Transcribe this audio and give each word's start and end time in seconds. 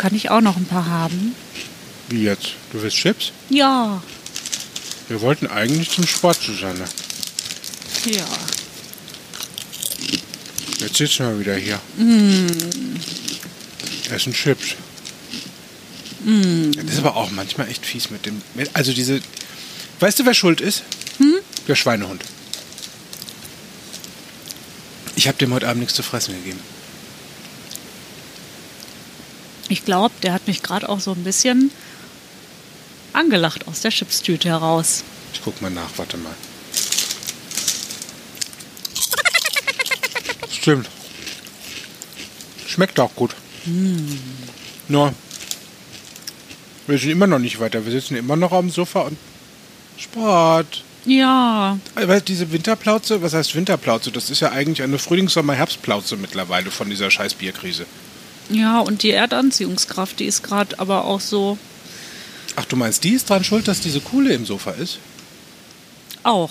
kann 0.00 0.14
ich 0.14 0.30
auch 0.30 0.40
noch 0.40 0.56
ein 0.56 0.64
paar 0.64 0.86
haben. 0.86 1.34
Wie 2.08 2.22
jetzt? 2.22 2.54
Du 2.72 2.80
willst 2.80 2.96
Chips? 2.96 3.32
Ja. 3.50 4.02
Wir 5.08 5.20
wollten 5.20 5.46
eigentlich 5.46 5.90
zum 5.90 6.06
Sport, 6.06 6.40
Susanne. 6.40 6.86
Ja. 8.06 8.24
Jetzt 10.78 10.96
sitzen 10.96 11.26
wir 11.28 11.38
wieder 11.38 11.54
hier. 11.54 11.78
Essen 14.10 14.32
Chips. 14.32 14.68
Das 16.24 16.92
ist 16.94 16.98
aber 16.98 17.16
auch 17.16 17.30
manchmal 17.30 17.68
echt 17.68 17.84
fies 17.84 18.08
mit 18.08 18.24
dem. 18.24 18.40
Also 18.72 18.94
diese. 18.94 19.20
Weißt 20.00 20.18
du, 20.18 20.24
wer 20.24 20.32
schuld 20.32 20.62
ist? 20.62 20.82
Der 21.68 21.74
Schweinehund. 21.74 22.22
Ich 25.14 25.28
habe 25.28 25.36
dem 25.36 25.52
heute 25.52 25.68
Abend 25.68 25.80
nichts 25.80 25.94
zu 25.94 26.02
fressen 26.02 26.34
gegeben. 26.36 26.60
Ich 29.70 29.84
glaube, 29.84 30.12
der 30.24 30.32
hat 30.32 30.48
mich 30.48 30.62
gerade 30.64 30.88
auch 30.88 30.98
so 30.98 31.12
ein 31.12 31.22
bisschen 31.22 31.70
angelacht 33.12 33.68
aus 33.68 33.80
der 33.80 33.92
Chipstüte 33.92 34.48
heraus. 34.48 35.04
Ich 35.32 35.40
guck 35.42 35.62
mal 35.62 35.70
nach, 35.70 35.90
warte 35.96 36.16
mal. 36.16 36.34
Stimmt. 40.50 40.90
Schmeckt 42.66 42.98
auch 42.98 43.14
gut. 43.14 43.36
Nur, 44.88 45.14
wir 46.88 46.98
sind 46.98 47.10
immer 47.10 47.28
noch 47.28 47.38
nicht 47.38 47.60
weiter. 47.60 47.84
Wir 47.84 47.92
sitzen 47.92 48.16
immer 48.16 48.34
noch 48.34 48.50
am 48.50 48.70
Sofa 48.70 49.02
und 49.02 49.16
Sport. 49.96 50.82
Ja, 51.06 51.78
Aber 51.94 52.20
diese 52.20 52.50
Winterplauze, 52.50 53.22
was 53.22 53.34
heißt 53.34 53.54
Winterplauze? 53.54 54.10
Das 54.10 54.30
ist 54.30 54.40
ja 54.40 54.50
eigentlich 54.50 54.82
eine 54.82 54.98
Frühlings-, 54.98 55.32
Sommer-, 55.32 55.54
Herbstplauze 55.54 56.16
mittlerweile 56.16 56.70
von 56.72 56.90
dieser 56.90 57.10
scheiß 57.10 57.34
Bierkrise. 57.34 57.86
Ja, 58.50 58.80
und 58.80 59.02
die 59.02 59.10
Erdanziehungskraft, 59.10 60.18
die 60.20 60.26
ist 60.26 60.42
gerade 60.42 60.78
aber 60.78 61.04
auch 61.04 61.20
so 61.20 61.58
Ach, 62.56 62.64
du 62.64 62.76
meinst, 62.76 63.04
die 63.04 63.12
ist 63.12 63.30
dran 63.30 63.44
schuld, 63.44 63.68
dass 63.68 63.80
diese 63.80 64.00
Kuhle 64.00 64.34
im 64.34 64.44
Sofa 64.44 64.72
ist? 64.72 64.98
auch. 66.22 66.50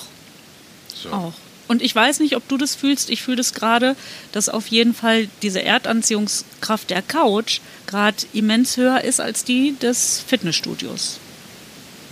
So. 0.95 1.09
Auch. 1.11 1.33
Und 1.67 1.83
ich 1.83 1.94
weiß 1.94 2.20
nicht, 2.20 2.36
ob 2.36 2.47
du 2.47 2.58
das 2.58 2.73
fühlst. 2.73 3.11
Ich 3.11 3.22
fühle 3.22 3.38
das 3.38 3.53
gerade, 3.53 3.95
dass 4.31 4.50
auf 4.50 4.67
jeden 4.67 4.95
Fall 4.95 5.30
diese 5.44 5.61
Erdanziehungskraft 5.61 6.89
der 6.89 7.03
Couch 7.03 7.59
gerade 7.86 8.17
immens 8.33 8.75
höher 8.75 9.03
ist 9.03 9.22
als 9.22 9.44
die 9.44 9.75
des 9.80 10.23
Fitnessstudios. 10.25 11.20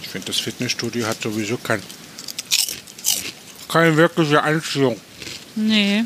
Ich 0.04 0.10
finde, 0.10 0.28
das 0.28 0.38
Fitnessstudio 0.38 1.08
hat 1.08 1.22
sowieso 1.24 1.58
kein, 1.58 1.82
keine 3.68 3.98
wirkliche 3.98 4.44
Anziehung. 4.44 5.02
Nee. 5.56 6.04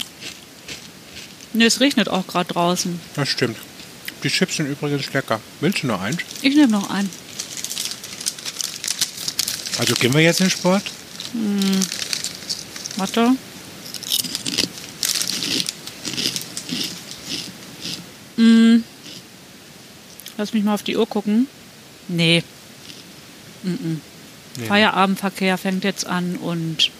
Nee, 1.52 1.66
es 1.66 1.82
regnet 1.82 2.08
auch 2.08 2.26
gerade 2.26 2.54
draußen. 2.54 3.02
Das 3.16 3.28
stimmt. 3.28 3.58
Die 4.24 4.30
Chips 4.30 4.58
sind 4.58 4.68
übrigens 4.68 5.12
lecker. 5.14 5.40
Willst 5.60 5.84
du 5.84 5.88
noch 5.88 6.02
eins? 6.02 6.18
Ich 6.42 6.56
nehme 6.56 6.72
noch 6.72 6.90
einen. 6.90 7.10
Also 9.80 9.96
gehen 9.96 10.14
wir 10.14 10.22
jetzt 10.22 10.40
in 10.42 10.48
den 10.48 10.52
Sport? 10.52 10.84
Warte. 12.98 13.32
Mm. 18.38 18.84
Lass 20.38 20.54
mich 20.54 20.64
mal 20.64 20.74
auf 20.74 20.84
die 20.84 20.98
Uhr 20.98 21.08
gucken. 21.08 21.48
Nee. 22.08 22.44
Mm 23.64 23.98
Nee. 24.58 24.66
Feierabendverkehr 24.66 25.58
fängt 25.58 25.86
jetzt 25.86 26.06
an 26.06 26.36
und 26.36 26.92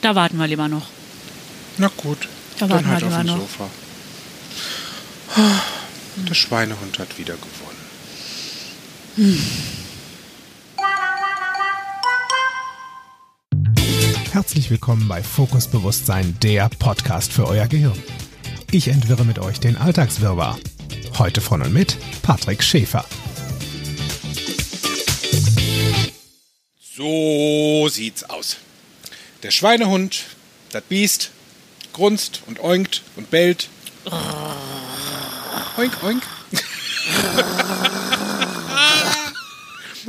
da 0.00 0.16
warten 0.16 0.36
wir 0.36 0.48
lieber 0.48 0.66
noch. 0.66 0.88
Na 1.78 1.88
gut. 1.96 2.28
Da 2.58 2.68
warten 2.68 2.86
wir 2.86 2.92
halt 2.94 3.04
auf 3.04 3.10
lieber 3.10 3.24
noch. 3.24 3.38
Sofa. 3.38 3.70
Der 6.16 6.34
Schweinehund 6.34 6.98
hat 6.98 7.18
wieder 7.18 7.34
gewonnen. 7.34 7.78
Herzlich 14.32 14.70
willkommen 14.70 15.06
bei 15.06 15.22
Fokus 15.22 15.68
Bewusstsein, 15.68 16.36
der 16.42 16.68
Podcast 16.68 17.32
für 17.32 17.46
euer 17.46 17.66
Gehirn. 17.68 18.00
Ich 18.72 18.88
entwirre 18.88 19.24
mit 19.24 19.38
euch 19.38 19.60
den 19.60 19.76
Alltagswirrwarr. 19.76 20.58
Heute 21.18 21.40
von 21.40 21.62
und 21.62 21.72
mit 21.72 21.96
Patrick 22.22 22.62
Schäfer. 22.62 23.04
So 26.80 27.88
sieht's 27.88 28.24
aus. 28.24 28.56
Der 29.42 29.50
Schweinehund, 29.52 30.24
das 30.72 30.82
Biest, 30.82 31.30
grunzt 31.92 32.42
und 32.46 32.60
oinkt 32.60 33.02
und 33.16 33.30
bellt. 33.30 33.68
Oink, 35.80 36.02
oink. 36.02 36.22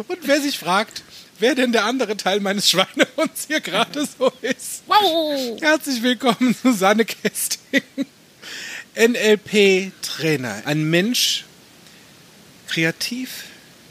und 0.05 0.17
wer 0.23 0.41
sich 0.41 0.59
fragt, 0.59 1.01
wer 1.39 1.55
denn 1.55 1.71
der 1.71 1.85
andere 1.85 2.17
Teil 2.17 2.41
meines 2.41 2.69
Schweinehunds 2.69 3.47
hier 3.47 3.61
gerade 3.61 4.05
so 4.05 4.33
ist. 4.41 4.83
Wow! 4.87 5.57
Herzlich 5.61 6.03
willkommen, 6.03 6.53
Susanne 6.61 7.05
Kesting. 7.05 7.83
NLP-Trainer. 8.95 10.63
Ein 10.65 10.89
Mensch, 10.89 11.45
kreativ 12.67 13.45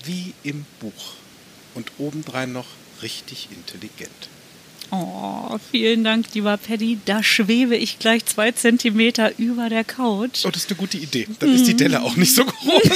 wie 0.05 0.35
im 0.43 0.67
Buch. 0.81 1.15
Und 1.75 1.93
obendrein 1.97 2.53
noch 2.53 2.67
richtig 3.01 3.49
intelligent. 3.53 4.29
Oh, 4.93 5.57
vielen 5.71 6.03
Dank, 6.05 6.27
lieber 6.35 6.57
Paddy. 6.57 6.99
Da 7.05 7.23
schwebe 7.23 7.77
ich 7.77 7.99
gleich 7.99 8.25
zwei 8.27 8.51
Zentimeter 8.53 9.39
über 9.39 9.69
der 9.69 9.85
Couch. 9.85 10.45
Oh, 10.45 10.51
das 10.51 10.65
ist 10.65 10.71
eine 10.71 10.79
gute 10.79 10.97
Idee. 10.97 11.29
Dann 11.39 11.55
ist 11.55 11.67
die 11.67 11.77
Delle 11.77 12.03
auch 12.03 12.17
nicht 12.17 12.35
so 12.35 12.45
groß. 12.45 12.83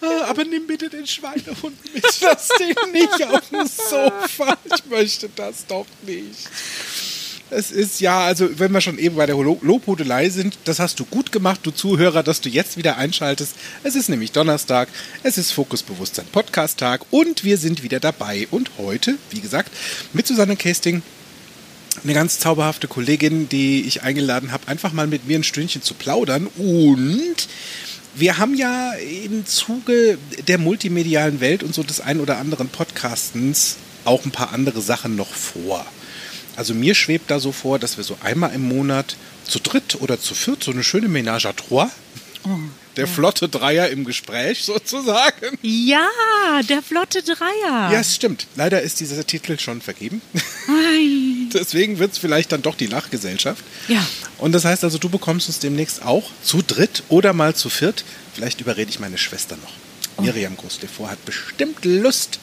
Ah, 0.00 0.26
Aber 0.28 0.44
nimm 0.44 0.66
bitte 0.66 0.88
den 0.88 1.06
Schweinehund 1.06 1.94
mit. 1.94 2.04
Lass 2.20 2.48
den 2.58 2.92
nicht 2.92 3.22
auf 3.22 3.48
dem 3.50 3.66
Sofa. 3.66 4.56
Ich 4.64 4.86
möchte 4.86 5.28
das 5.34 5.66
doch 5.66 5.86
nicht. 6.02 6.48
Es 7.50 7.70
ist 7.70 8.00
ja, 8.00 8.20
also 8.20 8.58
wenn 8.58 8.72
wir 8.72 8.80
schon 8.80 8.98
eben 8.98 9.16
bei 9.16 9.26
der 9.26 9.36
Lo- 9.36 9.60
Lobhudelei 9.62 10.30
sind, 10.30 10.56
das 10.64 10.80
hast 10.80 10.98
du 10.98 11.04
gut 11.04 11.30
gemacht, 11.30 11.60
du 11.62 11.70
Zuhörer, 11.70 12.22
dass 12.22 12.40
du 12.40 12.48
jetzt 12.48 12.76
wieder 12.76 12.96
einschaltest. 12.96 13.54
Es 13.82 13.94
ist 13.94 14.08
nämlich 14.08 14.32
Donnerstag, 14.32 14.88
es 15.22 15.38
ist 15.38 15.52
Fokusbewusstsein 15.52 16.26
Podcast 16.32 16.78
Tag 16.78 17.02
und 17.10 17.44
wir 17.44 17.58
sind 17.58 17.82
wieder 17.82 18.00
dabei. 18.00 18.48
Und 18.50 18.70
heute, 18.78 19.16
wie 19.30 19.40
gesagt, 19.40 19.70
mit 20.12 20.26
Susanne 20.26 20.56
Kesting, 20.56 21.02
eine 22.02 22.14
ganz 22.14 22.40
zauberhafte 22.40 22.88
Kollegin, 22.88 23.48
die 23.48 23.82
ich 23.82 24.02
eingeladen 24.02 24.50
habe, 24.50 24.66
einfach 24.66 24.92
mal 24.92 25.06
mit 25.06 25.28
mir 25.28 25.38
ein 25.38 25.44
Stündchen 25.44 25.82
zu 25.82 25.94
plaudern. 25.94 26.48
Und 26.56 27.36
wir 28.16 28.38
haben 28.38 28.56
ja 28.56 28.94
im 29.24 29.46
Zuge 29.46 30.18
der 30.48 30.58
multimedialen 30.58 31.40
Welt 31.40 31.62
und 31.62 31.74
so 31.74 31.82
des 31.82 32.00
ein 32.00 32.20
oder 32.20 32.38
anderen 32.38 32.68
Podcastens 32.68 33.76
auch 34.04 34.24
ein 34.24 34.32
paar 34.32 34.52
andere 34.52 34.80
Sachen 34.80 35.14
noch 35.14 35.32
vor. 35.32 35.86
Also 36.56 36.74
mir 36.74 36.94
schwebt 36.94 37.30
da 37.30 37.40
so 37.40 37.52
vor, 37.52 37.78
dass 37.78 37.96
wir 37.96 38.04
so 38.04 38.16
einmal 38.22 38.54
im 38.54 38.62
Monat 38.62 39.16
zu 39.44 39.58
dritt 39.58 40.00
oder 40.00 40.20
zu 40.20 40.34
viert 40.34 40.62
so 40.62 40.70
eine 40.70 40.84
schöne 40.84 41.08
Ménage 41.08 41.46
à 41.46 41.54
trois, 41.54 41.90
der 42.96 43.06
flotte 43.06 43.48
Dreier 43.48 43.88
im 43.88 44.04
Gespräch 44.04 44.62
sozusagen. 44.64 45.58
Ja, 45.62 46.06
der 46.68 46.82
flotte 46.82 47.22
Dreier. 47.22 47.90
Ja, 47.92 48.00
es 48.00 48.14
stimmt. 48.14 48.46
Leider 48.54 48.82
ist 48.82 49.00
dieser 49.00 49.26
Titel 49.26 49.58
schon 49.58 49.80
vergeben. 49.80 50.20
Ei. 50.68 51.48
Deswegen 51.52 51.98
wird 51.98 52.12
es 52.12 52.18
vielleicht 52.18 52.52
dann 52.52 52.62
doch 52.62 52.76
die 52.76 52.86
Lachgesellschaft. 52.86 53.64
Ja. 53.88 54.06
Und 54.38 54.52
das 54.52 54.64
heißt 54.64 54.84
also, 54.84 54.98
du 54.98 55.08
bekommst 55.08 55.48
uns 55.48 55.58
demnächst 55.58 56.04
auch 56.04 56.30
zu 56.42 56.62
dritt 56.62 57.02
oder 57.08 57.32
mal 57.32 57.54
zu 57.54 57.68
viert. 57.70 58.04
Vielleicht 58.34 58.60
überrede 58.60 58.90
ich 58.90 59.00
meine 59.00 59.18
Schwester 59.18 59.56
noch. 59.56 60.22
Miriam 60.24 60.56
Großlefort 60.56 61.10
hat 61.10 61.24
bestimmt 61.24 61.84
Lust. 61.84 62.38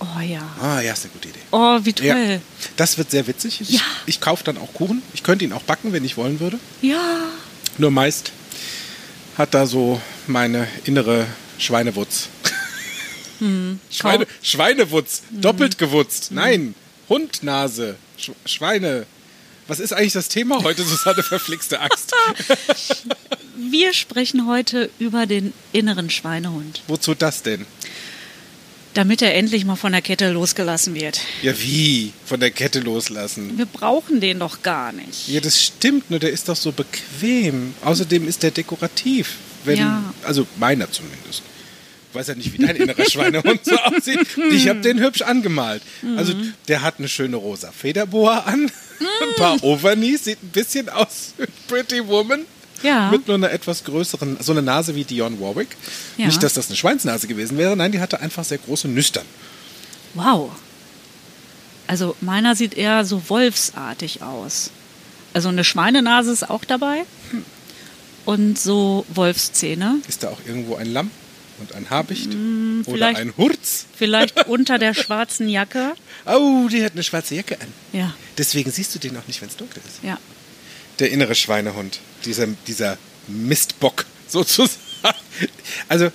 Oh 0.00 0.20
ja. 0.20 0.42
Ah, 0.60 0.80
ja, 0.80 0.92
ist 0.92 1.04
eine 1.04 1.12
gute 1.12 1.28
Idee. 1.28 1.38
Oh, 1.50 1.78
wie 1.82 1.92
toll. 1.92 2.06
Ja, 2.06 2.38
das 2.76 2.98
wird 2.98 3.10
sehr 3.10 3.26
witzig. 3.26 3.60
Ich, 3.60 3.70
Ja. 3.70 3.80
ich 4.06 4.20
kaufe 4.20 4.44
dann 4.44 4.58
auch 4.58 4.72
Kuchen. 4.74 5.02
Ich 5.14 5.22
könnte 5.22 5.44
ihn 5.44 5.52
auch 5.52 5.62
backen, 5.62 5.92
wenn 5.92 6.04
ich 6.04 6.16
wollen 6.16 6.40
würde. 6.40 6.58
Ja. 6.82 7.00
Nur 7.78 7.90
meist 7.90 8.32
hat 9.38 9.54
da 9.54 9.66
so 9.66 10.00
meine 10.26 10.66
innere 10.84 11.26
Schweinewutz. 11.58 12.28
Schweine, 13.90 14.26
Schweinewutz. 14.42 15.22
Doppelt 15.30 15.76
gewutzt. 15.78 16.30
Nein. 16.32 16.74
Hundnase. 17.08 17.96
Sch 18.16 18.30
Schweine. 18.46 19.06
Was 19.66 19.80
ist 19.80 19.92
eigentlich 19.92 20.12
das 20.12 20.28
Thema 20.28 20.62
heute, 20.62 20.82
Susanne 20.86 21.22
verflixte 21.22 21.80
Axt? 21.80 22.12
Wir 23.56 23.92
sprechen 23.92 24.46
heute 24.46 24.90
über 24.98 25.26
den 25.26 25.52
inneren 25.72 26.10
Schweinehund, 26.10 26.82
Wozu 26.88 27.14
das 27.14 27.42
denn? 27.42 27.64
Damit 28.94 29.22
er 29.22 29.34
endlich 29.34 29.64
mal 29.64 29.76
von 29.76 29.92
der 29.92 30.02
Kette 30.02 30.30
losgelassen 30.30 30.94
wird. 30.94 31.20
Ja, 31.42 31.52
wie? 31.60 32.12
Von 32.24 32.40
der 32.40 32.50
Kette 32.50 32.80
loslassen. 32.80 33.58
Wir 33.58 33.66
brauchen 33.66 34.20
den 34.20 34.38
doch 34.38 34.62
gar 34.62 34.92
nicht. 34.92 35.28
Ja, 35.28 35.40
das 35.40 35.62
stimmt, 35.62 36.10
nur 36.10 36.20
der 36.20 36.30
ist 36.30 36.48
doch 36.48 36.56
so 36.56 36.72
bequem. 36.72 37.74
Außerdem 37.82 38.26
ist 38.26 38.42
der 38.42 38.50
dekorativ. 38.52 39.34
Wenn, 39.64 39.78
Ja. 39.78 40.02
Also 40.22 40.46
meiner 40.56 40.90
zumindest. 40.90 41.42
Ich 42.10 42.14
weiß 42.14 42.28
ja 42.28 42.34
nicht, 42.36 42.52
wie 42.52 42.64
dein 42.64 42.76
innerer 42.76 43.10
Schweinehund 43.10 43.64
so 43.64 43.76
aussieht. 43.76 44.20
Ich 44.52 44.68
habe 44.68 44.80
den 44.80 45.00
hübsch 45.00 45.22
angemalt. 45.22 45.82
Also 46.16 46.32
der 46.68 46.82
hat 46.82 46.98
eine 46.98 47.08
schöne 47.08 47.34
rosa 47.36 47.72
Federboa 47.72 48.40
an, 48.40 48.70
ein 49.00 49.34
paar 49.36 49.62
Overknees, 49.64 50.24
sieht 50.24 50.40
ein 50.40 50.50
bisschen 50.50 50.88
aus 50.88 51.34
wie 51.38 51.46
Pretty 51.66 52.06
Woman. 52.06 52.44
Ja. 52.84 53.10
Mit 53.10 53.26
nur 53.26 53.36
einer 53.36 53.50
etwas 53.50 53.82
größeren, 53.84 54.36
so 54.40 54.52
eine 54.52 54.62
Nase 54.62 54.94
wie 54.94 55.02
Dionne 55.04 55.40
Warwick. 55.40 55.76
Ja. 56.16 56.26
Nicht, 56.26 56.42
dass 56.42 56.54
das 56.54 56.68
eine 56.68 56.76
Schweinsnase 56.76 57.26
gewesen 57.26 57.58
wäre, 57.58 57.76
nein, 57.76 57.90
die 57.92 58.00
hatte 58.00 58.20
einfach 58.20 58.44
sehr 58.44 58.58
große 58.58 58.86
Nüstern. 58.88 59.24
Wow. 60.14 60.52
Also 61.86 62.14
meiner 62.20 62.54
sieht 62.56 62.74
eher 62.74 63.04
so 63.04 63.22
wolfsartig 63.28 64.22
aus. 64.22 64.70
Also 65.32 65.48
eine 65.48 65.64
Schweinenase 65.64 66.30
ist 66.32 66.48
auch 66.48 66.64
dabei. 66.64 67.02
Und 68.24 68.58
so 68.58 69.04
Wolfszähne. 69.12 69.96
Ist 70.08 70.22
da 70.22 70.28
auch 70.30 70.38
irgendwo 70.46 70.76
ein 70.76 70.90
Lamm 70.92 71.10
und 71.58 71.74
ein 71.74 71.90
Habicht? 71.90 72.28
Oder 72.28 72.36
Mm, 72.36 72.84
vielleicht- 72.84 73.20
ein 73.20 73.32
Hurz? 73.36 73.84
Vielleicht 73.96 74.46
unter 74.48 74.78
der 74.78 74.94
schwarzen 74.94 75.48
Jacke. 75.48 75.92
Oh, 76.24 76.68
die 76.70 76.82
hat 76.82 76.92
eine 76.92 77.02
schwarze 77.02 77.34
Jacke 77.34 77.60
an. 77.60 77.66
Ja, 77.92 78.14
Deswegen 78.38 78.70
siehst 78.70 78.94
du 78.94 78.98
den 78.98 79.16
auch 79.18 79.26
nicht, 79.26 79.42
wenn 79.42 79.48
es 79.50 79.56
dunkel 79.56 79.82
ist. 79.86 80.02
ja. 80.02 80.18
Der 80.98 81.10
innere 81.10 81.34
Schweinehund, 81.34 82.00
dieser, 82.24 82.46
dieser 82.66 82.98
Mistbock 83.26 84.06
sozusagen. 84.28 84.78
Also, 85.88 86.10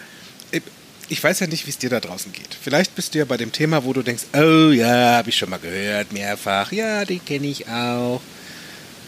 ich 1.09 1.23
weiß 1.23 1.39
ja 1.39 1.47
nicht, 1.47 1.65
wie 1.65 1.71
es 1.71 1.77
dir 1.77 1.89
da 1.89 1.99
draußen 1.99 2.31
geht. 2.31 2.55
Vielleicht 2.61 2.95
bist 2.95 3.13
du 3.13 3.19
ja 3.19 3.25
bei 3.25 3.37
dem 3.37 3.51
Thema, 3.51 3.83
wo 3.83 3.93
du 3.93 4.03
denkst, 4.03 4.25
oh 4.33 4.69
ja, 4.69 5.17
habe 5.17 5.29
ich 5.29 5.37
schon 5.37 5.49
mal 5.49 5.57
gehört, 5.57 6.13
mehrfach. 6.13 6.71
Ja, 6.71 7.03
den 7.03 7.23
kenne 7.25 7.47
ich 7.47 7.67
auch. 7.67 8.21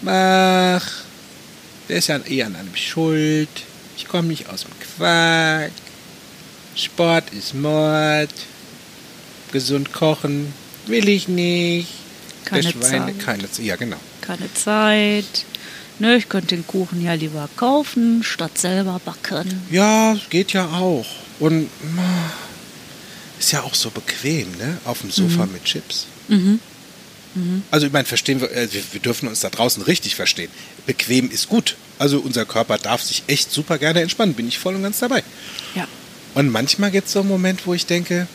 Mach. 0.01 0.85
Der 1.87 1.97
ist 1.97 2.07
ja 2.07 2.17
eher 2.17 2.47
an 2.47 2.55
einem 2.55 2.75
schuld. 2.75 3.49
Ich 3.97 4.07
komme 4.07 4.29
nicht 4.29 4.49
aus 4.49 4.63
dem 4.63 4.71
Quark. 4.97 5.71
Sport 6.75 7.31
ist 7.33 7.53
Mord. 7.53 8.33
Gesund 9.51 9.93
kochen 9.93 10.53
will 10.87 11.07
ich 11.09 11.27
nicht. 11.27 11.89
Keine 12.45 12.63
Schweine, 12.71 13.17
Zeit. 13.17 13.19
keine 13.19 13.51
Zeit. 13.51 13.65
Ja, 13.65 13.75
genau. 13.75 13.97
Keine 14.21 14.51
Zeit. 14.53 15.45
Nö, 16.01 16.15
ich 16.15 16.29
könnte 16.29 16.55
den 16.55 16.65
Kuchen 16.65 16.99
ja 16.99 17.13
lieber 17.13 17.47
kaufen, 17.57 18.23
statt 18.23 18.57
selber 18.57 18.99
backen. 19.05 19.61
Ja, 19.69 20.17
geht 20.31 20.51
ja 20.51 20.65
auch. 20.65 21.05
Und 21.39 21.69
ist 23.39 23.51
ja 23.51 23.61
auch 23.61 23.75
so 23.75 23.91
bequem, 23.91 24.47
ne? 24.57 24.79
Auf 24.85 25.01
dem 25.01 25.11
Sofa 25.11 25.45
mit 25.45 25.63
Chips. 25.63 26.07
Also 27.69 27.85
ich 27.85 27.93
meine, 27.93 28.05
verstehen 28.05 28.41
wir, 28.41 28.51
äh, 28.51 28.67
wir, 28.73 28.81
wir 28.93 28.99
dürfen 28.99 29.29
uns 29.29 29.41
da 29.41 29.51
draußen 29.51 29.83
richtig 29.83 30.15
verstehen. 30.15 30.49
Bequem 30.87 31.29
ist 31.29 31.49
gut. 31.49 31.75
Also 31.99 32.19
unser 32.19 32.45
Körper 32.45 32.79
darf 32.79 33.03
sich 33.03 33.21
echt 33.27 33.51
super 33.51 33.77
gerne 33.77 34.01
entspannen. 34.01 34.33
Bin 34.33 34.47
ich 34.47 34.57
voll 34.57 34.73
und 34.73 34.81
ganz 34.81 34.97
dabei. 34.97 35.23
Ja. 35.75 35.87
Und 36.33 36.49
manchmal 36.49 36.89
gibt 36.89 37.07
es 37.07 37.13
so 37.13 37.19
einen 37.19 37.29
Moment, 37.29 37.67
wo 37.67 37.75
ich 37.75 37.85
denke, 37.85 38.27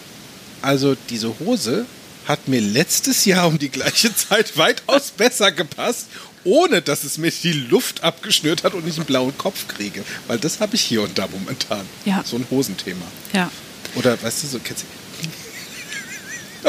also 0.62 0.96
diese 1.10 1.36
Hose 1.40 1.84
hat 2.26 2.46
mir 2.46 2.60
letztes 2.60 3.24
Jahr 3.24 3.48
um 3.48 3.58
die 3.58 3.70
gleiche 3.70 4.14
Zeit 4.14 4.56
weitaus 4.56 5.10
besser 5.10 5.50
gepasst, 5.50 6.06
ohne 6.46 6.81
dass 6.81 7.04
es 7.04 7.19
mir 7.19 7.31
die 7.31 7.52
Luft 7.52 8.02
abgeschnürt 8.02 8.64
hat 8.64 8.72
und 8.72 8.87
ich 8.87 8.96
einen 8.96 9.04
blauen 9.04 9.37
Kopf 9.37 9.69
kriege. 9.69 10.02
Weil 10.26 10.38
das 10.38 10.60
habe 10.60 10.76
ich 10.76 10.82
hier 10.82 11.02
und 11.02 11.19
da 11.19 11.26
momentan. 11.26 11.87
Ja. 12.04 12.25
So 12.25 12.37
ein 12.37 12.46
Hosenthema. 12.50 13.04
Ja. 13.32 13.50
Oder 13.96 14.20
weißt 14.22 14.44
du, 14.44 14.46
so 14.46 14.58
kennst 14.60 14.84
du. 14.84 14.87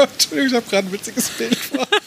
Entschuldigung, 0.02 0.48
ich 0.48 0.54
habe 0.54 0.68
gerade 0.68 0.88
ein 0.88 0.92
witziges 0.92 1.28
Bild 1.30 1.56
vor. 1.56 1.88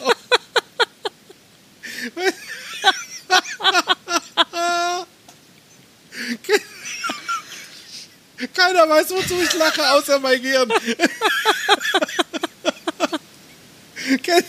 Keiner 8.54 8.90
weiß, 8.90 9.12
wozu 9.12 9.36
ich 9.42 9.54
lache, 9.54 9.92
außer 9.92 10.20
mein 10.20 10.42
Gehirn. 10.42 10.70
Kenn, 14.24 14.44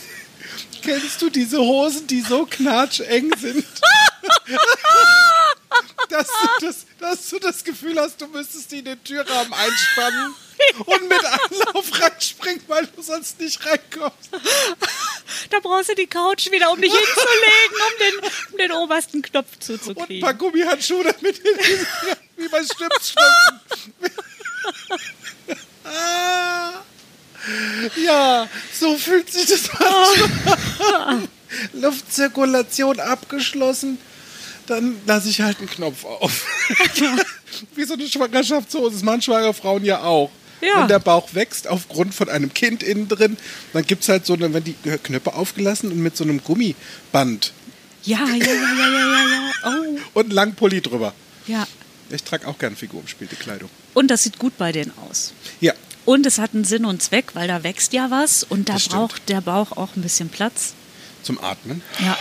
kennst 0.83 1.21
du 1.21 1.29
diese 1.29 1.59
Hosen, 1.59 2.05
die 2.07 2.21
so 2.21 2.45
knatscheng 2.45 3.31
sind? 3.37 3.65
dass, 6.09 6.27
du 6.27 6.65
das, 6.65 6.85
dass 6.99 7.29
du 7.29 7.39
das 7.39 7.63
Gefühl 7.63 7.99
hast, 7.99 8.21
du 8.21 8.27
müsstest 8.27 8.71
die 8.71 8.79
in 8.79 8.85
den 8.85 9.03
Türrahmen 9.03 9.53
einspannen 9.53 10.35
und 10.85 11.09
mit 11.09 11.25
Anlauf 11.25 12.01
reinspringen, 12.01 12.63
weil 12.67 12.85
du 12.87 13.01
sonst 13.01 13.39
nicht 13.39 13.65
reinkommst. 13.65 14.29
Da 15.49 15.59
brauchst 15.61 15.89
du 15.89 15.95
die 15.95 16.07
Couch 16.07 16.51
wieder, 16.51 16.71
um 16.71 16.79
dich 16.79 16.93
hinzulegen, 16.93 17.77
um 17.87 17.99
den, 17.99 18.31
um 18.51 18.57
den 18.57 18.71
obersten 18.71 19.21
Knopf 19.21 19.47
Und 19.53 19.57
ein 19.57 19.61
zuzukriegen. 19.61 20.21
paar 20.21 20.33
Gummihandschuhe 20.33 21.03
damit, 21.03 21.43
wie 22.37 22.47
bei 22.47 22.61
Schlüpfschränken. 22.63 23.93
ah, 25.85 26.83
ja, 28.05 28.47
so 28.79 28.95
fühlt 28.97 29.31
sich 29.31 29.45
das 29.47 29.69
an. 29.71 31.27
Luftzirkulation 31.73 32.99
abgeschlossen. 32.99 33.97
Dann 34.67 34.95
lasse 35.05 35.29
ich 35.29 35.41
halt 35.41 35.59
einen 35.59 35.69
Knopf 35.69 36.05
auf. 36.05 36.45
Wie 37.75 37.83
so 37.83 37.93
eine 37.95 38.07
Schwangerschaftshose. 38.07 38.93
Das 38.93 39.03
machen 39.03 39.21
schwangere 39.21 39.53
Frauen 39.53 39.83
ja 39.83 40.01
auch. 40.03 40.31
Ja. 40.61 40.81
Wenn 40.81 40.87
der 40.87 40.99
Bauch 40.99 41.33
wächst 41.33 41.67
aufgrund 41.67 42.15
von 42.15 42.29
einem 42.29 42.53
Kind 42.53 42.81
innen 42.83 43.09
drin, 43.09 43.35
dann 43.73 43.85
gibt 43.85 44.03
es 44.03 44.09
halt 44.09 44.25
so 44.25 44.33
eine, 44.33 44.53
wenn 44.53 44.63
die 44.63 44.73
Knöpfe 45.03 45.33
aufgelassen 45.33 45.91
und 45.91 45.97
mit 45.99 46.15
so 46.15 46.23
einem 46.23 46.41
Gummiband 46.41 47.51
Ja, 48.03 48.19
ja, 48.19 48.35
ja, 48.35 48.45
ja, 48.45 48.53
ja, 48.53 48.89
ja, 48.89 49.25
ja. 49.25 49.51
Oh, 49.65 50.19
und 50.19 50.25
einen 50.25 50.31
langen 50.31 50.55
Pulli 50.55 50.81
drüber. 50.81 51.13
ja. 51.47 51.67
Ich 52.09 52.21
trage 52.23 52.47
auch 52.47 52.59
gern 52.59 52.75
figurumspielte 52.75 53.35
Kleidung. 53.37 53.69
Und 53.95 54.11
das 54.11 54.21
sieht 54.23 54.37
gut 54.37 54.55
bei 54.59 54.71
denen 54.71 54.91
aus. 55.09 55.33
Ja, 55.61 55.73
Und 56.05 56.25
es 56.25 56.37
hat 56.37 56.53
einen 56.53 56.65
Sinn 56.65 56.85
und 56.85 57.01
Zweck, 57.01 57.33
weil 57.33 57.47
da 57.47 57.63
wächst 57.63 57.93
ja 57.93 58.11
was 58.11 58.43
und 58.43 58.69
da 58.69 58.77
braucht 58.89 59.29
der 59.29 59.41
Bauch 59.41 59.71
auch 59.71 59.95
ein 59.95 60.01
bisschen 60.01 60.29
Platz. 60.29 60.73
zum 61.21 61.41
Atmen. 61.41 61.81
Ja. 61.99 62.17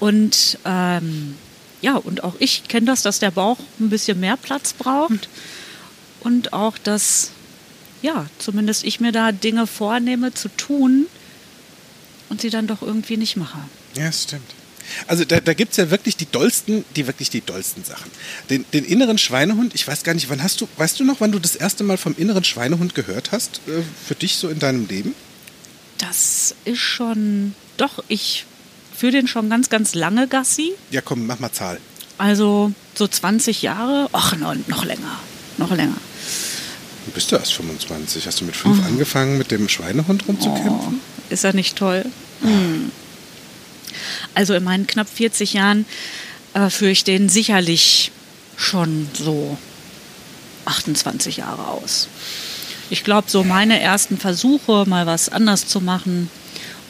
Und 0.00 0.58
ähm, 0.64 1.36
ja, 1.80 1.96
und 1.96 2.24
auch 2.24 2.34
ich 2.38 2.66
kenne 2.66 2.86
das, 2.86 3.02
dass 3.02 3.18
der 3.18 3.30
Bauch 3.30 3.58
ein 3.78 3.90
bisschen 3.90 4.18
mehr 4.18 4.36
Platz 4.36 4.72
braucht. 4.72 5.28
Und 6.20 6.52
auch, 6.52 6.78
dass, 6.78 7.30
ja, 8.02 8.26
zumindest 8.38 8.84
ich 8.84 9.00
mir 9.00 9.12
da 9.12 9.32
Dinge 9.32 9.66
vornehme 9.66 10.32
zu 10.32 10.48
tun 10.48 11.06
und 12.30 12.40
sie 12.40 12.50
dann 12.50 12.66
doch 12.66 12.82
irgendwie 12.82 13.18
nicht 13.18 13.36
mache. 13.36 13.58
Ja, 13.96 14.10
stimmt. 14.10 14.50
Also 15.06 15.24
da, 15.24 15.40
da 15.40 15.54
gibt 15.54 15.72
es 15.72 15.76
ja 15.76 15.90
wirklich 15.90 16.16
die 16.16 16.30
dollsten, 16.30 16.84
die 16.96 17.06
wirklich 17.06 17.30
die 17.30 17.40
dollsten 17.40 17.84
Sachen. 17.84 18.10
Den, 18.50 18.64
den 18.72 18.84
inneren 18.84 19.18
Schweinehund, 19.18 19.74
ich 19.74 19.86
weiß 19.86 20.02
gar 20.02 20.14
nicht, 20.14 20.28
wann 20.30 20.42
hast 20.42 20.60
du, 20.60 20.68
weißt 20.76 21.00
du 21.00 21.04
noch, 21.04 21.20
wann 21.20 21.32
du 21.32 21.38
das 21.38 21.56
erste 21.56 21.84
Mal 21.84 21.96
vom 21.96 22.14
inneren 22.16 22.44
Schweinehund 22.44 22.94
gehört 22.94 23.32
hast? 23.32 23.60
Äh, 23.66 23.82
für 24.06 24.14
dich 24.14 24.36
so 24.36 24.48
in 24.48 24.58
deinem 24.58 24.86
Leben? 24.86 25.14
Das 25.98 26.54
ist 26.64 26.80
schon, 26.80 27.54
doch, 27.76 28.02
ich 28.08 28.46
führe 28.96 29.12
den 29.12 29.28
schon 29.28 29.50
ganz, 29.50 29.70
ganz 29.70 29.94
lange 29.94 30.28
Gassi. 30.28 30.72
Ja, 30.90 31.00
komm, 31.00 31.26
mach 31.26 31.40
mal 31.40 31.52
Zahl. 31.52 31.78
Also 32.18 32.72
so 32.94 33.06
20 33.08 33.62
Jahre, 33.62 34.08
ach, 34.12 34.36
noch, 34.36 34.54
noch 34.68 34.84
länger, 34.84 35.18
noch 35.58 35.70
länger. 35.70 35.96
Du 37.06 37.12
bist 37.12 37.30
du 37.30 37.36
erst 37.36 37.52
25. 37.54 38.26
Hast 38.26 38.40
du 38.40 38.44
mit 38.44 38.56
fünf 38.56 38.84
angefangen, 38.84 39.36
mit 39.36 39.50
dem 39.50 39.68
Schweinehund 39.68 40.26
rumzukämpfen? 40.26 41.00
Oh, 41.00 41.22
ist 41.28 41.44
er 41.44 41.52
nicht 41.52 41.76
toll? 41.76 42.04
Hm. 42.40 42.90
Also 44.34 44.54
in 44.54 44.64
meinen 44.64 44.86
knapp 44.86 45.08
40 45.08 45.52
Jahren 45.54 45.86
äh, 46.54 46.70
führe 46.70 46.90
ich 46.90 47.04
den 47.04 47.28
sicherlich 47.28 48.10
schon 48.56 49.08
so 49.12 49.56
28 50.64 51.38
Jahre 51.38 51.68
aus. 51.68 52.08
Ich 52.90 53.04
glaube, 53.04 53.30
so 53.30 53.44
meine 53.44 53.80
ersten 53.80 54.18
Versuche, 54.18 54.84
mal 54.86 55.06
was 55.06 55.28
anders 55.28 55.66
zu 55.66 55.80
machen 55.80 56.30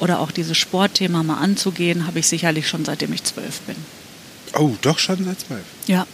oder 0.01 0.21
auch 0.21 0.31
dieses 0.31 0.59
Sportthema 0.59 1.23
mal 1.23 1.39
anzugehen, 1.39 2.07
habe 2.07 2.19
ich 2.19 2.27
sicherlich 2.27 2.69
schon 2.69 2.85
seitdem 2.85 3.13
ich 3.13 3.25
zwölf 3.25 3.61
bin. 3.61 3.77
Oh, 4.55 4.73
doch 4.83 4.99
schon 4.99 5.25
seit 5.25 5.41
zwölf. 5.41 5.65
Ja, 5.87 6.07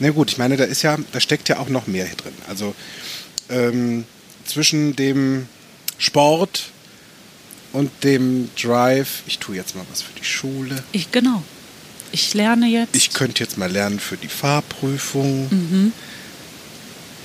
Na 0.00 0.10
gut, 0.10 0.30
ich 0.30 0.38
meine, 0.38 0.56
da 0.56 0.64
ist 0.64 0.82
ja, 0.82 0.96
da 1.12 1.20
steckt 1.20 1.48
ja 1.48 1.58
auch 1.58 1.68
noch 1.68 1.86
mehr 1.86 2.06
hier 2.06 2.16
drin. 2.16 2.34
Also 2.48 2.74
ähm, 3.50 4.04
zwischen 4.44 4.94
dem 4.96 5.48
Sport 5.98 6.70
und 7.72 7.90
dem 8.04 8.50
Drive, 8.60 9.22
ich 9.26 9.38
tue 9.38 9.56
jetzt 9.56 9.74
mal 9.76 9.84
was 9.90 10.02
für 10.02 10.12
die 10.18 10.24
Schule. 10.24 10.82
ich 10.92 11.10
genau. 11.12 11.42
Ich 12.10 12.32
lerne 12.32 12.66
jetzt. 12.66 12.96
Ich 12.96 13.12
könnte 13.12 13.44
jetzt 13.44 13.58
mal 13.58 13.70
lernen 13.70 14.00
für 14.00 14.16
die 14.16 14.28
Fahrprüfung. 14.28 15.48
Mhm. 15.50 15.92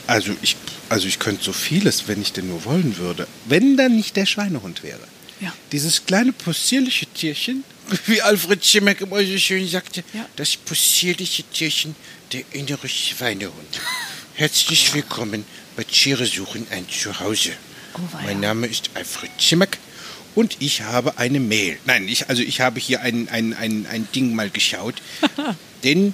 Also 0.08 0.36
ich, 0.42 0.58
also 0.90 1.08
ich 1.08 1.20
könnte 1.20 1.42
so 1.44 1.54
vieles, 1.54 2.08
wenn 2.10 2.22
ich 2.22 2.34
denn 2.34 2.50
nur 2.50 2.66
wollen 2.66 2.98
würde. 2.98 3.26
Wenn 3.46 3.78
dann 3.78 3.96
nicht 3.96 4.18
der 4.18 4.26
Schweinehund 4.26 4.84
wäre. 4.84 5.00
Ja. 5.40 5.54
Dieses 5.72 6.06
kleine 6.06 6.34
possierliche 6.34 7.06
Tierchen, 7.06 7.64
wie 8.08 8.22
Alfred 8.22 8.64
Schimmeck 8.66 9.00
immer 9.02 9.24
so 9.24 9.38
schön 9.38 9.66
sagte, 9.70 10.04
Ja. 10.14 10.26
das 10.36 10.58
possierliche 10.58 11.44
Tierchen, 11.44 11.96
der 12.34 12.44
innere 12.52 12.90
Schweinehund. 12.90 13.80
Herzlich 14.36 14.94
willkommen 14.94 15.46
bei 15.78 15.84
Tiere 15.86 16.26
suchen 16.26 16.68
ein 16.72 16.86
Zuhause. 16.90 17.52
Oh, 17.96 18.00
mein 18.26 18.40
Name 18.42 18.68
ist 18.68 18.90
Alfred 18.96 19.32
Schimmeck 19.40 19.78
und 20.36 20.58
ich 20.60 20.82
habe 20.82 21.18
eine 21.18 21.40
Mail. 21.40 21.78
Nein, 21.86 22.08
ich, 22.08 22.30
also 22.30 22.42
ich 22.42 22.62
habe 22.62 22.80
hier 22.80 23.02
ein, 23.02 23.30
ein, 23.30 23.54
ein, 23.54 23.86
ein 23.86 24.08
Ding 24.16 24.34
mal 24.34 24.50
geschaut. 24.50 24.96
Denn 25.84 26.14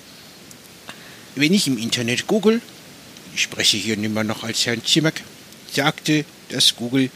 wenn 1.36 1.54
ich 1.54 1.68
im 1.68 1.78
Internet 1.78 2.28
google, 2.28 2.62
ich 3.36 3.44
spreche 3.44 3.78
hier 3.78 3.98
nimmer 3.98 4.24
noch 4.24 4.44
als 4.44 4.66
Herrn 4.66 4.84
Zimmerk, 4.84 5.22
sagte, 5.72 6.26
dass 6.50 6.76
Google 6.76 7.10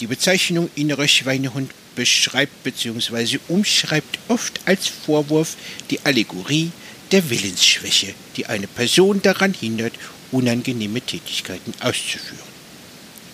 die 0.00 0.06
Bezeichnung 0.06 0.68
innerer 0.74 1.08
Schweinehund 1.08 1.70
beschreibt 1.94 2.64
bzw. 2.64 3.38
umschreibt 3.48 4.18
oft 4.28 4.60
als 4.64 4.88
Vorwurf 4.88 5.56
die 5.90 6.00
Allegorie 6.04 6.72
der 7.12 7.28
Willensschwäche, 7.30 8.14
die 8.36 8.46
eine 8.46 8.66
Person 8.66 9.22
daran 9.22 9.54
hindert, 9.54 9.94
unangenehme 10.30 11.00
Tätigkeiten 11.00 11.74
auszuführen. 11.80 12.52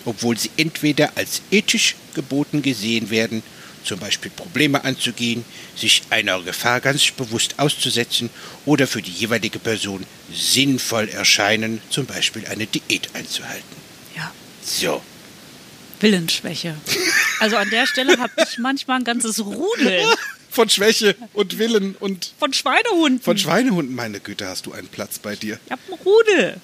Obwohl 0.09 0.35
sie 0.39 0.49
entweder 0.57 1.11
als 1.15 1.43
ethisch 1.51 1.95
geboten 2.15 2.63
gesehen 2.63 3.11
werden, 3.11 3.43
zum 3.83 3.99
Beispiel 3.99 4.31
Probleme 4.31 4.83
anzugehen, 4.83 5.45
sich 5.75 6.01
einer 6.09 6.41
Gefahr 6.41 6.81
ganz 6.81 7.11
bewusst 7.11 7.59
auszusetzen 7.59 8.31
oder 8.65 8.87
für 8.87 9.03
die 9.03 9.11
jeweilige 9.11 9.59
Person 9.59 10.03
sinnvoll 10.33 11.09
erscheinen, 11.09 11.79
zum 11.91 12.07
Beispiel 12.07 12.47
eine 12.47 12.65
Diät 12.65 13.09
einzuhalten. 13.13 13.75
Ja. 14.15 14.31
So. 14.63 15.03
Willensschwäche. 15.99 16.75
Also 17.39 17.57
an 17.57 17.69
der 17.69 17.85
Stelle 17.85 18.17
habe 18.17 18.33
ich 18.37 18.57
manchmal 18.57 18.97
ein 18.97 19.03
ganzes 19.03 19.39
Rudel 19.45 20.01
Von 20.49 20.67
Schwäche 20.67 21.15
und 21.33 21.59
Willen 21.59 21.93
und 21.99 22.33
von 22.39 22.51
Schweinehunden. 22.51 23.21
von 23.21 23.37
Schweinehunden, 23.37 23.93
meine 23.95 24.19
Güte, 24.19 24.47
hast 24.47 24.65
du 24.65 24.71
einen 24.73 24.87
Platz 24.87 25.19
bei 25.19 25.35
dir. 25.35 25.59
Ich 25.67 25.71
habe 25.71 25.81
einen 25.87 26.01
Rudel. 26.01 26.57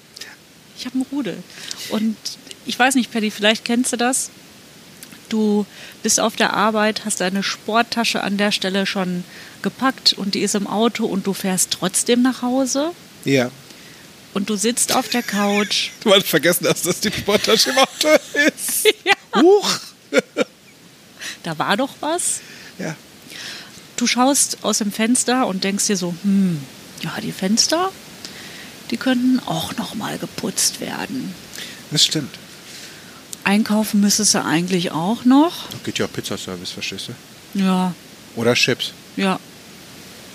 Ich 0.76 0.86
habe 0.86 0.94
einen 0.96 1.06
Rudel. 1.12 1.36
Und 1.90 2.16
ich 2.66 2.78
weiß 2.78 2.94
nicht, 2.96 3.12
Paddy, 3.12 3.30
vielleicht 3.30 3.64
kennst 3.64 3.92
du 3.92 3.96
das. 3.96 4.30
Du 5.28 5.66
bist 6.02 6.20
auf 6.20 6.36
der 6.36 6.52
Arbeit, 6.54 7.04
hast 7.04 7.20
deine 7.20 7.42
Sporttasche 7.42 8.22
an 8.22 8.36
der 8.36 8.52
Stelle 8.52 8.86
schon 8.86 9.24
gepackt 9.62 10.12
und 10.12 10.34
die 10.34 10.40
ist 10.40 10.54
im 10.54 10.66
Auto 10.68 11.04
und 11.06 11.26
du 11.26 11.32
fährst 11.32 11.72
trotzdem 11.72 12.22
nach 12.22 12.42
Hause 12.42 12.92
Ja. 13.24 13.50
und 14.34 14.48
du 14.48 14.54
sitzt 14.56 14.94
auf 14.94 15.08
der 15.08 15.22
Couch. 15.24 15.90
Du 16.04 16.14
hast 16.14 16.26
vergessen 16.28 16.66
hast, 16.68 16.86
dass 16.86 17.00
die 17.00 17.10
Sporttasche 17.12 17.70
im 17.70 17.78
Auto 17.78 18.08
ist. 18.46 18.86
Ja. 19.04 19.42
Huch. 19.42 19.68
Da 21.42 21.58
war 21.58 21.76
doch 21.76 21.94
was. 22.00 22.40
Ja. 22.78 22.94
Du 23.96 24.06
schaust 24.06 24.58
aus 24.62 24.78
dem 24.78 24.92
Fenster 24.92 25.46
und 25.46 25.64
denkst 25.64 25.86
dir 25.86 25.96
so, 25.96 26.14
hm, 26.22 26.60
ja, 27.02 27.12
die 27.22 27.32
Fenster, 27.32 27.90
die 28.90 28.96
könnten 28.96 29.40
auch 29.46 29.76
noch 29.76 29.94
mal 29.94 30.18
geputzt 30.18 30.80
werden. 30.80 31.34
Das 31.90 32.04
stimmt. 32.04 32.34
Einkaufen 33.46 34.00
müsstest 34.00 34.34
du 34.34 34.44
eigentlich 34.44 34.90
auch 34.90 35.24
noch. 35.24 35.52
Geht 35.84 35.98
ja 35.98 36.06
Pizzaservice, 36.08 36.70
verstehst 36.72 37.08
du? 37.54 37.60
Ja, 37.62 37.94
Oder 38.34 38.54
Chips. 38.54 38.92
ja. 39.16 39.38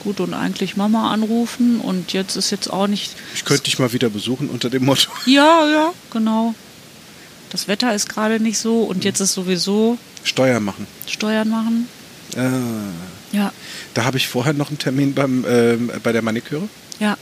Gut, 0.03 0.19
und 0.19 0.33
eigentlich 0.33 0.75
Mama 0.77 1.11
anrufen 1.13 1.79
und 1.79 2.11
jetzt 2.13 2.35
ist 2.35 2.49
jetzt 2.49 2.73
auch 2.73 2.87
nicht. 2.87 3.11
Ich 3.35 3.45
könnte 3.45 3.65
dich 3.65 3.77
mal 3.77 3.93
wieder 3.93 4.09
besuchen 4.09 4.49
unter 4.49 4.71
dem 4.71 4.83
Motto. 4.85 5.11
Ja, 5.27 5.67
ja, 5.69 5.93
genau. 6.09 6.55
Das 7.51 7.67
Wetter 7.67 7.93
ist 7.93 8.09
gerade 8.09 8.39
nicht 8.39 8.57
so 8.57 8.79
und 8.83 9.03
jetzt 9.03 9.19
ist 9.19 9.33
sowieso 9.33 9.99
Steuer 10.23 10.59
machen. 10.59 10.87
Steuern 11.05 11.49
machen. 11.49 11.87
Ah. 12.35 12.49
Ja, 13.31 13.51
Da 13.93 14.03
habe 14.05 14.17
ich 14.17 14.27
vorher 14.27 14.53
noch 14.53 14.69
einen 14.69 14.79
Termin 14.79 15.13
beim, 15.13 15.45
ähm, 15.47 15.91
bei 16.01 16.11
der 16.11 16.23
Maniküre. 16.23 16.67
ja. 16.99 17.15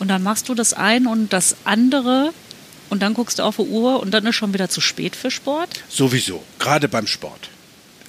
Und 0.00 0.08
dann 0.08 0.22
machst 0.24 0.48
du 0.48 0.54
das 0.54 0.74
ein 0.74 1.06
und 1.08 1.32
das 1.32 1.54
andere 1.64 2.32
und 2.90 3.00
dann 3.02 3.14
guckst 3.14 3.38
du 3.38 3.42
auf 3.42 3.56
die 3.56 3.62
Uhr 3.62 4.00
und 4.00 4.10
dann 4.12 4.26
ist 4.26 4.36
schon 4.36 4.52
wieder 4.54 4.68
zu 4.68 4.80
spät 4.80 5.14
für 5.16 5.30
Sport. 5.30 5.82
Sowieso. 5.88 6.42
Gerade 6.58 6.88
beim 6.88 7.06
Sport. 7.06 7.50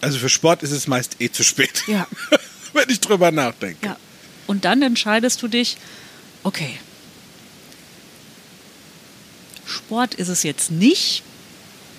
Also 0.02 0.18
für 0.20 0.30
Sport 0.30 0.64
ist 0.64 0.72
es 0.72 0.88
meist 0.88 1.18
eh 1.20 1.30
zu 1.30 1.44
spät. 1.44 1.84
Ja. 1.88 2.08
Wenn 2.74 2.90
ich 2.90 3.00
drüber 3.00 3.32
nachdenke. 3.32 3.86
Ja. 3.86 3.98
Und 4.48 4.64
dann 4.66 4.82
entscheidest 4.82 5.42
du 5.42 5.48
dich, 5.48 5.78
okay, 6.44 6.78
Sport 9.66 10.16
ist 10.16 10.30
es 10.30 10.44
jetzt 10.44 10.72
nicht, 10.72 11.24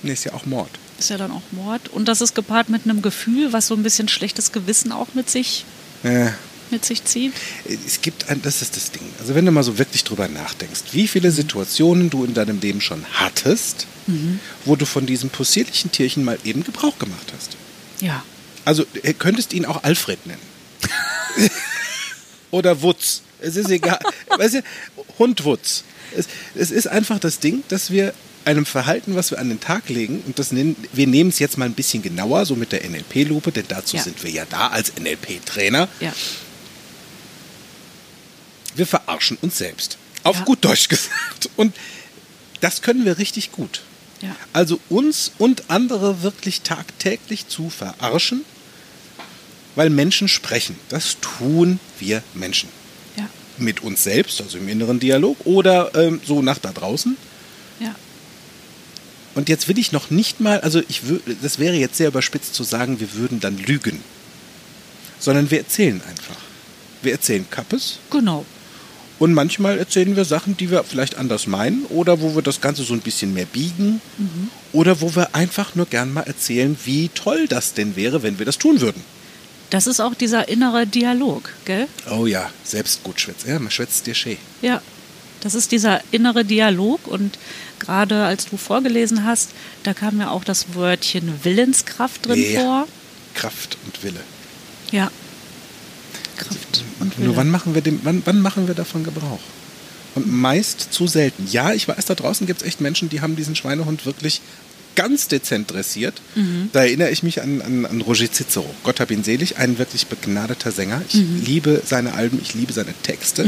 Nee, 0.03 0.13
ist 0.13 0.25
ja 0.25 0.33
auch 0.33 0.47
Mord. 0.47 0.71
ist 0.99 1.11
ja 1.11 1.19
dann 1.19 1.31
auch 1.31 1.43
Mord. 1.51 1.89
Und 1.89 2.07
das 2.09 2.21
ist 2.23 2.35
gepaart 2.35 2.71
mit 2.71 2.85
einem 2.85 3.03
Gefühl, 3.03 3.53
was 3.53 3.67
so 3.67 3.75
ein 3.75 3.83
bisschen 3.83 4.09
schlechtes 4.09 4.51
Gewissen 4.53 4.93
auch 4.93 5.09
mit 5.15 5.29
sich, 5.31 5.65
Äh, 6.03 6.31
mit 6.71 6.85
sich 6.85 7.05
zieht. 7.05 7.33
es 7.87 8.01
gibt 8.03 8.29
ein, 8.29 8.41
das 8.43 8.63
ist 8.63 8.77
das 8.77 8.91
Ding. 8.93 9.03
Also 9.21 9.35
wenn 9.35 9.45
du 9.47 9.53
mal 9.53 9.63
so 9.63 9.79
wirklich 9.79 10.05
drüber 10.05 10.29
nachdenkst, 10.29 10.81
wie 10.93 11.09
viele 11.09 11.31
Situationen 11.31 12.11
du 12.11 12.25
in 12.25 12.35
deinem 12.35 12.61
Leben 12.61 12.81
schon 12.81 13.05
hattest, 13.13 13.87
wo 14.65 14.77
du 14.77 14.87
von 14.87 15.07
diesem 15.07 15.31
possierlichen 15.31 15.93
Tierchen 15.93 16.25
mal 16.25 16.39
eben 16.45 16.65
Gebrauch 16.65 16.99
gemacht 16.99 17.33
hast. 17.37 17.57
Ja. 18.01 18.25
Also 18.65 18.85
du 18.93 19.15
könntest 19.15 19.53
ihn 19.53 19.65
auch 19.67 19.83
Alfred 19.85 20.19
nennen. 20.27 20.41
Oder 22.51 22.83
Wutz. 22.83 23.23
Es 23.41 23.57
ist 23.57 23.71
egal. 23.71 23.99
weißt 24.37 24.55
du, 24.57 24.63
Hund 25.19 25.45
Wutz. 25.45 25.85
Es, 26.17 26.27
es 26.55 26.71
ist 26.71 26.89
einfach 26.89 27.19
das 27.21 27.39
Ding, 27.39 27.63
dass 27.69 27.91
wir 27.91 28.13
einem 28.45 28.67
Verhalten, 28.67 29.15
was 29.15 29.31
wir 29.31 29.39
an 29.39 29.49
den 29.49 29.61
Tag 29.61 29.89
legen, 29.89 30.23
und 30.27 30.39
das 30.39 30.51
nennen, 30.51 30.75
wir 30.93 31.07
nehmen 31.07 31.31
es 31.31 31.39
jetzt 31.39 31.59
mal 31.59 31.67
ein 31.67 31.75
bisschen 31.75 32.03
genauer, 32.03 32.47
so 32.47 32.57
mit 32.57 32.73
der 32.73 32.89
NLP-Lupe, 32.89 33.53
denn 33.53 33.67
dazu 33.69 33.97
Ja. 33.97 34.03
sind 34.03 34.23
wir 34.25 34.31
ja 34.31 34.45
da 34.49 34.69
als 34.69 34.93
NLP-Trainer. 34.99 35.89
Ja. 36.01 36.13
Wir 38.81 38.87
verarschen 38.87 39.37
uns 39.43 39.59
selbst. 39.59 39.99
Auf 40.25 40.39
Ja. 40.39 40.45
gut 40.45 40.65
Deutsch 40.65 40.89
gesagt. 40.89 41.51
Und 41.57 41.77
das 42.63 42.81
können 42.81 43.05
wir 43.05 43.19
richtig 43.19 43.53
gut. 43.53 43.83
Ja. 44.23 44.35
Also 44.55 44.81
uns 44.89 45.33
und 45.37 45.65
andere 45.69 46.23
wirklich 46.23 46.63
tagtäglich 46.63 47.47
zu 47.47 47.69
verarschen, 47.69 48.43
weil 49.75 49.91
Menschen 49.91 50.29
sprechen. 50.29 50.77
Das 50.89 51.19
tun 51.21 51.79
wir 51.99 52.23
Menschen. 52.33 52.71
Ja. 53.19 53.29
Mit 53.59 53.83
uns 53.83 54.03
selbst, 54.03 54.41
also 54.41 54.57
im 54.57 54.67
inneren 54.67 54.99
Dialog, 54.99 55.45
oder 55.45 55.95
ähm, 55.95 56.23
so 56.27 56.41
nach 56.41 56.57
da 56.57 56.73
draußen. 56.73 57.19
Ja. 57.81 57.95
Und 59.35 59.51
jetzt 59.51 59.69
will 59.69 59.79
ich 59.79 59.93
noch 59.93 60.09
nicht 60.09 60.41
mal, 60.41 60.63
also 60.63 60.81
ich 60.89 61.03
das 61.43 61.59
wäre 61.59 61.77
jetzt 61.77 61.99
sehr 61.99 62.09
überspitzt 62.09 62.55
zu 62.55 62.65
sagen, 62.65 62.99
wir 62.99 63.13
würden 63.13 63.41
dann 63.41 63.59
lügen. 63.59 64.03
Sondern 65.19 65.51
wir 65.51 65.59
erzählen 65.59 66.01
einfach. 66.09 66.39
Wir 67.03 67.13
erzählen 67.13 67.45
Kappes 67.51 67.99
Genau. 68.11 68.47
Und 69.21 69.33
manchmal 69.35 69.79
erzählen 69.79 70.17
wir 70.17 70.25
Sachen, 70.25 70.57
die 70.57 70.71
wir 70.71 70.83
vielleicht 70.83 71.17
anders 71.17 71.47
meinen 71.47 71.85
oder 71.85 72.21
wo 72.21 72.35
wir 72.35 72.43
das 72.43 72.61
Ganze 72.61 72.83
so 72.83 72.95
ein 72.95 73.01
bisschen 73.01 73.33
mehr 73.33 73.45
biegen 73.45 74.01
oder 74.73 75.01
wo 75.01 75.15
wir 75.15 75.37
einfach 75.37 75.77
nur 75.77 75.87
gern 75.87 76.13
mal 76.13 76.23
erzählen, 76.23 76.77
wie 76.85 77.09
toll 77.15 77.47
das 77.47 77.75
denn 77.75 77.95
wäre, 77.95 78.25
wenn 78.25 78.39
wir 78.41 78.47
das 78.47 78.59
tun 78.59 78.81
würden. 78.81 79.05
Das 79.71 79.87
ist 79.87 80.01
auch 80.01 80.15
dieser 80.15 80.49
innere 80.49 80.87
Dialog, 80.87 81.51
gell? 81.65 81.87
Oh 82.11 82.27
ja, 82.27 82.51
selbst 82.65 83.05
gut 83.05 83.21
schwätzt. 83.21 83.47
Ja, 83.47 83.61
man 83.61 83.71
schwätzt 83.71 84.07
dir 84.09 84.15
schee. 84.15 84.39
Ja. 84.63 84.83
Das 85.43 85.55
ist 85.55 85.73
dieser 85.73 86.01
innere 86.11 86.45
Dialog 86.45 87.07
und 87.07 87.39
gerade 87.79 88.25
als 88.25 88.47
du 88.47 88.59
vorgelesen 88.59 89.25
hast, 89.25 89.51
da 89.85 89.95
kam 89.95 90.21
ja 90.21 90.29
auch 90.31 90.45
das 90.45 90.75
Wörtchen 90.75 91.33
Willenskraft 91.45 92.27
drin 92.27 92.45
Ja. 92.53 92.61
vor. 92.61 92.89
Kraft 93.35 93.79
und 93.87 94.03
Wille. 94.03 94.21
Ja. 94.91 95.11
Kraft 96.41 96.85
und 97.01 97.17
Wille. 97.17 97.29
Nur 97.29 97.37
wann 97.37 97.51
machen 97.51 97.75
wir 97.75 97.83
dem, 97.83 98.01
wann, 98.05 98.23
wann 98.25 98.41
machen 98.41 98.67
wir 98.67 98.75
davon 98.75 99.05
Gebrauch? 99.05 99.41
Und 100.15 100.31
meist 100.31 100.93
zu 100.93 101.07
selten. 101.07 101.47
Ja, 101.51 101.73
ich 101.73 101.87
weiß, 101.87 102.05
da 102.07 102.15
draußen 102.15 102.47
gibt 102.47 102.63
es 102.63 102.67
echt 102.67 102.81
Menschen, 102.81 103.09
die 103.09 103.21
haben 103.21 103.37
diesen 103.37 103.55
Schweinehund 103.55 104.07
wirklich 104.07 104.41
ganz 104.97 105.29
dezent 105.29 105.71
dressiert. 105.71 106.21
Da 106.73 106.81
erinnere 106.81 107.11
ich 107.11 107.23
mich 107.23 107.41
an, 107.43 107.63
an, 107.63 107.87
an 107.87 108.01
Roger 108.01 108.31
Cicero. 108.31 108.69
Gott 108.83 108.99
hab 109.01 109.11
ihn 109.11 109.23
selig, 109.23 109.57
ein 109.57 109.79
wirklich 109.79 110.09
begnadeter 110.09 110.73
Sänger. 110.73 111.01
Ich 111.09 111.15
liebe 111.47 111.83
seine 111.87 112.15
Alben, 112.15 112.41
ich 112.43 112.55
liebe 112.55 112.73
seine 112.73 112.93
Texte. 113.03 113.45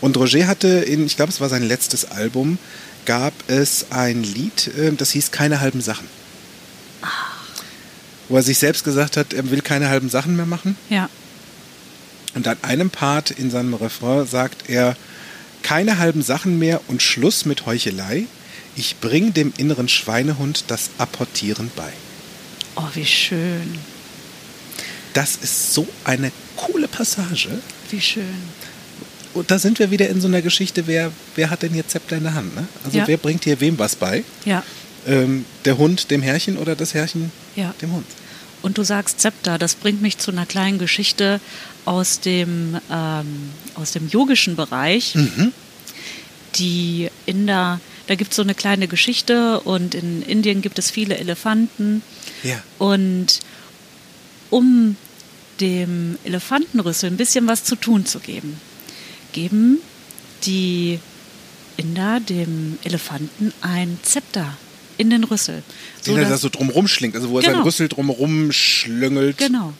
Und 0.00 0.16
Roger 0.16 0.46
hatte 0.46 0.68
in, 0.68 1.06
ich 1.06 1.16
glaube, 1.16 1.32
es 1.32 1.40
war 1.40 1.48
sein 1.48 1.64
letztes 1.64 2.04
Album, 2.10 2.58
gab 3.04 3.32
es 3.48 3.86
ein 3.90 4.22
Lied, 4.22 4.70
äh, 4.78 4.92
das 4.92 5.10
hieß 5.10 5.32
Keine 5.32 5.60
halben 5.60 5.80
Sachen. 5.80 6.06
Wo 8.28 8.36
er 8.36 8.42
sich 8.42 8.58
selbst 8.58 8.84
gesagt 8.84 9.16
hat, 9.16 9.32
er 9.32 9.50
will 9.50 9.60
keine 9.60 9.88
halben 9.88 10.08
Sachen 10.08 10.36
mehr 10.36 10.46
machen. 10.46 10.76
Ja. 10.88 11.08
Und 12.34 12.46
an 12.46 12.58
einem 12.62 12.90
Part 12.90 13.30
in 13.30 13.50
seinem 13.50 13.74
Refrain 13.74 14.26
sagt 14.26 14.68
er, 14.68 14.96
keine 15.62 15.98
halben 15.98 16.22
Sachen 16.22 16.58
mehr 16.58 16.80
und 16.88 17.02
Schluss 17.02 17.44
mit 17.44 17.66
Heuchelei. 17.66 18.24
Ich 18.76 18.96
bring 19.00 19.34
dem 19.34 19.52
inneren 19.56 19.88
Schweinehund 19.88 20.64
das 20.68 20.90
Apportieren 20.98 21.70
bei. 21.76 21.92
Oh, 22.76 22.84
wie 22.94 23.04
schön. 23.04 23.78
Das 25.12 25.36
ist 25.36 25.74
so 25.74 25.86
eine 26.04 26.30
coole 26.56 26.86
Passage. 26.88 27.48
Wie 27.90 28.00
schön. 28.00 28.24
Und 29.34 29.50
da 29.50 29.58
sind 29.58 29.78
wir 29.78 29.90
wieder 29.90 30.08
in 30.08 30.20
so 30.20 30.28
einer 30.28 30.40
Geschichte, 30.42 30.86
wer, 30.86 31.10
wer 31.36 31.50
hat 31.50 31.62
denn 31.62 31.72
hier 31.72 31.86
Zepter 31.86 32.16
in 32.16 32.22
der 32.24 32.34
Hand? 32.34 32.54
Ne? 32.54 32.66
Also 32.84 32.98
Ja. 32.98 33.06
wer 33.08 33.16
bringt 33.16 33.44
hier 33.44 33.60
wem 33.60 33.78
was 33.78 33.96
bei? 33.96 34.24
Ja. 34.44 34.62
Ähm, 35.06 35.44
der 35.64 35.78
Hund 35.78 36.10
dem 36.10 36.22
Herrchen 36.22 36.56
oder 36.58 36.76
das 36.76 36.94
Herrchen 36.94 37.32
Ja. 37.56 37.74
dem 37.82 37.92
Hund? 37.92 38.06
Und 38.62 38.78
du 38.78 38.82
sagst 38.82 39.20
Zepter, 39.20 39.58
das 39.58 39.74
bringt 39.74 40.02
mich 40.02 40.18
zu 40.18 40.30
einer 40.30 40.46
kleinen 40.46 40.78
Geschichte 40.78 41.40
aus 41.84 42.20
dem, 42.20 42.78
ähm, 42.90 43.50
aus 43.74 43.92
dem 43.92 44.08
yogischen 44.08 44.56
Bereich, 44.56 45.14
die 46.56 47.08
in 47.26 47.46
der, 47.46 47.80
da 48.06 48.14
gibt 48.16 48.30
es 48.32 48.36
so 48.36 48.42
eine 48.42 48.54
kleine 48.54 48.86
Geschichte 48.86 49.60
und 49.60 49.94
in 49.94 50.22
Indien 50.22 50.60
gibt 50.62 50.78
es 50.78 50.90
viele 50.90 51.16
Elefanten. 51.16 52.02
Ja. 52.42 52.62
und 52.78 53.40
um 54.50 54.96
dem 55.60 56.18
Elefantenrüssel 56.24 57.10
ein 57.10 57.16
bisschen 57.16 57.46
was 57.46 57.64
zu 57.64 57.76
tun 57.76 58.06
zu 58.06 58.18
geben, 58.18 58.60
geben 59.32 59.78
die 60.44 60.98
Inder 61.76 62.20
dem 62.20 62.78
Elefanten 62.82 63.52
ein 63.60 63.98
Zepter 64.02 64.56
in 65.00 65.10
den 65.10 65.24
Rüssel. 65.24 65.62
Den 66.06 66.16
er 66.16 66.20
dass- 66.22 66.30
da 66.30 66.36
so 66.38 66.48
drumrum 66.48 66.86
schlingt, 66.88 67.14
also 67.16 67.30
wo 67.30 67.38
er 67.38 67.42
Genau. 67.42 67.54
seinen 67.54 67.62
Rüssel 67.64 67.88
drumrum 67.88 68.52
schlüngelt. 68.52 69.38
Genau. 69.38 69.72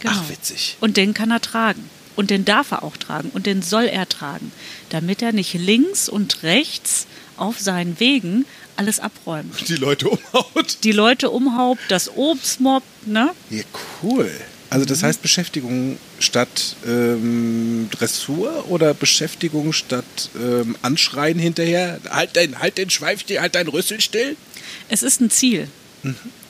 genau. 0.00 0.14
Ach, 0.16 0.28
witzig. 0.30 0.76
Und 0.80 0.96
den 0.96 1.14
kann 1.14 1.30
er 1.30 1.40
tragen. 1.40 1.88
Und 2.14 2.28
den 2.30 2.44
darf 2.44 2.72
er 2.72 2.82
auch 2.82 2.98
tragen 2.98 3.30
und 3.32 3.46
den 3.46 3.62
soll 3.62 3.84
er 3.84 4.06
tragen, 4.06 4.52
damit 4.90 5.22
er 5.22 5.32
nicht 5.32 5.54
links 5.54 6.10
und 6.10 6.42
rechts 6.42 7.06
auf 7.38 7.58
seinen 7.58 7.98
Wegen 8.00 8.44
alles 8.76 9.00
abräumt. 9.00 9.66
Die 9.68 9.76
Leute 9.76 10.08
umhaut. 10.10 10.78
Die 10.84 10.92
Leute 10.92 11.30
umhaupt, 11.30 11.80
das 11.88 12.14
Obst 12.14 12.60
mobbt, 12.60 13.06
ne? 13.06 13.30
Ja, 13.48 13.62
cool. 14.02 14.30
Also 14.68 14.84
das 14.86 15.02
heißt 15.02 15.20
Beschäftigung 15.22 15.98
statt 16.18 16.76
ähm, 16.86 17.88
Dressur 17.90 18.66
oder 18.70 18.94
Beschäftigung 18.94 19.72
statt 19.72 20.30
ähm, 20.38 20.76
Anschreien 20.82 21.38
hinterher? 21.38 21.98
Halt 22.10 22.36
dein, 22.36 22.58
halt 22.58 22.78
den 22.78 22.88
Schweif 22.90 23.24
halt 23.38 23.54
dein 23.54 23.68
Rüssel 23.68 24.00
still. 24.00 24.36
Es 24.88 25.02
ist 25.02 25.20
ein 25.20 25.30
Ziel. 25.30 25.68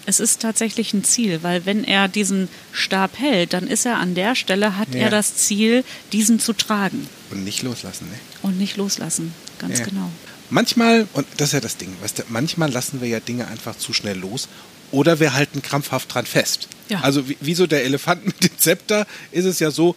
Es 0.06 0.18
ist 0.18 0.40
tatsächlich 0.40 0.92
ein 0.94 1.04
Ziel, 1.04 1.42
weil 1.42 1.64
wenn 1.66 1.84
er 1.84 2.08
diesen 2.08 2.48
Stab 2.72 3.18
hält, 3.18 3.52
dann 3.52 3.66
ist 3.68 3.86
er 3.86 3.98
an 3.98 4.14
der 4.14 4.34
Stelle, 4.34 4.76
hat 4.76 4.94
Ja. 4.94 5.02
er 5.02 5.10
das 5.10 5.36
Ziel, 5.36 5.84
diesen 6.12 6.40
zu 6.40 6.52
tragen 6.54 7.06
Und 7.30 7.44
nicht 7.44 7.62
loslassen, 7.62 8.08
ne? 8.10 8.18
und 8.42 8.58
nicht 8.58 8.76
loslassen. 8.76 9.32
Ganz 9.58 9.78
Ja. 9.78 9.84
genau. 9.84 10.10
Manchmal, 10.50 11.06
und 11.12 11.26
das 11.36 11.48
ist 11.50 11.52
ja 11.54 11.60
das 11.60 11.76
Ding, 11.76 11.94
weißt 12.02 12.18
du, 12.18 12.22
manchmal 12.28 12.70
lassen 12.72 13.00
wir 13.00 13.08
ja 13.08 13.20
Dinge 13.20 13.46
einfach 13.48 13.76
zu 13.76 13.92
schnell 13.92 14.18
los 14.18 14.48
oder 14.90 15.20
wir 15.20 15.34
halten 15.34 15.62
krampfhaft 15.62 16.12
dran 16.12 16.26
fest. 16.26 16.68
Ja. 16.88 17.00
Also 17.00 17.28
wie, 17.28 17.36
wie 17.40 17.54
so 17.54 17.66
der 17.66 17.84
Elefant 17.84 18.26
mit 18.26 18.42
dem 18.42 18.58
Zepter 18.58 19.06
ist 19.30 19.44
es 19.44 19.60
ja 19.60 19.70
so, 19.70 19.94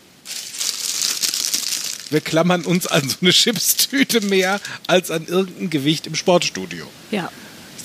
wir 2.12 2.22
klammern 2.22 2.62
uns 2.64 2.88
an 2.88 3.08
so 3.10 3.16
eine 3.22 3.32
Chipstüte 3.32 4.22
mehr 4.22 4.62
als 4.88 5.10
an 5.12 5.26
irgendein 5.28 5.70
Gewicht 5.70 6.06
im 6.08 6.16
Sportstudio. 6.16 6.86
Ja, 7.12 7.32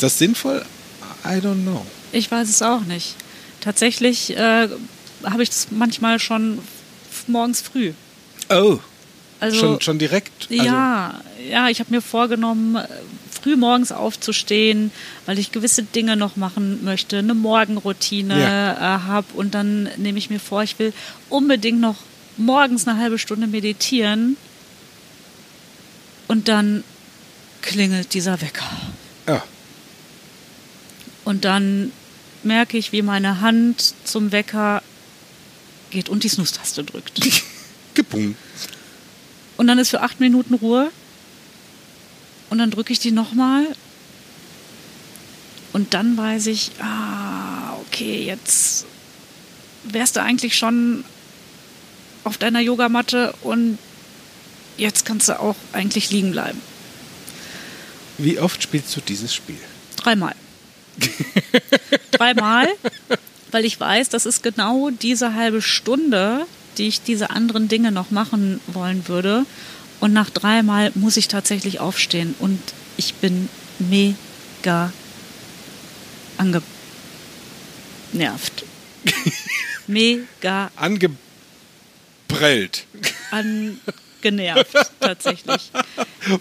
Ist 0.00 0.14
das 0.14 0.19
sinnvoll? 0.19 0.64
I 1.26 1.35
don't 1.45 1.61
know. 1.62 1.85
ich 2.12 2.30
weiß 2.30 2.49
es 2.49 2.62
auch 2.62 2.80
nicht. 2.87 3.16
Tatsächlich 3.61 4.35
äh, 4.35 4.66
habe 5.25 5.42
ich 5.42 5.50
es 5.50 5.66
manchmal 5.71 6.19
schon 6.19 6.59
morgens 7.26 7.61
früh. 7.61 7.92
Oh, 8.49 8.78
Also 9.40 9.59
schon, 9.59 9.80
schon 9.83 9.99
direkt? 9.99 10.49
Also, 10.50 10.64
ja, 10.64 11.21
ja, 11.50 11.69
ich 11.69 11.80
habe 11.80 11.90
mir 11.92 12.00
vorgenommen, 12.00 12.76
äh, 12.76 12.87
früh 13.42 13.57
morgens 13.57 13.92
aufzustehen, 13.92 14.90
weil 15.26 15.38
ich 15.38 15.52
gewisse 15.52 15.83
Dinge 15.83 16.16
noch 16.16 16.35
machen 16.37 16.83
möchte, 16.83 17.19
eine 17.19 17.35
Morgenroutine 17.35 18.40
Ja. 18.40 18.73
äh, 18.73 19.00
habe 19.02 19.26
und 19.35 19.52
dann 19.54 19.90
nehme 19.99 20.16
ich 20.19 20.30
mir 20.30 20.40
vor, 20.40 20.62
ich 20.62 20.78
will 20.78 20.95
unbedingt 21.28 21.78
noch 21.83 21.97
morgens 22.38 22.88
eine 22.88 22.99
halbe 22.99 23.19
Stunde 23.19 23.47
meditieren 23.47 24.38
und 26.26 26.49
dann 26.49 26.85
klingelt 27.61 28.14
dieser 28.14 28.40
Wecker. 28.40 28.64
Ja. 29.28 29.42
Und 31.25 31.45
dann 31.45 31.93
merke 32.43 32.79
ich, 32.79 32.93
wie 32.93 33.03
meine 33.03 33.41
Hand 33.41 33.95
zum 34.05 34.33
Wecker 34.33 34.83
geht 35.91 36.09
und 36.09 36.25
die 36.25 36.29
Snooze-Taste 36.29 36.85
drückt. 36.85 37.21
Gebung. 37.95 38.37
Und 39.57 39.67
dann 39.67 39.79
ist 39.79 39.91
für 39.91 40.00
acht 40.00 40.21
Minuten 40.21 40.55
Ruhe. 40.55 40.91
Und 42.49 42.59
dann 42.59 42.71
drücke 42.71 42.93
ich 42.93 42.99
die 42.99 43.12
nochmal. 43.12 43.67
Und 45.73 45.95
dann 45.95 46.17
weiß 46.17 46.47
ich, 46.47 46.73
ah, 46.81 47.77
okay, 47.87 48.25
jetzt 48.25 48.87
wärst 49.85 50.17
du 50.17 50.23
eigentlich 50.23 50.57
schon 50.57 51.05
auf 52.25 52.39
deiner 52.39 52.61
Yogamatte 52.61 53.35
und 53.43 53.79
jetzt 54.77 55.05
kannst 55.05 55.29
du 55.29 55.39
auch 55.39 55.57
eigentlich 55.73 56.11
liegen 56.11 56.33
bleiben. 56.33 56.61
Wie 58.19 58.39
oft 58.39 58.62
spielst 58.62 58.95
du 58.97 59.00
dieses 59.00 59.35
Spiel? 59.35 59.59
Dreimal. 59.97 60.35
Dreimal, 62.12 62.69
weil 63.50 63.64
ich 63.64 63.78
weiß, 63.78 64.09
das 64.09 64.26
ist 64.26 64.42
genau 64.42 64.90
diese 64.90 65.35
halbe 65.35 65.62
Stunde, 65.62 66.47
die 66.78 66.88
ich 66.88 67.02
diese 67.02 67.30
anderen 67.30 67.68
Dinge 67.68 67.92
noch 67.92 68.11
machen 68.11 68.61
wollen 68.66 69.07
würde. 69.09 69.44
Und 70.01 70.12
nach 70.12 70.31
dreimal 70.31 70.92
muss 70.94 71.16
ich 71.16 71.29
tatsächlich 71.29 71.81
aufstehen 71.81 72.35
und 72.38 72.61
ich 72.96 73.14
bin 73.14 73.48
mega 73.79 74.92
angenervt. 76.38 76.64
mega 79.87 80.70
Angeprellt. 80.77 82.87
angenervt, 83.31 84.92
tatsächlich. 85.01 85.70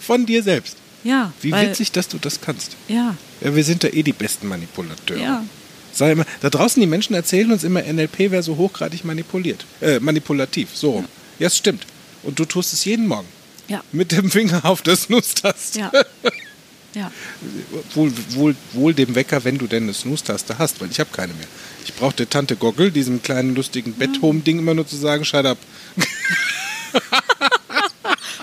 Von 0.00 0.26
dir 0.26 0.42
selbst. 0.42 0.76
Ja, 1.02 1.32
Wie 1.40 1.50
weil, 1.52 1.70
witzig, 1.70 1.92
dass 1.92 2.08
du 2.08 2.18
das 2.18 2.40
kannst. 2.40 2.76
Ja, 2.88 3.16
Ja, 3.40 3.54
wir 3.54 3.64
sind 3.64 3.84
da 3.84 3.88
eh 3.88 4.02
die 4.02 4.12
besten 4.12 4.48
Manipulateure. 4.48 5.18
Ja. 5.20 5.44
Sag 5.92 6.12
immer, 6.12 6.24
da 6.40 6.50
draußen 6.50 6.80
die 6.80 6.86
Menschen 6.86 7.14
erzählen 7.14 7.50
uns 7.50 7.64
immer, 7.64 7.82
NLP 7.82 8.30
wäre 8.30 8.42
so 8.42 8.56
hochgradig 8.56 9.04
manipuliert. 9.04 9.64
Äh, 9.80 9.98
manipulativ, 9.98 10.68
so 10.74 10.90
rum. 10.92 11.06
Ja, 11.38 11.46
es 11.48 11.56
stimmt. 11.56 11.84
Und 12.22 12.38
du 12.38 12.44
tust 12.44 12.72
es 12.72 12.84
jeden 12.84 13.06
Morgen. 13.08 13.26
ja, 13.66 13.82
Mit 13.92 14.12
dem 14.12 14.30
Finger 14.30 14.64
auf 14.64 14.82
der 14.82 14.96
Snooze-Taste. 14.96 15.78
ja. 15.80 15.90
Ja, 16.92 17.12
Wohl, 17.94 18.12
wohl, 18.30 18.56
wohl 18.72 18.92
dem 18.94 19.14
Wecker, 19.14 19.44
wenn 19.44 19.58
du 19.58 19.68
denn 19.68 19.84
eine 19.84 19.94
Snooze-Taste 19.94 20.58
hast, 20.58 20.80
weil 20.80 20.90
ich 20.90 20.98
habe 20.98 21.10
keine 21.12 21.32
mehr. 21.34 21.46
Ich 21.84 21.94
brauche 21.94 22.16
der 22.16 22.28
Tante 22.28 22.56
Goggle, 22.56 22.90
diesem 22.90 23.22
kleinen 23.22 23.54
lustigen 23.54 23.92
Bett-Home-Ding, 23.92 24.58
immer 24.58 24.74
nur 24.74 24.88
zu 24.88 24.96
sagen, 24.96 25.24
shut 25.24 25.46
up. 25.46 25.58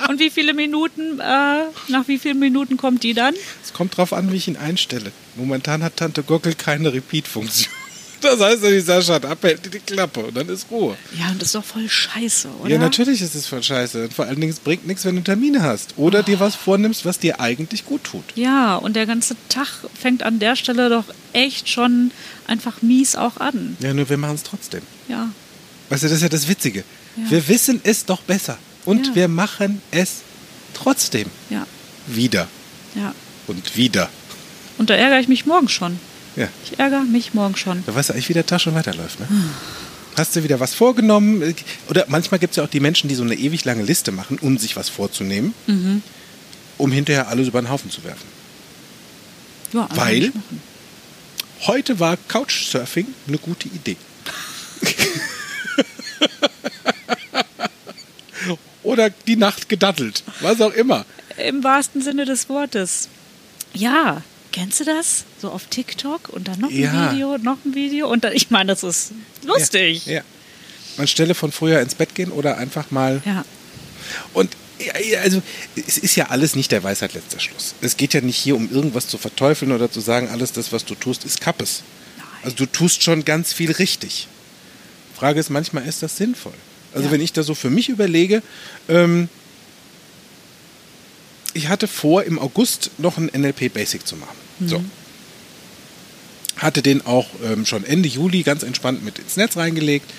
Und 0.10 0.20
wie 0.20 0.30
viele 0.30 0.54
Minuten, 0.54 1.20
äh, 1.20 1.64
nach 1.90 2.08
wie 2.08 2.18
vielen 2.18 2.40
Minuten 2.40 2.78
kommt 2.78 3.04
die 3.04 3.14
dann? 3.14 3.34
Es 3.64 3.74
kommt 3.74 3.98
drauf 3.98 4.14
an, 4.14 4.32
wie 4.32 4.38
ich 4.38 4.48
ihn 4.48 4.58
einstelle. 4.58 5.12
Momentan 5.36 5.84
hat 5.84 5.98
Tante 5.98 6.24
Goggle 6.24 6.56
keine 6.56 6.94
Repeat-Funktion. 6.94 7.74
Das 8.20 8.40
heißt, 8.40 8.64
wenn 8.64 8.76
ich 8.76 8.84
sage, 8.84 9.04
shut 9.04 9.26
up, 9.26 9.44
hält 9.44 9.64
die 9.64 9.70
die 9.70 9.78
Klappe 9.78 10.22
und 10.22 10.36
dann 10.36 10.50
ist 10.50 10.72
Ruhe. 10.72 10.98
Ja, 11.20 11.30
und 11.30 11.40
das 11.40 11.50
ist 11.50 11.56
doch 11.56 11.64
voll 11.64 11.88
scheiße, 11.88 12.50
oder? 12.62 12.72
Ja, 12.72 12.80
natürlich 12.80 13.22
ist 13.22 13.36
es 13.36 13.46
voll 13.46 13.62
scheiße. 13.62 14.06
Und 14.06 14.14
vor 14.16 14.26
allen 14.26 14.42
Dingen, 14.42 14.52
es 14.52 14.60
bringt 14.60 14.88
nichts, 14.88 15.06
wenn 15.06 15.18
du 15.18 15.22
Termine 15.22 15.62
hast. 15.62 15.94
Oder 15.98 16.24
dir 16.24 16.40
was 16.40 16.56
vornimmst, 16.56 17.06
was 17.06 17.20
dir 17.20 17.40
eigentlich 17.40 17.86
gut 17.86 18.04
tut. 18.06 18.24
Ja, 18.34 18.76
und 18.78 18.96
der 18.96 19.06
ganze 19.06 19.36
Tag 19.50 19.68
fängt 19.94 20.24
an 20.24 20.40
der 20.40 20.56
Stelle 20.56 20.90
doch 20.90 21.06
echt 21.34 21.70
schon 21.70 22.10
einfach 22.48 22.82
mies 22.82 23.16
auch 23.16 23.38
an. 23.38 23.78
Ja, 23.82 23.94
nur 23.94 24.10
wir 24.10 24.18
machen 24.18 24.34
es 24.34 24.42
trotzdem. 24.42 24.82
Ja, 25.08 25.30
Weißt 25.90 26.04
du, 26.04 26.08
das 26.08 26.18
ist 26.18 26.24
ja 26.24 26.30
das 26.30 26.48
Witzige. 26.48 26.84
Ja. 27.16 27.32
Wir 27.32 27.48
wissen 27.48 27.82
es 27.84 28.06
doch 28.06 28.22
besser. 28.22 28.58
Und 28.88 29.08
Ja. 29.08 29.16
wir 29.16 29.28
machen 29.28 29.82
es 29.92 30.22
trotzdem. 30.74 31.30
ja, 31.50 31.68
Wieder 32.08 32.48
ja. 32.96 33.14
und 33.48 33.76
wieder. 33.76 34.10
Und 34.78 34.90
da 34.90 34.94
ärgere 34.96 35.20
ich 35.20 35.28
mich 35.28 35.46
morgen 35.46 35.68
schon. 35.68 36.00
Ja. 36.38 36.48
Ich 36.64 36.80
ärgere 36.80 37.02
mich 37.04 37.34
morgen 37.34 37.56
schon. 37.58 37.84
Da 37.86 37.94
weißt 37.94 38.10
du 38.10 38.14
eigentlich, 38.14 38.30
wie 38.30 38.34
der 38.34 38.46
Tag 38.46 38.62
schon 38.62 38.76
weiterläuft. 38.76 39.20
Ne? 39.20 39.28
Hast 40.16 40.36
du 40.36 40.44
wieder 40.44 40.60
was 40.60 40.74
vorgenommen? 40.74 41.54
Oder 41.90 42.06
manchmal 42.08 42.40
gibt 42.40 42.52
es 42.52 42.58
ja 42.58 42.64
auch 42.64 42.70
die 42.70 42.80
Menschen, 42.80 43.10
die 43.10 43.16
so 43.16 43.24
eine 43.24 43.36
ewig 43.36 43.66
lange 43.66 43.84
Liste 43.84 44.12
machen, 44.12 44.38
um 44.40 44.58
sich 44.58 44.76
was 44.78 44.88
vorzunehmen, 44.88 45.54
um 46.78 46.92
hinterher 46.92 47.28
alles 47.28 47.48
über 47.50 47.62
den 47.62 47.70
Haufen 47.70 47.92
zu 47.92 48.04
werfen. 48.06 48.28
Ja, 49.74 49.90
Weil? 49.96 50.32
Heute 51.66 52.00
war 52.00 52.18
Couchsurfing 52.30 53.08
eine 53.28 53.38
gute 53.38 53.68
Idee. 53.68 53.98
Oder 58.88 59.10
die 59.10 59.36
Nacht 59.36 59.68
gedattelt. 59.68 60.24
Was 60.40 60.62
auch 60.62 60.72
immer. 60.74 61.06
Im 61.46 61.62
wahrsten 61.64 62.02
Sinne 62.02 62.24
des 62.24 62.48
Wortes. 62.48 63.10
Ja, 63.74 64.22
kennst 64.54 64.80
du 64.80 64.86
das? 64.86 65.26
So 65.42 65.52
auf 65.52 65.66
TikTok 65.68 66.30
und 66.30 66.48
dann 66.48 66.62
noch 66.62 66.70
ein 66.70 66.80
Ja. 66.80 67.12
Video, 67.12 67.38
noch 67.38 67.58
ein 67.66 67.76
Video 67.76 68.10
und 68.10 68.24
dann, 68.24 68.32
ich 68.40 68.50
meine, 68.50 68.68
das 68.72 68.84
ist 68.84 69.12
lustig. 69.44 70.06
Ja. 70.06 70.14
ja. 70.14 70.22
Anstelle 70.98 71.36
von 71.36 71.52
früher 71.52 71.82
ins 71.82 71.96
Bett 71.96 72.16
gehen 72.16 72.32
oder 72.32 72.58
einfach 72.58 72.90
mal. 72.90 73.22
ja. 73.26 73.44
Und 74.34 74.56
also 75.16 75.42
es 75.76 75.98
ist 75.98 76.16
ja 76.16 76.28
alles 76.28 76.56
nicht 76.56 76.72
der 76.72 76.84
Weisheit 76.84 77.14
letzter 77.14 77.40
Schluss. 77.40 77.74
Es 77.82 77.98
geht 77.98 78.14
ja 78.14 78.22
nicht 78.22 78.38
hier 78.38 78.56
um 78.56 78.72
irgendwas 78.72 79.08
zu 79.08 79.18
verteufeln 79.18 79.72
oder 79.72 79.92
zu 79.92 80.00
sagen, 80.00 80.30
alles 80.30 80.54
das, 80.54 80.72
was 80.72 80.86
du 80.86 80.94
tust, 80.96 81.26
ist 81.26 81.42
Kappes. 81.42 81.82
Nein. 82.18 82.28
Also 82.44 82.56
du 82.58 82.66
tust 82.68 83.04
schon 83.04 83.26
ganz 83.26 83.54
viel 83.54 83.72
richtig. 83.72 84.28
Frage 85.16 85.40
ist 85.40 85.50
manchmal, 85.50 85.86
ist 85.88 86.04
das 86.04 86.16
sinnvoll? 86.18 86.54
Also 86.94 87.08
Ja. 87.08 87.12
wenn 87.12 87.22
ich 87.22 87.34
da 87.34 87.44
so 87.44 87.54
für 87.56 87.70
mich 87.70 87.90
überlege, 87.90 88.42
ähm, 88.90 89.30
ich 91.54 91.70
hatte 91.70 91.88
vor, 91.88 92.24
im 92.24 92.38
August 92.40 92.92
noch 92.98 93.18
ein 93.18 93.30
NLP 93.34 93.74
Basic 93.74 94.06
zu 94.06 94.16
machen. 94.16 94.36
So. 94.66 94.84
Hatte 96.58 96.82
den 96.82 97.06
auch 97.06 97.28
ähm, 97.44 97.66
schon 97.66 97.84
Ende 97.84 98.10
Juli 98.10 98.44
ganz 98.44 98.64
entspannt 98.64 99.04
mit 99.04 99.20
ins 99.20 99.38
Netz 99.38 99.58
reingelegt 99.58 100.10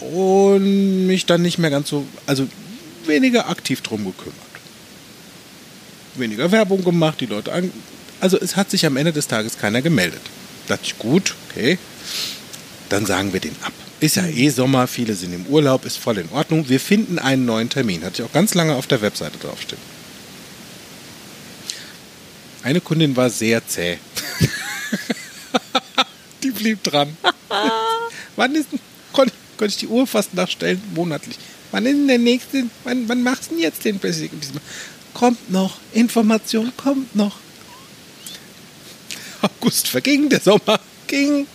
und 0.00 1.06
mich 1.06 1.26
dann 1.26 1.42
nicht 1.42 1.58
mehr 1.58 1.70
ganz 1.70 1.88
so, 1.88 2.06
also 2.26 2.46
weniger 3.06 3.48
aktiv 3.48 3.80
drum 3.80 4.04
gekümmert. 4.04 4.38
Weniger 6.16 6.50
Werbung 6.52 6.84
gemacht, 6.84 7.20
die 7.20 7.26
Leute 7.26 7.52
an. 7.52 7.72
Also 8.20 8.38
es 8.38 8.56
hat 8.56 8.70
sich 8.70 8.86
am 8.86 8.96
Ende 8.96 9.12
des 9.12 9.26
Tages 9.28 9.58
keiner 9.58 9.82
gemeldet. 9.82 10.20
Da 10.66 10.76
dachte 10.76 10.86
ich, 10.86 10.98
gut, 10.98 11.34
okay, 11.50 11.78
dann 12.88 13.06
sagen 13.06 13.32
wir 13.32 13.40
den 13.40 13.56
ab. 13.62 13.72
Ist 14.00 14.16
ja 14.16 14.26
eh 14.26 14.48
Sommer, 14.50 14.86
viele 14.86 15.14
sind 15.14 15.32
im 15.32 15.46
Urlaub, 15.46 15.84
ist 15.84 15.98
voll 15.98 16.18
in 16.18 16.28
Ordnung. 16.30 16.68
Wir 16.68 16.80
finden 16.80 17.18
einen 17.18 17.44
neuen 17.44 17.70
Termin. 17.70 18.04
Hatte 18.04 18.22
ich 18.22 18.28
auch 18.28 18.32
ganz 18.32 18.54
lange 18.54 18.74
auf 18.74 18.86
der 18.86 19.00
Webseite 19.00 19.38
draufstehen. 19.38 19.80
Eine 22.62 22.80
Kundin 22.80 23.16
war 23.16 23.30
sehr 23.30 23.66
zäh. 23.66 23.98
Die 26.42 26.50
blieb 26.50 26.82
dran. 26.82 27.16
Wann 28.36 28.54
ist, 28.54 28.68
kon 29.12 29.30
könnte 29.56 29.72
ich 29.72 29.76
die 29.76 29.86
Uhr 29.86 30.06
fast 30.06 30.34
nachstellen, 30.34 30.82
monatlich. 30.94 31.38
Wann 31.70 31.86
ist 31.86 31.92
denn 31.92 32.08
der 32.08 32.18
nächste, 32.18 32.64
wann, 32.82 33.08
wann 33.08 33.22
machst 33.22 33.50
du 33.50 33.54
denn 33.54 33.62
jetzt 33.62 33.84
den 33.84 33.98
Basic? 33.98 34.30
Kommt 35.12 35.50
noch, 35.50 35.78
Information 35.92 36.72
kommt 36.76 37.14
noch. 37.14 37.36
August 39.42 39.88
verging, 39.88 40.28
der 40.28 40.40
Sommer 40.40 40.80
ging, 41.06 41.46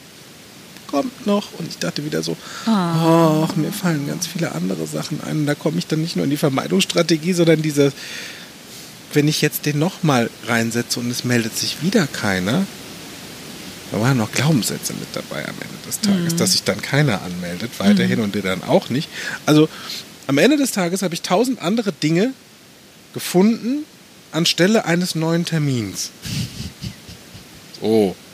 kommt 0.90 1.26
noch. 1.26 1.54
Und 1.58 1.68
ich 1.70 1.78
dachte 1.78 2.04
wieder 2.06 2.24
so, 2.24 2.36
Ah. 2.66 3.46
ach, 3.48 3.56
mir 3.56 3.72
fallen 3.72 4.08
ganz 4.08 4.28
viele 4.28 4.54
andere 4.54 4.88
Sachen 4.88 5.22
ein. 5.24 5.40
Und 5.42 5.46
da 5.46 5.56
komme 5.56 5.78
ich 5.78 5.88
dann 5.88 6.02
nicht 6.02 6.16
nur 6.16 6.26
in 6.26 6.32
die 6.32 6.38
Vermeidungsstrategie, 6.38 7.34
sondern 7.34 7.62
diese, 7.62 7.92
wenn 9.14 9.28
ich 9.28 9.42
jetzt 9.42 9.66
den 9.66 9.80
nochmal 9.80 10.30
reinsetze 10.48 11.00
und 11.00 11.10
es 11.10 11.24
meldet 11.24 11.58
sich 11.58 11.82
wieder 11.84 12.08
keiner, 12.08 12.66
da 13.92 14.00
waren 14.00 14.18
noch 14.18 14.32
Glaubenssätze 14.32 14.94
mit 14.94 15.08
dabei 15.14 15.44
am 15.48 15.56
Ende 15.56 15.88
des 15.88 16.00
Tages, 16.00 16.36
dass 16.36 16.52
sich 16.52 16.64
dann 16.64 16.82
keiner 16.82 17.22
anmeldet, 17.24 17.72
weiterhin 17.80 18.20
und 18.20 18.36
der 18.36 18.44
dann 18.44 18.64
auch 18.64 18.90
nicht. 18.90 19.10
Also 19.48 19.68
am 20.28 20.38
Ende 20.38 20.58
des 20.58 20.72
Tages 20.72 21.02
habe 21.02 21.16
ich 21.16 21.24
tausend 21.24 21.60
andere 21.62 21.92
Dinge 21.92 22.34
gefunden 23.14 23.86
anstelle 24.32 24.86
eines 24.86 25.16
neuen 25.16 25.44
Termins. 25.46 26.12
So. 27.82 28.16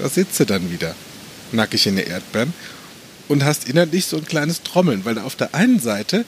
Da 0.00 0.08
sitze 0.08 0.46
dann 0.46 0.70
wieder, 0.70 0.94
nackig 1.52 1.86
in 1.86 1.96
der 1.96 2.06
Erdbeeren 2.06 2.54
und 3.28 3.44
hast 3.44 3.68
innerlich 3.68 4.06
so 4.06 4.16
ein 4.16 4.24
kleines 4.24 4.62
Trommeln, 4.62 5.04
weil 5.04 5.14
da 5.16 5.24
auf 5.24 5.36
der 5.36 5.54
einen 5.54 5.78
Seite 5.78 6.24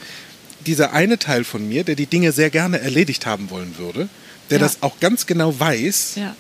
dieser 0.66 0.92
eine 0.92 1.18
Teil 1.18 1.42
von 1.44 1.66
mir, 1.68 1.82
der 1.82 1.94
die 1.94 2.06
Dinge 2.06 2.32
sehr 2.32 2.50
gerne 2.50 2.80
erledigt 2.80 3.24
haben 3.24 3.48
wollen 3.50 3.78
würde, 3.78 4.08
der 4.50 4.58
Ja. 4.58 4.64
das 4.64 4.82
auch 4.82 5.00
ganz 5.00 5.24
genau 5.26 5.58
weiß, 5.58 6.12
Ja. 6.16 6.36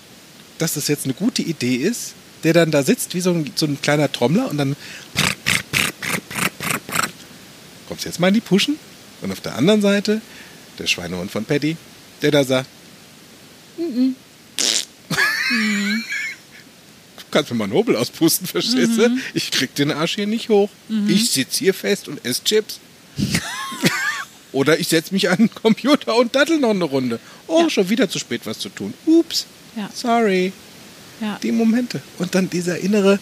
dass 0.58 0.74
das 0.74 0.88
jetzt 0.88 1.04
eine 1.06 1.14
gute 1.14 1.40
Idee 1.42 1.76
ist, 1.76 2.12
der 2.44 2.52
dann 2.52 2.70
da 2.70 2.82
sitzt 2.82 3.14
wie 3.14 3.20
so 3.20 3.30
ein, 3.30 3.50
so 3.54 3.64
ein 3.66 3.80
kleiner 3.80 4.12
Trommler 4.12 4.50
und 4.50 4.58
dann 4.58 4.76
kommst 7.88 8.04
du 8.04 8.08
jetzt 8.08 8.20
mal 8.20 8.28
in 8.28 8.34
die 8.34 8.40
Puschen. 8.40 8.78
Und 9.22 9.32
auf 9.32 9.40
der 9.40 9.54
anderen 9.56 9.80
Seite 9.80 10.20
der 10.78 10.86
Schweinehund 10.86 11.30
von 11.30 11.44
Paddy, 11.44 11.76
der 12.20 12.30
da 12.30 12.44
sagt, 12.44 12.68
"Mm-mm." 13.78 14.14
du 14.56 15.96
kannst 17.32 17.50
mir 17.50 17.56
mal 17.56 17.64
einen 17.64 17.72
Hobel 17.72 17.96
auspusten, 17.96 18.46
verstehst 18.46 18.96
du? 18.98 19.16
Ich 19.34 19.50
krieg 19.50 19.74
den 19.74 19.90
Arsch 19.90 20.14
hier 20.14 20.26
nicht 20.28 20.48
hoch. 20.48 20.70
Ich 21.08 21.30
sitz 21.30 21.56
hier 21.56 21.74
fest 21.74 22.06
und 22.08 22.24
esse 22.24 22.44
Chips. 22.44 22.78
Oder 24.52 24.78
ich 24.78 24.88
setze 24.88 25.14
mich 25.14 25.30
an 25.30 25.36
den 25.38 25.54
Computer 25.54 26.14
und 26.16 26.34
dattel 26.34 26.58
noch 26.58 26.70
eine 26.70 26.84
Runde. 26.84 27.18
Oh, 27.46 27.62
Ja. 27.62 27.70
schon 27.70 27.88
wieder 27.88 28.08
zu 28.08 28.18
spät, 28.18 28.42
was 28.44 28.58
zu 28.58 28.68
tun. 28.68 28.92
Ups. 29.06 29.46
Ja. 29.76 29.90
Sorry. 29.94 30.52
Ja. 31.20 31.38
Die 31.42 31.52
Momente. 31.52 32.02
Und 32.18 32.34
dann 32.34 32.50
dieser 32.50 32.78
innere, 32.78 33.18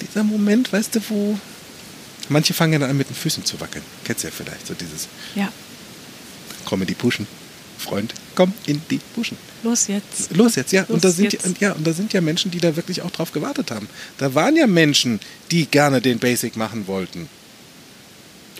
dieser 0.00 0.24
Moment, 0.24 0.72
weißt 0.72 0.96
du, 0.96 1.00
wo. 1.08 1.38
Manche 2.28 2.54
fangen 2.54 2.72
ja 2.74 2.78
dann 2.80 2.90
an, 2.90 2.96
mit 2.96 3.08
den 3.08 3.16
Füßen 3.16 3.44
zu 3.44 3.60
wackeln. 3.60 3.84
Kennst 4.04 4.24
du 4.24 4.28
ja 4.28 4.34
vielleicht, 4.36 4.66
so 4.66 4.74
dieses 4.74 5.08
ja. 5.34 5.52
Die 6.88 6.94
Puschen. 6.94 7.26
Freund, 7.82 8.14
komm 8.34 8.54
in 8.66 8.80
die 8.90 9.00
Puschen. 9.14 9.36
Los 9.62 9.86
jetzt. 9.88 10.34
Los 10.34 10.56
jetzt, 10.56 10.72
ja. 10.72 10.82
Los 10.82 10.90
und, 10.90 11.04
da 11.04 11.10
sind 11.10 11.32
jetzt. 11.32 11.44
Ja, 11.44 11.48
und 11.48 11.60
ja. 11.60 11.72
Und 11.72 11.86
da 11.86 11.92
sind 11.92 12.12
ja 12.12 12.20
Menschen, 12.20 12.50
die 12.50 12.58
da 12.58 12.74
wirklich 12.76 13.02
auch 13.02 13.10
drauf 13.10 13.32
gewartet 13.32 13.70
haben. 13.70 13.88
Da 14.18 14.34
waren 14.34 14.56
ja 14.56 14.66
Menschen, 14.66 15.20
die 15.50 15.66
gerne 15.66 16.00
den 16.00 16.18
Basic 16.18 16.56
machen 16.56 16.86
wollten. 16.86 17.28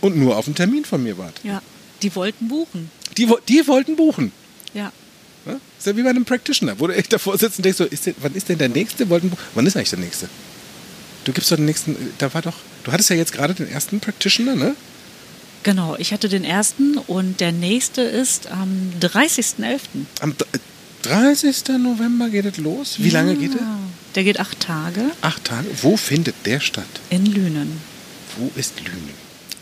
Und 0.01 0.17
nur 0.17 0.37
auf 0.37 0.47
einen 0.47 0.55
Termin 0.55 0.85
von 0.85 1.03
mir 1.03 1.17
warten. 1.17 1.47
Ja. 1.47 1.63
Die 2.03 2.15
wollten 2.15 2.49
buchen. 2.49 2.91
Die, 3.17 3.29
die 3.49 3.67
wollten 3.67 3.97
buchen. 3.97 4.33
Ja. 4.75 4.93
Ne? 5.45 5.61
Ist 5.79 5.87
ja 5.87 5.97
wie 5.97 6.03
bei 6.03 6.11
einem 6.11 6.25
Practitioner, 6.25 6.79
wo 6.79 6.87
du 6.87 6.95
echt 6.95 7.13
davor 7.13 7.39
sitzt 7.39 7.59
und 7.59 7.65
denkst 7.65 7.79
so, 7.79 7.85
ist 7.85 8.07
denn, 8.07 8.15
wann 8.21 8.35
ist 8.35 8.49
denn 8.49 8.59
der 8.59 8.69
nächste? 8.69 9.09
Wollten, 9.09 9.33
wann 9.55 9.67
ist 9.67 9.77
eigentlich 9.77 9.91
der 9.91 9.99
nächste? 9.99 10.29
Du 11.25 11.33
gibst 11.33 11.51
doch 11.51 11.57
den 11.57 11.67
nächsten, 11.67 11.97
da 12.19 12.33
war 12.35 12.43
doch, 12.43 12.57
du 12.85 12.93
hattest 12.93 13.11
ja 13.11 13.17
jetzt 13.17 13.33
gerade 13.33 13.55
den 13.55 13.69
ersten 13.69 14.01
Practitioner, 14.01 14.57
ne? 14.57 14.75
Genau, 15.63 15.97
ich 15.99 16.13
hatte 16.13 16.29
den 16.29 16.45
ersten 16.45 16.99
und 16.99 17.41
der 17.41 17.53
nächste 17.53 18.03
ist 18.03 18.49
am 18.51 18.93
30.11. 19.01 19.79
Am 20.21 20.37
d- 20.37 20.45
30. 21.03 21.79
November 21.79 22.29
geht 22.29 22.47
es 22.47 22.57
los. 22.59 22.95
Wie 22.99 23.11
lange 23.11 23.35
geht 23.37 23.55
er? 23.55 23.61
Ja. 23.61 23.79
Der 24.15 24.25
geht 24.25 24.39
acht 24.41 24.61
Tage 24.61 25.03
Acht 25.21 25.45
Tage. 25.45 25.67
Wo 25.83 25.97
findet 25.97 26.35
der 26.45 26.61
statt? 26.61 26.85
in 27.11 27.27
Lünen. 27.27 27.81
Wo 28.37 28.51
ist 28.57 28.81
Lünen? 28.81 29.11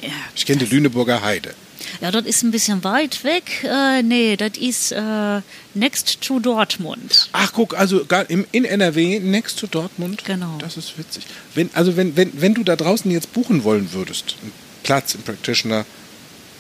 Ja, 0.02 0.08
Ich 0.34 0.44
kenne 0.46 0.58
die 0.64 0.66
Lüneburger 0.74 1.22
Heide. 1.22 1.54
ja 2.00 2.10
das 2.10 2.24
ist 2.24 2.42
ein 2.42 2.50
bisschen 2.50 2.82
weit 2.84 3.22
weg. 3.24 3.64
Äh, 3.64 4.02
nee, 4.02 4.36
das 4.36 4.56
ist 4.58 4.92
äh, 4.92 5.40
next 5.74 6.20
to 6.22 6.40
Dortmund. 6.40 7.28
Ach, 7.32 7.52
guck, 7.52 7.74
also 7.78 8.00
im, 8.28 8.46
in 8.52 8.64
NRW, 8.64 9.20
next 9.20 9.58
to 9.58 9.66
Dortmund. 9.66 10.24
Genau. 10.24 10.56
Das 10.58 10.76
ist 10.76 10.96
witzig. 10.98 11.24
Wenn, 11.54 11.70
also 11.74 11.96
wenn, 11.96 12.16
wenn, 12.16 12.32
wenn 12.40 12.54
du 12.54 12.64
da 12.64 12.76
draußen 12.76 13.10
jetzt 13.10 13.32
buchen 13.32 13.64
wollen 13.64 13.92
würdest, 13.92 14.36
Platz 14.82 15.14
im 15.14 15.22
Practitioner 15.22 15.86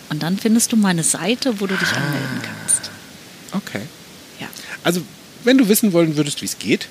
Und 0.10 0.24
dann 0.24 0.38
findest 0.38 0.72
du 0.72 0.78
meine 0.78 1.04
Seite, 1.04 1.60
wo 1.60 1.68
du 1.68 1.76
dich 1.76 1.92
anmelden 1.92 2.42
kannst. 2.42 2.90
Okay. 3.52 3.82
Ja. 4.40 4.48
Also, 4.84 5.02
wenn 5.44 5.58
du 5.58 5.68
wissen 5.70 5.94
wollen 5.94 6.16
würdest, 6.16 6.42
wie 6.42 6.46
es 6.46 6.60
geht, 6.60 6.88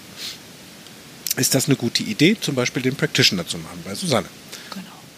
ist 1.37 1.55
das 1.55 1.67
eine 1.67 1.77
gute 1.77 2.03
Idee, 2.03 2.37
zum 2.41 2.55
Beispiel 2.55 2.83
den 2.83 2.97
Practitioner 2.97 3.47
zu 3.47 3.59
machen 3.59 3.81
bei 3.85 3.95
Susanne. 3.95 4.29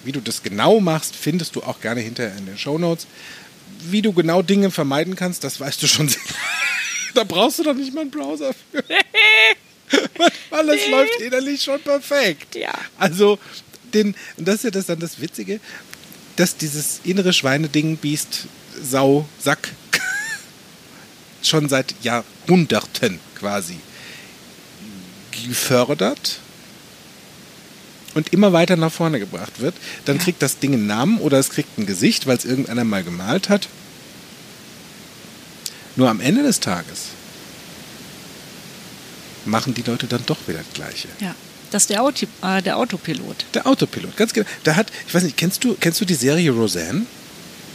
Wie 0.05 0.13
du 0.13 0.21
das 0.21 0.43
genau 0.43 0.81
machst, 0.81 1.15
findest 1.17 1.57
du 1.57 1.63
auch 1.63 1.81
gerne 1.81 2.01
hinterher 2.01 2.37
in 2.37 2.47
den 2.47 2.59
Shownotes. 2.59 3.07
Wie 3.81 4.03
du 4.03 4.13
genau 4.13 4.43
Dinge 4.43 4.71
vermeiden 4.71 5.17
kannst, 5.17 5.45
das 5.45 5.61
weißt 5.61 5.83
du 5.83 5.87
schon. 5.87 6.09
sehr- 6.11 6.21
da 7.15 7.25
brauchst 7.25 7.59
du 7.61 7.63
doch 7.63 7.75
nicht 7.75 7.95
mal 7.95 8.03
einen 8.03 8.11
Browser 8.11 8.53
für. 8.73 8.83
Alles 10.51 10.89
läuft 10.89 11.21
innerlich 11.21 11.63
schon 11.63 11.81
perfekt. 11.81 12.57
Ja. 12.57 12.73
Also, 12.99 13.39
den, 13.93 14.15
und 14.37 14.49
das 14.49 14.57
ist 14.57 14.65
ja 14.65 14.71
das 14.71 14.87
dann 14.87 14.99
das 14.99 15.21
Witzige, 15.21 15.61
dass 16.37 16.57
dieses 16.57 17.01
innere 17.05 17.33
Schweineding, 17.33 17.97
Biest, 17.97 18.47
Sau, 18.83 19.29
Sack 19.39 19.71
schon 21.43 21.69
seit 21.69 21.95
Jahrhunderten 22.03 23.21
quasi 23.39 23.77
gefördert 25.47 26.39
und 28.15 28.33
immer 28.33 28.53
weiter 28.53 28.77
nach 28.77 28.93
vorne 28.93 29.19
gebracht 29.19 29.61
wird. 29.61 29.75
Dann 30.05 30.19
kriegt 30.19 30.41
das 30.43 30.59
Ding 30.59 30.73
einen 30.73 30.87
Namen 30.87 31.19
oder 31.19 31.39
es 31.39 31.51
kriegt 31.51 31.79
ein 31.79 31.87
Gesicht, 31.87 32.27
weil 32.27 32.37
es 32.37 32.45
irgendeiner 32.45 32.85
mal 32.85 33.03
gemalt 33.03 33.49
hat. 33.49 33.69
Nur 35.97 36.09
am 36.09 36.21
Ende 36.21 36.43
des 36.43 36.61
Tages 36.61 37.01
machen 39.45 39.75
die 39.75 39.83
Leute 39.83 40.07
dann 40.07 40.25
doch 40.27 40.39
wieder 40.47 40.59
das 40.59 40.73
Gleiche. 40.75 41.09
Ja. 41.21 41.35
Das 41.71 41.85
ist 41.85 41.91
der, 41.91 42.03
Auto, 42.05 42.27
äh, 42.43 42.63
der 42.63 42.77
Autopilot. 42.77 43.47
Der 43.53 43.67
Autopilot, 43.67 44.17
ganz 44.17 44.33
genau. 44.33 44.47
Da 44.63 44.77
hat, 44.77 44.93
ich 45.09 45.15
weiß 45.15 45.25
nicht, 45.25 45.37
kennst 45.37 45.65
du, 45.65 45.75
kennst 45.81 46.01
du 46.01 46.05
die 46.05 46.15
Serie 46.15 46.53
Roseanne? 46.53 47.05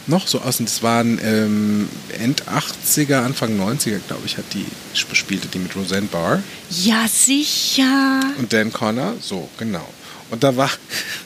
Noch 0.06 0.26
so 0.26 0.40
aus, 0.40 0.56
das 0.56 0.82
waren 0.82 1.20
ähm, 1.22 1.86
End 2.18 2.44
80er, 2.44 3.22
Anfang 3.22 3.60
90er, 3.60 3.98
glaube 4.08 4.22
ich, 4.24 4.38
hat 4.38 4.46
die, 4.54 4.64
spielte 4.94 5.48
die 5.48 5.58
mit 5.58 5.76
Roseanne 5.76 6.06
Barr 6.06 6.42
Ja, 6.70 7.06
sicher. 7.06 8.20
und 8.38 8.50
Dan 8.50 8.72
Connor, 8.72 9.14
so, 9.20 9.50
genau. 9.58 9.86
Und 10.30 10.42
da 10.44 10.56
war, 10.56 10.70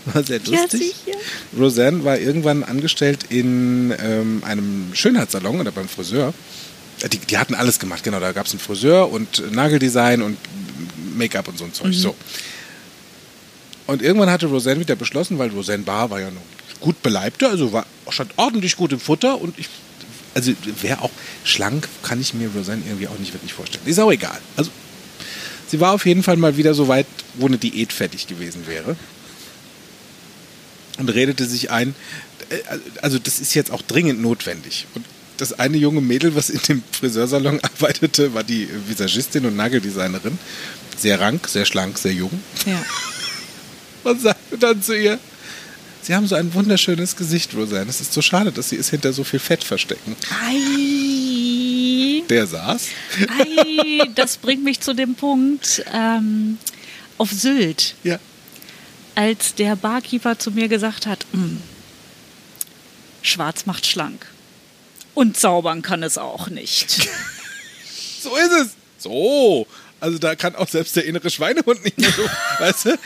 war 0.06 0.24
sehr 0.24 0.40
lustig. 0.40 0.94
Roseanne 1.58 2.04
war 2.04 2.18
irgendwann 2.18 2.64
angestellt 2.64 3.26
in 3.28 3.94
ähm, 3.98 4.42
einem 4.44 4.90
Schönheitssalon 4.94 5.60
oder 5.60 5.72
beim 5.72 5.88
Friseur. 5.88 6.32
Äh, 7.02 7.08
Die, 7.08 7.18
die 7.18 7.38
hatten 7.38 7.54
alles 7.54 7.78
gemacht, 7.78 8.02
genau. 8.02 8.20
Da 8.20 8.32
gab 8.32 8.46
es 8.46 8.52
einen 8.52 8.60
Friseur 8.60 9.10
und 9.10 9.52
Nageldesign 9.52 10.22
und 10.22 10.38
Make-up 11.16 11.48
und 11.48 11.58
so 11.58 11.64
ein 11.64 11.72
Zeug. 11.72 11.94
So. 11.94 12.14
Und 13.86 14.00
irgendwann 14.02 14.30
hatte 14.30 14.46
Roseanne 14.46 14.80
wieder 14.80 14.96
beschlossen, 14.96 15.38
weil 15.38 15.50
Roseanne 15.50 15.82
Barr 15.82 16.10
war 16.10 16.20
ja 16.20 16.30
noch 16.30 16.40
gut 16.80 17.02
beleibte, 17.02 17.48
also 17.48 17.72
war 17.72 17.86
stand 18.10 18.32
ordentlich 18.36 18.76
gut 18.76 18.92
im 18.92 19.00
Futter 19.00 19.40
und 19.40 19.58
ich, 19.58 19.68
also 20.34 20.52
wäre 20.82 21.02
auch 21.02 21.10
schlank, 21.44 21.88
kann 22.02 22.20
ich 22.20 22.34
mir 22.34 22.48
Roseanne 22.54 22.82
irgendwie 22.86 23.08
auch 23.08 23.18
nicht 23.18 23.32
wirklich 23.32 23.52
vorstellen. 23.52 23.84
Ist 23.86 23.98
auch 23.98 24.10
egal. 24.10 24.38
Also 24.56 24.70
sie 25.68 25.80
war 25.80 25.92
auf 25.92 26.04
jeden 26.06 26.22
Fall 26.22 26.36
mal 26.36 26.56
wieder 26.56 26.74
so 26.74 26.88
weit, 26.88 27.06
wo 27.36 27.46
eine 27.46 27.58
Diät 27.58 27.92
fertig 27.92 28.26
gewesen 28.26 28.66
wäre 28.66 28.96
und 30.98 31.08
redete 31.08 31.44
sich 31.46 31.70
ein, 31.70 31.94
äh, 32.50 32.58
also 33.02 33.18
das 33.18 33.40
ist 33.40 33.54
jetzt 33.54 33.70
auch 33.70 33.82
dringend 33.82 34.20
notwendig. 34.22 34.86
Und 34.94 35.04
das 35.36 35.52
eine 35.52 35.76
junge 35.76 36.00
Mädel, 36.00 36.34
was 36.36 36.50
in 36.50 36.60
dem 36.68 36.82
Friseursalon 36.92 37.60
arbeitete, 37.62 38.34
war 38.34 38.44
die 38.44 38.68
Visagistin 38.88 39.46
und 39.46 39.56
Nageldesignerin. 39.56 40.38
Sehr 40.96 41.18
rank, 41.20 41.48
sehr 41.48 41.64
schlank, 41.64 41.98
sehr 41.98 42.12
jung. 42.12 42.30
Ja. 42.66 42.80
Und 44.04 44.20
sagte 44.20 44.58
dann 44.58 44.80
zu 44.82 44.96
ihr, 44.96 45.18
Sie 46.02 46.14
haben 46.14 46.26
so 46.26 46.34
ein 46.34 46.52
wunderschönes 46.52 47.16
Gesicht, 47.16 47.54
Roseanne. 47.54 47.88
Es 47.88 48.02
ist 48.02 48.12
so 48.12 48.20
schade, 48.20 48.52
dass 48.52 48.68
Sie 48.68 48.76
es 48.76 48.90
hinter 48.90 49.12
so 49.14 49.24
viel 49.24 49.40
Fett 49.40 49.64
verstecken. 49.64 50.14
Ei, 50.46 52.22
Der 52.28 52.46
saß. 52.46 52.88
ei, 53.38 54.06
das 54.14 54.36
bringt 54.36 54.62
mich 54.62 54.80
zu 54.80 54.94
dem 54.94 55.14
Punkt 55.14 55.82
ähm, 55.92 56.58
auf 57.18 57.30
Sylt. 57.30 57.94
Ja. 58.04 58.18
als 59.16 59.54
der 59.54 59.76
Barkeeper 59.76 60.38
zu 60.40 60.50
mir 60.50 60.66
gesagt 60.68 61.06
hat, 61.06 61.24
"Mm, 61.32 61.58
schwarz 63.22 63.64
macht 63.66 63.86
schlank. 63.86 64.26
Und 65.14 65.36
zaubern 65.36 65.82
kann 65.82 66.02
es 66.02 66.18
auch 66.18 66.48
nicht. 66.48 67.08
So 68.20 68.34
ist 68.36 68.52
es. 68.52 68.68
So. 68.98 69.66
Also 70.00 70.16
da 70.16 70.34
kann 70.34 70.56
auch 70.56 70.66
selbst 70.68 70.96
der 70.96 71.04
innere 71.04 71.28
Schweinehund 71.30 71.84
nicht 71.84 71.98
mehr 71.98 72.10
so. 72.10 72.22
weißt 72.58 72.86
du? 72.86 72.98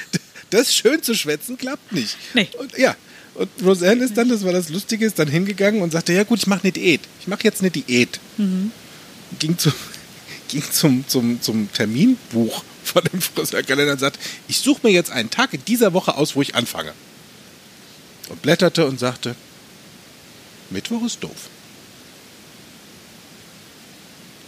Das 0.50 0.72
schön 0.72 1.02
zu 1.02 1.14
schwätzen 1.14 1.58
klappt 1.58 1.90
nicht. 1.92 2.16
Nee. 2.34 2.48
Und 2.56 2.78
ja. 2.78 2.94
Und 3.34 3.48
Roseanne 3.64 4.04
ist 4.04 4.16
dann, 4.16 4.28
das 4.28 4.44
war 4.44 4.52
das 4.52 4.68
Lustige, 4.68 5.04
ist 5.04 5.18
dann 5.18 5.26
hingegangen 5.26 5.82
und 5.82 5.90
sagte, 5.90 6.12
ja 6.12 6.22
gut, 6.22 6.38
ich 6.38 6.46
mache 6.46 6.62
eine 6.62 6.72
Diät. 6.72 7.00
Ich 7.20 7.26
mache 7.26 7.42
jetzt 7.42 7.60
eine 7.62 7.70
Diät. 7.72 8.20
Ging, 9.40 9.58
zu, 9.58 9.72
ging 10.48 10.62
zum, 10.70 11.04
zum, 11.08 11.42
zum 11.42 11.68
Terminbuch 11.72 12.62
von 12.88 13.04
dem 13.04 13.20
Friseurkalender 13.20 13.92
und 13.92 13.98
sagt, 13.98 14.18
ich 14.48 14.58
suche 14.58 14.86
mir 14.86 14.92
jetzt 14.92 15.10
einen 15.10 15.30
Tag 15.30 15.54
in 15.54 15.64
dieser 15.64 15.92
Woche 15.92 16.16
aus, 16.16 16.36
wo 16.36 16.42
ich 16.42 16.54
anfange. 16.54 16.92
Und 18.28 18.42
blätterte 18.42 18.86
und 18.86 18.98
sagte, 18.98 19.34
Mittwoch 20.70 21.04
ist 21.04 21.22
doof. 21.22 21.48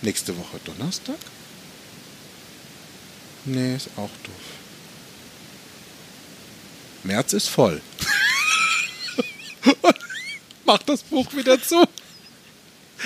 Nächste 0.03 0.37
Woche 0.37 0.59
Donnerstag? 0.65 1.17
Nee, 3.45 3.77
ist 3.77 3.89
auch 3.97 4.11
doof. 4.25 4.35
März 7.05 7.33
ist 7.33 7.49
voll. 7.49 7.81
Und 9.83 9.97
Macht 10.65 10.89
das 10.89 11.03
Buch 11.03 11.27
wieder 11.35 11.61
zu. 11.61 11.85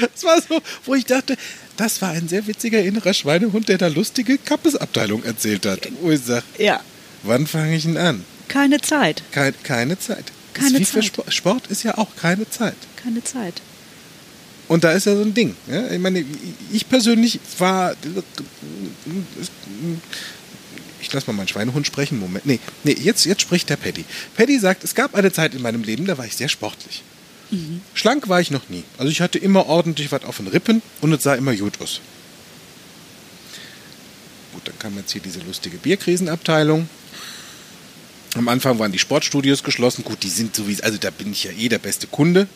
Das 0.00 0.24
war 0.24 0.40
so, 0.40 0.60
wo 0.84 0.94
ich 0.94 1.04
dachte, 1.04 1.36
das 1.76 2.02
war 2.02 2.10
ein 2.10 2.28
sehr 2.28 2.46
witziger 2.46 2.82
innerer 2.82 3.14
Schweinehund, 3.14 3.68
der 3.68 3.78
da 3.78 3.86
lustige 3.88 4.38
Kappesabteilung 4.38 5.24
erzählt 5.24 5.66
hat. 5.66 5.88
Wo 6.00 6.10
ich 6.10 6.20
sage, 6.20 6.44
ja, 6.58 6.80
wann 7.22 7.46
fange 7.46 7.76
ich 7.76 7.84
denn 7.84 7.96
an? 7.96 8.24
keine 8.54 8.80
Zeit. 8.80 9.22
Keine, 9.32 9.52
keine 9.62 9.98
Zeit. 9.98 10.24
Keine 10.52 10.82
Zeit. 10.82 11.04
Sport. 11.04 11.34
Sport 11.34 11.66
ist 11.66 11.82
ja 11.82 11.98
auch 11.98 12.14
keine 12.16 12.48
Zeit. 12.48 12.76
Keine 13.02 13.22
Zeit. 13.24 13.60
Und 14.68 14.84
da 14.84 14.92
ist 14.92 15.06
ja 15.06 15.16
so 15.16 15.22
ein 15.22 15.34
Ding. 15.34 15.56
Ja? 15.66 15.90
Ich 15.90 15.98
meine, 15.98 16.24
ich 16.72 16.88
persönlich 16.88 17.40
war. 17.58 17.96
Ich 21.00 21.12
lasse 21.12 21.26
mal 21.26 21.36
meinen 21.36 21.48
Schweinehund 21.48 21.86
sprechen. 21.86 22.20
Moment. 22.20 22.46
Nee, 22.46 22.60
nee 22.84 22.96
jetzt, 22.98 23.26
jetzt 23.26 23.42
spricht 23.42 23.68
der 23.68 23.76
Paddy. 23.76 24.04
Paddy 24.36 24.58
sagt, 24.58 24.84
es 24.84 24.94
gab 24.94 25.14
eine 25.14 25.32
Zeit 25.32 25.54
in 25.54 25.62
meinem 25.62 25.82
Leben, 25.82 26.06
da 26.06 26.16
war 26.16 26.24
ich 26.24 26.36
sehr 26.36 26.48
sportlich. 26.48 27.02
Schlank 27.94 28.28
war 28.28 28.40
ich 28.40 28.50
noch 28.50 28.68
nie. 28.68 28.82
Also 28.98 29.10
ich 29.10 29.20
hatte 29.20 29.38
immer 29.38 29.66
ordentlich 29.66 30.10
was 30.12 30.24
auf 30.24 30.38
den 30.38 30.48
Rippen 30.48 30.82
und 31.00 31.12
es 31.12 31.22
sah 31.22 31.34
immer 31.34 31.54
gut 31.54 31.80
aus. 31.80 32.00
Gut, 34.52 34.62
dann 34.66 34.78
kam 34.78 34.96
jetzt 34.96 35.12
hier 35.12 35.20
diese 35.20 35.40
lustige 35.40 35.76
Bierkrisenabteilung. 35.78 36.88
Am 38.36 38.48
Anfang 38.48 38.78
waren 38.78 38.90
die 38.92 38.98
Sportstudios 38.98 39.62
geschlossen. 39.62 40.02
Gut, 40.04 40.22
die 40.22 40.28
sind 40.28 40.56
so 40.56 40.66
wie, 40.66 40.82
also 40.82 40.98
da 40.98 41.10
bin 41.10 41.30
ich 41.32 41.44
ja 41.44 41.52
eh 41.52 41.68
der 41.68 41.78
beste 41.78 42.06
Kunde. 42.06 42.48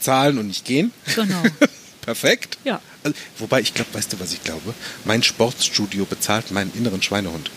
Zahlen 0.00 0.36
und 0.38 0.48
nicht 0.48 0.64
gehen. 0.66 0.92
Genau. 1.14 1.42
Perfekt. 2.02 2.58
Ja. 2.64 2.80
Also, 3.02 3.16
wobei 3.38 3.60
ich 3.60 3.72
glaube, 3.72 3.94
weißt 3.94 4.12
du, 4.12 4.20
was 4.20 4.32
ich 4.32 4.44
glaube? 4.44 4.74
Mein 5.04 5.22
Sportstudio 5.22 6.04
bezahlt 6.04 6.50
meinen 6.50 6.72
inneren 6.74 7.02
Schweinehund. 7.02 7.50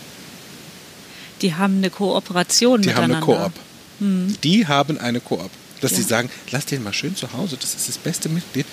Die 1.42 1.54
haben 1.54 1.76
eine 1.78 1.90
Kooperation 1.90 2.82
Die 2.82 2.94
haben 2.94 3.08
miteinander. 3.08 3.36
eine 3.44 3.50
Koop. 3.50 4.40
Die 4.42 4.66
haben 4.66 4.98
eine 4.98 5.20
Koop. 5.20 5.50
Dass 5.80 5.92
Ja. 5.92 5.96
sie 5.98 6.02
sagen, 6.04 6.30
lass 6.50 6.66
den 6.66 6.82
mal 6.82 6.92
schön 6.92 7.16
zu 7.16 7.32
Hause, 7.32 7.56
das 7.60 7.74
ist 7.74 7.88
das 7.88 7.98
beste 7.98 8.28
Mitglied. 8.28 8.66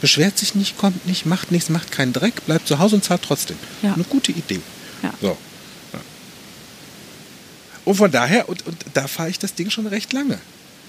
Beschwert 0.00 0.38
sich 0.38 0.54
nicht, 0.54 0.78
kommt 0.78 1.06
nicht, 1.06 1.26
macht 1.26 1.52
nichts, 1.52 1.68
macht 1.68 1.92
keinen 1.92 2.12
Dreck, 2.12 2.44
bleibt 2.46 2.66
zu 2.66 2.78
Hause 2.78 2.96
und 2.96 3.04
zahlt 3.04 3.22
trotzdem. 3.22 3.56
Ja. 3.82 3.92
Eine 3.94 4.04
gute 4.04 4.32
Idee. 4.32 4.60
Ja. 5.02 5.12
So. 5.20 5.36
Und 7.84 7.94
von 7.94 8.10
daher, 8.10 8.48
und, 8.48 8.66
und 8.66 8.76
da 8.94 9.06
fahre 9.08 9.30
ich 9.30 9.38
das 9.38 9.54
Ding 9.54 9.70
schon 9.70 9.86
recht 9.86 10.12
lange. 10.12 10.38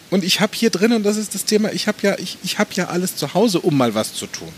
Und 0.10 0.24
ich 0.24 0.42
habe 0.42 0.54
hier 0.56 0.70
drin, 0.70 0.92
und 0.92 1.04
das 1.04 1.18
ist 1.18 1.34
das 1.36 1.46
Thema, 1.46 1.72
ich 1.72 1.88
habe 1.88 1.98
ja, 2.02 2.18
ich, 2.20 2.38
ich 2.44 2.60
hab 2.60 2.74
ja 2.74 2.88
alles 2.88 3.16
zu 3.16 3.34
Hause, 3.34 3.60
um 3.62 3.78
mal 3.78 3.96
was 3.96 4.14
zu 4.14 4.28
tun. 4.28 4.52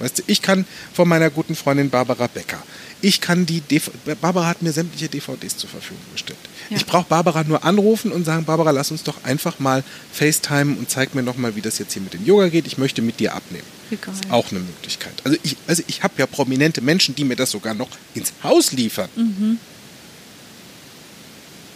Weißt 0.00 0.18
du, 0.18 0.22
ich 0.26 0.42
kann 0.42 0.64
von 0.92 1.08
meiner 1.08 1.30
guten 1.30 1.54
Freundin 1.56 1.88
Barbara 1.90 2.26
Becker, 2.26 2.62
ich 3.00 3.20
kann 3.20 3.46
die, 3.46 3.60
DV 3.60 3.90
Barbara 4.20 4.46
hat 4.46 4.62
mir 4.62 4.72
sämtliche 4.72 5.08
DVDs 5.08 5.56
zur 5.56 5.70
Verfügung 5.70 6.02
gestellt. 6.12 6.38
Ja. 6.70 6.76
Ich 6.76 6.84
brauche 6.86 7.06
Barbara 7.08 7.44
nur 7.44 7.64
anrufen 7.64 8.12
und 8.12 8.24
sagen, 8.24 8.44
Barbara, 8.44 8.70
lass 8.72 8.90
uns 8.90 9.02
doch 9.02 9.24
einfach 9.24 9.58
mal 9.58 9.82
FaceTime 10.12 10.76
und 10.78 10.90
zeig 10.90 11.14
mir 11.14 11.22
nochmal, 11.22 11.56
wie 11.56 11.62
das 11.62 11.78
jetzt 11.78 11.94
hier 11.94 12.02
mit 12.02 12.12
dem 12.12 12.24
Yoga 12.26 12.48
geht. 12.48 12.66
Ich 12.66 12.76
möchte 12.76 13.00
mit 13.00 13.20
dir 13.20 13.34
abnehmen. 13.34 13.64
Geil. 13.90 13.98
Ist 14.12 14.30
auch 14.30 14.50
eine 14.50 14.60
Möglichkeit. 14.60 15.14
Also 15.24 15.38
ich, 15.42 15.56
also 15.66 15.82
ich 15.86 16.02
habe 16.02 16.14
ja 16.18 16.26
prominente 16.26 16.82
Menschen, 16.82 17.14
die 17.14 17.24
mir 17.24 17.36
das 17.36 17.50
sogar 17.52 17.72
noch 17.74 17.88
ins 18.14 18.32
Haus 18.42 18.72
liefern. 18.72 19.08
Mhm. 19.16 19.58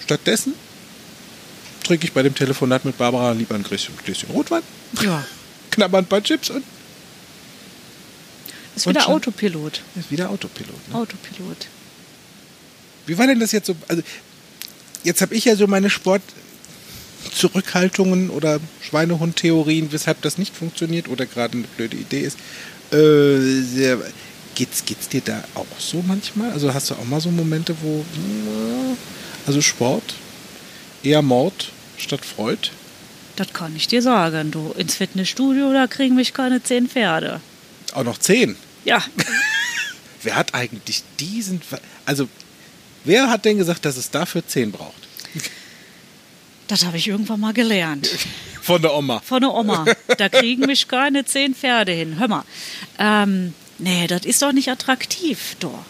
Stattdessen 0.04 0.54
trinke 1.84 2.04
ich 2.06 2.12
bei 2.12 2.22
dem 2.22 2.34
Telefonat 2.34 2.84
mit 2.84 2.98
Barbara 2.98 3.32
lieber 3.32 3.54
ein 3.54 3.62
Gläschen, 3.62 3.94
Gläschen 4.04 4.30
Rotwein, 4.30 4.62
Ja. 5.02 5.24
knabber 5.70 5.98
ein 5.98 6.06
paar 6.06 6.22
Chips 6.22 6.50
und 6.50 6.62
Ist 8.76 8.86
wieder 8.86 9.00
schon- 9.00 9.14
Autopilot. 9.14 9.80
ist 9.96 10.10
wieder 10.10 10.28
Autopilot. 10.30 10.88
Ne? 10.88 10.94
Autopilot. 10.94 11.66
Wie 13.06 13.16
war 13.18 13.26
denn 13.26 13.40
das 13.40 13.52
jetzt 13.52 13.66
so? 13.66 13.74
Also 13.88 14.02
jetzt 15.04 15.22
habe 15.22 15.34
ich 15.34 15.44
ja 15.44 15.56
so 15.56 15.66
meine 15.66 15.90
Sportzurückhaltungen 15.90 18.30
oder 18.30 18.60
Schweinehund-Theorien, 18.80 19.92
weshalb 19.92 20.22
das 20.22 20.38
nicht 20.38 20.56
funktioniert 20.56 21.08
oder 21.08 21.26
gerade 21.26 21.58
eine 21.58 21.66
blöde 21.76 21.96
Idee 21.96 22.20
ist. 22.20 22.38
Äh, 22.92 23.40
sehr, 23.62 23.98
geht's, 24.54 24.84
geht's 24.84 25.08
dir 25.08 25.22
da 25.22 25.42
auch 25.54 25.66
so 25.78 26.04
manchmal? 26.06 26.52
Also 26.52 26.72
hast 26.74 26.90
du 26.90 26.94
auch 26.94 27.04
mal 27.04 27.20
so 27.20 27.30
Momente, 27.30 27.74
wo 27.82 28.00
äh, 28.00 28.96
also 29.46 29.60
Sport 29.60 30.14
eher 31.02 31.22
Mord 31.22 31.70
statt 31.98 32.24
Freud? 32.24 32.70
Das 33.36 33.52
kann 33.52 33.76
ich 33.76 33.86
dir 33.88 34.02
sagen. 34.02 34.50
Du, 34.50 34.74
ins 34.76 34.96
Fitnessstudio, 34.96 35.72
da 35.72 35.86
kriegen 35.86 36.16
mich 36.16 36.34
keine 36.34 36.62
zehn 36.62 36.86
Pferde. 36.88 37.40
Auch 37.94 38.04
noch 38.04 38.18
zehn. 38.18 38.56
Ja, 38.84 39.02
Wer 40.22 40.36
hat 40.36 40.54
eigentlich 40.54 41.02
diesen, 41.18 41.60
also 42.06 42.28
wer 43.04 43.28
hat 43.30 43.44
denn 43.44 43.58
gesagt, 43.58 43.84
dass 43.84 43.96
es 43.96 44.10
dafür 44.10 44.46
zehn 44.46 44.72
braucht? 44.72 44.92
das 46.68 46.84
habe 46.86 46.96
ich 46.96 47.08
irgendwann 47.08 47.40
mal 47.40 47.52
gelernt. 47.52 48.08
Von 48.62 48.80
der 48.80 48.94
Oma. 48.94 49.20
Von 49.20 49.40
der 49.42 49.52
Oma. 49.52 49.84
Da 50.18 50.28
kriegen 50.28 50.66
mich 50.66 50.86
keine 50.88 51.24
zehn 51.24 51.54
Pferde 51.54 51.92
hin. 51.92 52.18
Hör 52.18 52.28
mal. 52.28 52.44
Ähm, 52.98 53.52
nee, 53.78 54.06
das 54.06 54.24
ist 54.24 54.40
doch 54.40 54.52
nicht 54.52 54.68
attraktiv, 54.68 55.56
doch. 55.60 55.84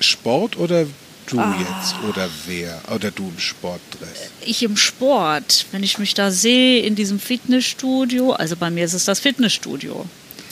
Sport 0.00 0.56
oder 0.56 0.86
du 1.26 1.38
Ah. 1.40 1.56
jetzt? 1.58 1.96
Oder 2.08 2.30
wer? 2.46 2.80
Oder 2.94 3.10
du 3.10 3.24
im 3.28 3.38
Sportdress? 3.40 4.30
Ich 4.44 4.62
im 4.62 4.76
Sport, 4.76 5.66
wenn 5.72 5.82
ich 5.82 5.98
mich 5.98 6.14
da 6.14 6.30
sehe 6.30 6.82
in 6.82 6.94
diesem 6.94 7.18
Fitnessstudio, 7.18 8.32
also 8.32 8.56
bei 8.56 8.70
mir 8.70 8.84
ist 8.84 8.94
es 8.94 9.04
das 9.04 9.18
Fitnessstudio, 9.20 10.06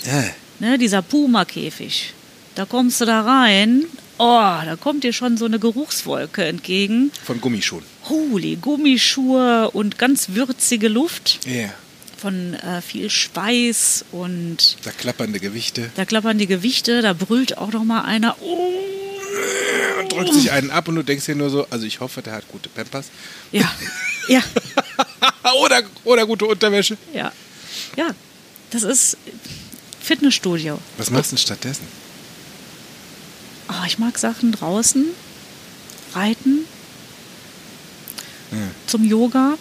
Ja. 0.05 0.25
ne, 0.59 0.77
dieser 0.77 1.03
Puma-Käfig. 1.03 2.13
Da 2.57 2.65
kommst 2.65 3.01
du 3.01 3.05
da 3.05 3.23
rein, 3.23 3.85
oh, 4.21 4.65
da 4.65 4.77
kommt 4.81 5.03
dir 5.05 5.13
schon 5.13 5.37
so 5.37 5.47
eine 5.47 5.59
Geruchswolke 5.59 6.45
entgegen. 6.45 7.11
Von 7.25 7.41
Gummischuhen. 7.41 7.85
Holy, 8.09 8.57
Gummischuhe 8.57 9.71
und 9.71 9.99
ganz 9.99 10.31
würzige 10.31 10.89
Luft 10.89 11.41
Ja. 11.47 11.71
von 12.17 12.55
äh, 12.55 12.83
viel 12.83 13.09
Schweiß 13.11 14.05
und 14.13 14.77
Da 14.85 14.91
klappernde 14.91 15.41
Gewichte. 15.41 15.91
da 15.97 16.05
klappern 16.05 16.39
die 16.39 16.47
Gewichte, 16.47 17.03
da 17.03 17.13
brüllt 17.15 17.57
auch 17.59 17.73
noch 17.73 17.85
mal 17.85 18.03
einer. 18.03 18.37
Oh, 18.43 18.73
Und 20.03 20.13
drückt 20.13 20.35
sich 20.35 20.51
einen 20.53 20.71
ab 20.71 20.89
und 20.89 20.97
du 20.97 21.03
denkst 21.03 21.27
dir 21.27 21.35
nur 21.37 21.51
so, 21.51 21.67
also 21.71 21.87
ich 21.87 22.01
hoffe, 22.01 22.21
der 22.23 22.35
hat 22.35 22.45
gute 22.49 22.69
Pampers. 22.69 23.07
ja, 23.53 23.71
ja, 24.29 24.43
oder, 25.65 25.83
oder 26.05 26.27
gute 26.27 26.47
Unterwäsche. 26.47 26.97
ja, 27.15 27.33
ja. 27.97 28.11
Das 28.71 28.83
ist 28.85 29.17
Fitnessstudio. 30.01 30.79
Was 30.97 31.11
machst 31.11 31.33
du 31.33 31.37
denn 31.37 31.43
stattdessen? 31.43 31.87
Oh, 33.71 33.85
ich 33.87 33.99
mag 33.99 34.19
Sachen 34.19 34.53
draußen, 34.53 35.07
reiten, 36.15 36.65
Hm. 38.51 38.71
zum 38.87 39.05
Yoga. 39.05 39.55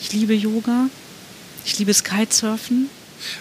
Ich 0.00 0.12
liebe 0.12 0.34
Yoga. 0.34 0.90
Ich 1.64 1.78
liebe 1.78 1.92
Kitesurfen. 1.94 2.90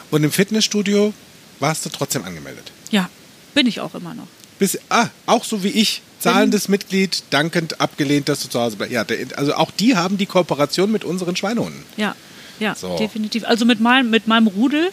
Und 0.09 0.23
im 0.23 0.31
Fitnessstudio 0.31 1.13
warst 1.59 1.85
du 1.85 1.89
trotzdem 1.89 2.23
angemeldet. 2.23 2.71
Ja, 2.91 3.09
bin 3.53 3.67
ich 3.67 3.79
auch 3.81 3.93
immer 3.93 4.13
noch. 4.13 4.27
Bis, 4.57 4.79
ah, 4.89 5.07
auch 5.25 5.43
so 5.43 5.63
wie 5.63 5.69
ich. 5.69 6.01
Zahlendes 6.19 6.67
Mitglied, 6.67 7.23
dankend 7.29 7.79
abgelehnt, 7.79 8.27
dass 8.27 8.39
du 8.41 8.47
zu 8.49 8.59
Hause 8.59 8.75
bleibst. 8.77 8.93
Ja, 8.93 9.05
also 9.35 9.53
auch 9.53 9.69
die 9.69 9.95
haben 9.95 10.17
die 10.17 10.25
Kooperation 10.25 10.91
mit 10.91 11.03
unseren 11.03 11.35
Schweinehunden. 11.35 11.83
Ja, 11.95 12.15
ja, 12.59 12.73
So. 12.73 12.97
definitiv. 12.97 13.43
Also 13.43 13.65
mit 13.65 13.79
meinem, 13.81 14.09
mit 14.09 14.27
meinem 14.27 14.47
Rudel. 14.47 14.89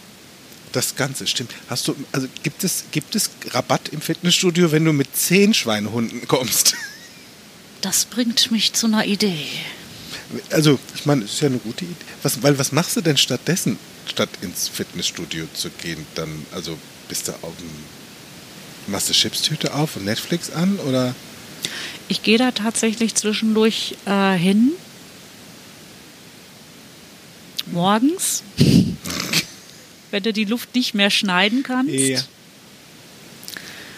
Das 0.74 0.96
Ganze 0.96 1.28
stimmt. 1.28 1.52
Hast 1.68 1.86
du, 1.86 1.94
also 2.10 2.26
gibt 2.42 2.64
es, 2.64 2.86
gibt 2.90 3.14
es 3.14 3.30
Rabatt 3.52 3.90
im 3.90 4.00
Fitnessstudio, 4.00 4.72
wenn 4.72 4.84
du 4.84 4.92
mit 4.92 5.16
zehn 5.16 5.54
Schweinehunden 5.54 6.26
kommst? 6.26 6.74
Das 7.80 8.06
bringt 8.06 8.50
mich 8.50 8.72
zu 8.72 8.86
einer 8.86 9.04
Idee. 9.04 9.46
Also, 10.50 10.80
ich 10.96 11.06
meine, 11.06 11.26
es 11.26 11.34
ist 11.34 11.40
ja 11.42 11.46
eine 11.46 11.58
gute 11.58 11.84
Idee. 11.84 11.94
Was, 12.24 12.42
weil 12.42 12.58
was 12.58 12.72
machst 12.72 12.96
du 12.96 13.02
denn 13.02 13.16
stattdessen, 13.16 13.78
statt 14.10 14.30
ins 14.40 14.66
Fitnessstudio 14.66 15.46
zu 15.54 15.70
gehen? 15.70 16.04
Dann, 16.16 16.44
also 16.52 16.76
bist 17.08 17.28
du 17.28 17.32
auf 17.42 17.52
dem, 17.56 17.70
machst 18.88 19.08
du 19.10 19.12
Chipstüte 19.12 19.74
auf 19.74 19.94
und 19.94 20.06
Netflix 20.06 20.50
an 20.50 20.80
oder? 20.80 21.14
Ich 22.08 22.24
gehe 22.24 22.38
da 22.38 22.50
tatsächlich 22.50 23.14
zwischendurch 23.14 23.96
äh, 24.06 24.32
hin. 24.32 24.72
Morgens, 27.66 28.42
wenn 30.14 30.22
du 30.22 30.32
die 30.32 30.44
Luft 30.44 30.76
nicht 30.76 30.94
mehr 30.94 31.10
schneiden 31.10 31.64
kannst. 31.64 31.92
Ja. 31.92 32.20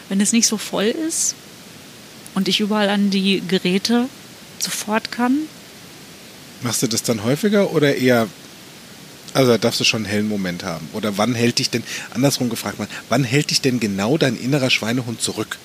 Wenn 0.09 0.19
es 0.23 0.33
nicht 0.33 0.47
so 0.47 0.57
voll 0.57 0.87
ist 0.87 1.35
und 2.35 2.49
ich 2.49 2.61
überall 2.61 2.89
an 2.89 3.11
die 3.11 3.43
Geräte 3.47 4.09
sofort 4.59 5.13
kann. 5.13 5.41
Machst 6.63 6.83
du 6.83 6.87
das 6.87 7.03
dann 7.03 7.23
häufiger 7.23 7.71
oder 7.75 7.97
eher, 7.97 8.29
also 9.35 9.53
da 9.53 9.59
darfst 9.59 9.79
du 9.79 9.85
schon 9.85 10.05
einen 10.05 10.11
hellen 10.11 10.29
Moment 10.29 10.65
haben? 10.65 10.89
Oder 10.95 11.19
wann 11.19 11.35
hält 11.35 11.59
dich 11.59 11.69
denn, 11.69 11.85
andersrum 12.15 12.49
gefragt 12.49 12.79
mal, 12.79 12.89
wann 13.11 13.23
hält 13.23 13.51
dich 13.51 13.61
denn 13.61 13.79
genau 13.79 14.17
dein 14.17 14.39
innerer 14.39 14.71
Schweinehund 14.71 15.21
zurück? 15.21 15.59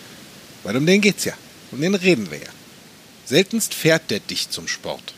Weil 0.63 0.75
um 0.75 0.85
den 0.85 0.99
geht's 0.99 1.23
ja. 1.23 1.33
Um 1.71 1.79
den 1.79 1.95
reden 1.95 2.29
wir 2.29 2.39
ja. 2.39 2.51
Seltenst 3.23 3.73
fährt 3.73 4.11
der 4.11 4.19
dich 4.19 4.49
zum 4.49 4.67
Sport. 4.67 5.13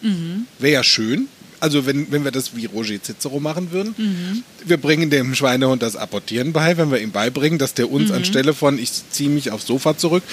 Wäre 0.60 0.74
ja 0.74 0.84
schön. 0.84 1.28
Also 1.64 1.86
wenn, 1.86 2.12
wenn 2.12 2.26
wir 2.26 2.32
das 2.32 2.58
wie 2.58 2.66
Roger 2.66 3.02
Cicero 3.02 3.40
machen 3.40 3.72
würden. 3.72 4.44
Wir 4.66 4.76
bringen 4.76 5.10
dem 5.10 5.34
Schweinehund 5.34 5.82
das 5.82 5.96
Apportieren 5.96 6.52
bei, 6.52 6.76
wenn 6.76 6.92
wir 6.92 7.00
ihm 7.00 7.12
beibringen, 7.12 7.58
dass 7.58 7.74
der 7.74 7.90
uns 7.90 8.12
anstelle 8.12 8.54
von 8.54 8.78
ich 8.78 8.92
ziehe 9.12 9.30
mich 9.30 9.50
aufs 9.50 9.66
Sofa 9.68 9.98
zurück, 9.98 10.24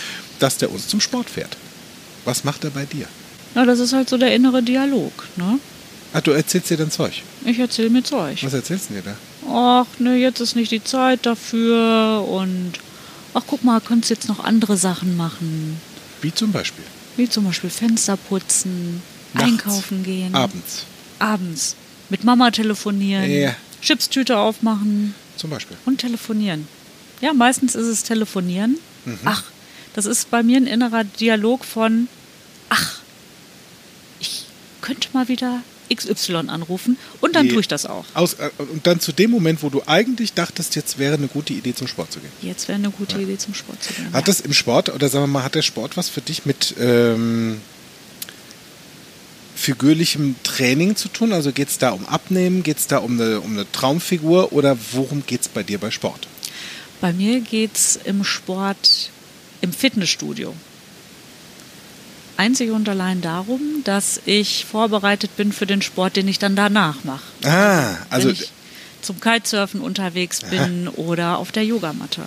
dass 0.41 0.59
der 0.59 0.73
uns 0.73 0.89
zum 0.89 1.01
Sport 1.01 1.31
fährt. 1.31 1.57
Was 2.25 2.43
macht 2.43 2.65
er 2.65 2.71
bei 2.71 2.85
dir? 2.85 3.07
Ja, 3.55 3.65
das 3.65 3.79
ist 3.79 3.93
halt 3.93 4.09
so 4.09 4.19
der 4.19 4.35
innere 4.35 4.61
Dialog. 4.65 5.13
Ne? 5.37 5.61
Ach, 6.13 6.21
du 6.21 6.33
erzählst 6.33 6.69
dir 6.71 6.77
dann 6.77 6.91
Zeug. 6.91 7.23
Ich 7.45 7.61
erzähle 7.61 7.91
mir 7.91 8.03
Zeug. 8.03 8.43
Was 8.43 8.53
erzählst 8.53 8.91
du 8.91 8.95
dir 8.95 9.03
da? 9.03 9.15
Ach, 9.49 9.87
ne, 10.01 10.17
jetzt 10.17 10.41
ist 10.41 10.57
nicht 10.57 10.73
die 10.73 10.83
Zeit 10.83 11.27
dafür 11.27 12.27
und 12.29 12.73
ach, 13.35 13.43
guck 13.47 13.63
mal, 13.63 13.81
könntest 13.81 14.11
jetzt 14.11 14.29
noch 14.29 14.43
andere 14.43 14.77
Sachen 14.77 15.17
machen. 15.17 15.81
Wie 16.23 16.35
zum 16.35 16.51
Beispiel? 16.51 16.85
Wie 17.17 17.29
zum 17.29 17.45
Beispiel 17.45 17.71
Fenster 17.71 18.17
putzen, 18.17 19.01
Nachts, 19.33 19.47
einkaufen 19.49 20.03
gehen, 20.03 20.35
Abends. 20.35 20.87
Abends 21.21 21.77
mit 22.09 22.25
Mama 22.25 22.51
telefonieren, 22.51 23.31
Ja. 23.31 23.55
Chipstüte 23.83 24.37
aufmachen 24.39 25.15
Zum 25.37 25.51
Beispiel. 25.51 25.77
und 25.87 25.99
telefonieren. 25.99 26.67
Ja, 27.21 27.33
meistens 27.33 27.75
ist 27.75 27.87
es 27.87 28.03
telefonieren. 28.03 28.79
Mhm. 29.05 29.19
Ach, 29.25 29.45
das 29.95 30.07
ist 30.07 30.31
bei 30.31 30.43
mir 30.43 30.57
ein 30.59 30.67
innerer 30.67 31.05
Dialog 31.05 31.65
von, 31.65 32.09
ach, 32.69 33.01
ich 34.21 34.45
könnte 34.83 35.09
mal 35.13 35.29
wieder 35.29 35.63
XY 35.93 36.35
anrufen 36.49 36.97
und 37.21 37.35
dann 37.35 37.47
Je- 37.47 37.53
tue 37.53 37.61
ich 37.63 37.69
das 37.69 37.85
auch. 37.87 38.05
Aus, 38.15 38.35
äh, 38.35 38.51
und 38.59 38.87
dann 38.87 39.01
zu 39.01 39.13
dem 39.13 39.31
Moment, 39.31 39.63
wo 39.63 39.71
du 39.71 39.83
eigentlich 39.87 40.35
dachtest, 40.35 40.77
jetzt 40.77 40.99
wäre 40.99 41.15
eine 41.15 41.27
gute 41.27 41.53
Idee, 41.53 41.75
zum 41.75 41.89
Sport 41.89 42.13
zu 42.13 42.21
gehen. 42.21 42.31
Jetzt 42.43 42.69
wäre 42.69 42.77
eine 42.79 42.91
gute 42.91 43.19
Idee, 43.21 43.39
zum 43.39 43.55
Sport 43.55 43.83
zu 43.83 43.93
gehen. 43.95 44.13
Hat 44.13 44.29
das 44.29 44.41
im 44.41 44.53
Sport, 44.53 44.89
oder 44.95 45.09
sagen 45.09 45.25
wir 45.25 45.27
mal, 45.27 45.43
hat 45.43 45.55
der 45.57 45.63
Sport 45.63 45.97
was 45.97 46.09
für 46.09 46.21
dich 46.21 46.47
mit 46.47 46.75
ähm, 46.79 47.61
figürlichem 49.61 50.37
Training 50.43 50.97
zu 50.97 51.09
tun? 51.09 51.33
Also 51.33 51.53
geht 51.53 51.69
es 51.69 51.79
da 51.79 51.91
um 51.91 52.07
Abnehmen, 52.07 52.63
geht 52.63 52.79
es 52.79 52.87
da 52.87 52.99
um 52.99 53.21
eine, 53.21 53.41
um 53.41 53.53
eine 53.53 53.71
Traumfigur 53.71 54.53
oder 54.53 54.77
worum 54.93 55.25
geht 55.27 55.43
es 55.43 55.49
bei 55.49 55.63
dir 55.63 55.79
bei 55.79 55.91
Sport? 55.91 56.27
Bei 57.01 57.13
mir 57.13 57.41
geht 57.41 57.77
es 57.77 57.99
im 58.03 58.25
Sport, 58.25 59.11
im 59.61 59.73
Fitnessstudio. 59.73 60.55
Einzig 62.37 62.71
und 62.71 62.89
allein 62.89 63.21
darum, 63.21 63.61
dass 63.85 64.21
ich 64.25 64.65
vorbereitet 64.65 65.37
bin 65.37 65.53
für 65.53 65.67
den 65.67 65.83
Sport, 65.83 66.17
den 66.17 66.27
ich 66.27 66.39
dann 66.39 66.57
danach 66.57 67.05
mache. 67.05 67.23
Ah, 67.45 67.97
also 68.09 68.29
Wenn 68.29 68.35
ich 68.35 68.51
zum 69.03 69.21
Kitesurfen 69.21 69.83
unterwegs 69.83 70.41
bin 70.41 70.89
oder 70.89 71.37
auf 71.39 71.53
der 71.53 71.65
Yogamatte. 71.65 72.23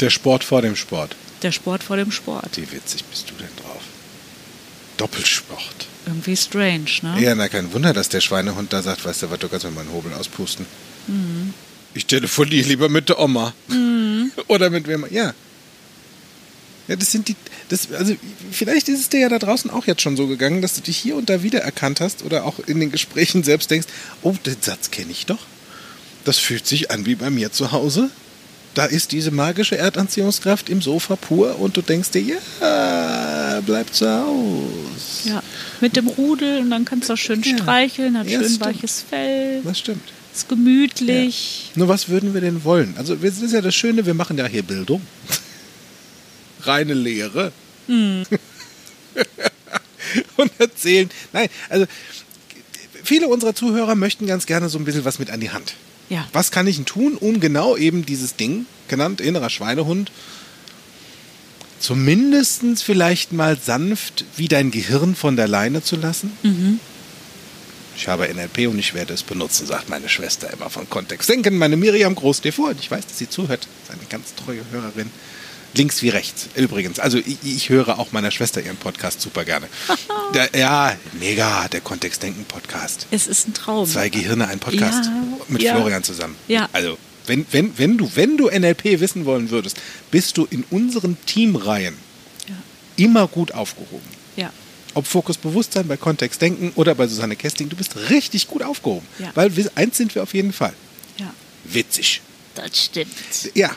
der 0.00 0.10
Sport 0.10 0.42
vor 0.42 0.62
dem 0.62 0.74
Sport. 0.74 1.14
Der 1.42 1.52
Sport 1.52 1.82
vor 1.84 1.96
dem 1.96 2.10
Sport. 2.10 2.56
Wie 2.56 2.70
witzig 2.72 3.04
bist 3.04 3.30
du 3.30 3.34
denn? 3.34 3.61
Doppelsport. 5.02 5.88
Irgendwie 6.06 6.36
strange, 6.36 6.86
ne? 7.02 7.20
Ja, 7.20 7.34
na 7.34 7.48
kein 7.48 7.72
Wunder, 7.72 7.92
dass 7.92 8.08
der 8.08 8.20
Schweinehund 8.20 8.72
da 8.72 8.82
sagt, 8.82 9.04
weißt 9.04 9.22
du 9.24 9.30
was, 9.32 9.38
du 9.40 9.48
kannst 9.48 9.64
mir 9.64 9.72
meinen 9.72 9.92
Hobel 9.92 10.12
auspusten. 10.12 10.64
Mhm. 11.08 11.52
Ich 11.92 12.06
telefoniere 12.06 12.68
lieber 12.68 12.88
mit 12.88 13.08
der 13.08 13.18
Oma. 13.18 13.52
Oder 14.46 14.70
mit 14.70 14.86
wem. 14.86 15.04
Ja. 15.10 15.34
Ja, 16.86 16.94
das 16.94 17.10
sind 17.10 17.26
die. 17.26 17.34
Das, 17.68 17.90
also, 17.90 18.14
vielleicht 18.52 18.88
ist 18.88 19.00
es 19.00 19.08
dir 19.08 19.18
ja 19.18 19.28
da 19.28 19.40
draußen 19.40 19.72
auch 19.72 19.88
jetzt 19.88 20.02
schon 20.02 20.16
so 20.16 20.28
gegangen, 20.28 20.62
dass 20.62 20.74
du 20.74 20.82
dich 20.82 20.98
hier 20.98 21.16
und 21.16 21.28
da 21.28 21.42
wiedererkannt 21.42 22.00
hast 22.00 22.22
oder 22.22 22.44
auch 22.44 22.60
in 22.60 22.78
den 22.78 22.92
Gesprächen 22.92 23.42
selbst 23.42 23.72
denkst: 23.72 23.88
Oh, 24.22 24.36
den 24.46 24.60
Satz 24.60 24.92
kenne 24.92 25.10
ich 25.10 25.26
doch. 25.26 25.40
Das 26.24 26.38
fühlt 26.38 26.64
sich 26.64 26.92
an 26.92 27.06
wie 27.06 27.16
bei 27.16 27.30
mir 27.30 27.50
zu 27.50 27.72
Hause. 27.72 28.08
Da 28.74 28.86
ist 28.86 29.12
diese 29.12 29.30
magische 29.30 29.76
Erdanziehungskraft 29.76 30.70
im 30.70 30.80
Sofa 30.80 31.16
pur 31.16 31.58
und 31.60 31.76
du 31.76 31.82
denkst 31.82 32.10
dir: 32.12 32.38
Ja, 32.60 33.60
bleib 33.66 33.92
zu 33.92 34.08
Hause. 34.10 35.28
Ja, 35.28 35.42
mit 35.82 35.94
dem 35.96 36.08
Rudel 36.08 36.60
und 36.60 36.70
dann 36.70 36.84
kannst 36.86 37.08
du 37.10 37.12
auch 37.12 37.18
schön 37.18 37.42
Ja. 37.42 37.58
streicheln, 37.58 38.16
hat 38.18 38.26
Ja, 38.28 38.38
schön 38.40 38.48
stimmt. 38.48 38.64
weiches 38.64 39.04
Fell, 39.08 39.60
Das 39.62 39.78
stimmt. 39.78 40.02
ist 40.34 40.48
gemütlich. 40.48 41.70
Nur 41.74 41.88
was 41.88 42.08
würden 42.08 42.32
wir 42.32 42.40
denn 42.40 42.64
wollen? 42.64 42.94
Also, 42.96 43.14
das 43.14 43.42
ist 43.42 43.52
ja 43.52 43.60
das 43.60 43.74
Schöne, 43.74 44.06
wir 44.06 44.14
machen 44.14 44.38
ja 44.38 44.46
hier 44.46 44.62
Bildung. 44.62 45.02
Reine 46.62 46.94
Lehre. 46.94 47.52
Und 50.36 50.50
erzählen. 50.58 51.10
Nein, 51.32 51.48
also, 51.68 51.84
viele 53.04 53.28
unserer 53.28 53.54
Zuhörer 53.54 53.94
möchten 53.96 54.26
ganz 54.26 54.46
gerne 54.46 54.68
so 54.70 54.78
ein 54.78 54.84
bisschen 54.86 55.04
was 55.04 55.18
mit 55.18 55.30
an 55.30 55.40
die 55.40 55.50
Hand. 55.50 55.74
Ja. 56.08 56.26
Was 56.32 56.50
kann 56.50 56.66
ich 56.66 56.76
denn 56.76 56.84
tun, 56.84 57.16
um 57.16 57.40
genau 57.40 57.76
eben 57.76 58.04
dieses 58.04 58.36
Ding, 58.36 58.66
genannt 58.88 59.20
innerer 59.20 59.50
Schweinehund, 59.50 60.12
zumindest 61.78 62.62
vielleicht 62.82 63.32
mal 63.32 63.58
sanft 63.58 64.24
wie 64.36 64.48
dein 64.48 64.70
Gehirn 64.70 65.14
von 65.14 65.36
der 65.36 65.48
Leine 65.48 65.82
zu 65.82 65.96
lassen? 65.96 66.32
Ich 67.96 68.08
habe 68.08 68.32
NLP 68.32 68.68
und 68.68 68.78
ich 68.78 68.94
werde 68.94 69.14
es 69.14 69.22
benutzen, 69.22 69.66
sagt 69.66 69.88
meine 69.88 70.08
Schwester 70.08 70.50
immer 70.52 70.70
von 70.70 70.88
Kontext. 70.88 71.28
Denken 71.28 71.58
meine 71.58 71.76
Miriam 71.76 72.14
groß 72.14 72.40
dir 72.40 72.52
vor. 72.52 72.70
Und 72.70 72.80
ich 72.80 72.90
weiß, 72.90 73.06
dass 73.06 73.18
sie 73.18 73.28
zuhört. 73.28 73.66
Ist 73.82 73.90
eine 73.90 74.06
ganz 74.08 74.34
treue 74.34 74.62
Hörerin. 74.70 75.10
Links 75.74 76.02
wie 76.02 76.10
rechts. 76.10 76.48
Übrigens, 76.54 76.98
also 76.98 77.18
ich, 77.18 77.38
ich 77.42 77.68
höre 77.70 77.98
auch 77.98 78.12
meiner 78.12 78.30
Schwester 78.30 78.60
ihren 78.62 78.76
Podcast 78.76 79.20
super 79.20 79.44
gerne. 79.44 79.68
Der, 80.34 80.48
ja, 80.58 80.96
mega, 81.18 81.68
der 81.68 81.80
Kontextdenken-Podcast. 81.82 83.06
Es 83.10 83.26
ist 83.26 83.48
ein 83.48 83.54
Traum. 83.54 83.86
Zwei 83.86 84.08
Gehirne, 84.08 84.48
ein 84.48 84.58
Podcast. 84.58 85.04
Ja, 85.06 85.22
mit 85.48 85.62
ja. 85.62 85.74
Florian 85.74 86.02
zusammen. 86.02 86.36
Ja. 86.48 86.68
Also, 86.72 86.96
wenn, 87.26 87.46
wenn, 87.52 87.76
wenn, 87.78 87.98
du, 87.98 88.10
wenn 88.14 88.36
du 88.38 88.48
NLP 88.48 89.00
wissen 89.00 89.24
wollen 89.26 89.50
würdest, 89.50 89.76
bist 90.10 90.36
du 90.38 90.46
in 90.50 90.64
unseren 90.70 91.16
Teamreihen 91.26 91.94
Ja. 92.48 92.54
immer 92.96 93.26
gut 93.28 93.52
aufgehoben. 93.52 94.08
ja. 94.36 94.50
Ob 94.94 95.06
Fokus 95.06 95.38
Bewusstsein 95.38 95.88
bei 95.88 95.96
Kontext 95.96 96.42
Denken 96.42 96.72
oder 96.74 96.94
bei 96.94 97.06
Susanne 97.06 97.34
Kesting, 97.34 97.70
du 97.70 97.76
bist 97.76 97.96
richtig 98.10 98.46
gut 98.48 98.62
aufgehoben. 98.62 99.06
Ja. 99.18 99.30
Weil 99.34 99.56
wir, 99.56 99.70
eins 99.74 99.96
sind 99.96 100.14
wir 100.14 100.22
auf 100.22 100.34
jeden 100.34 100.52
Fall. 100.52 100.74
ja, 101.16 101.32
Witzig. 101.64 102.20
das 102.54 102.84
stimmt. 102.84 103.10
Ja. 103.54 103.70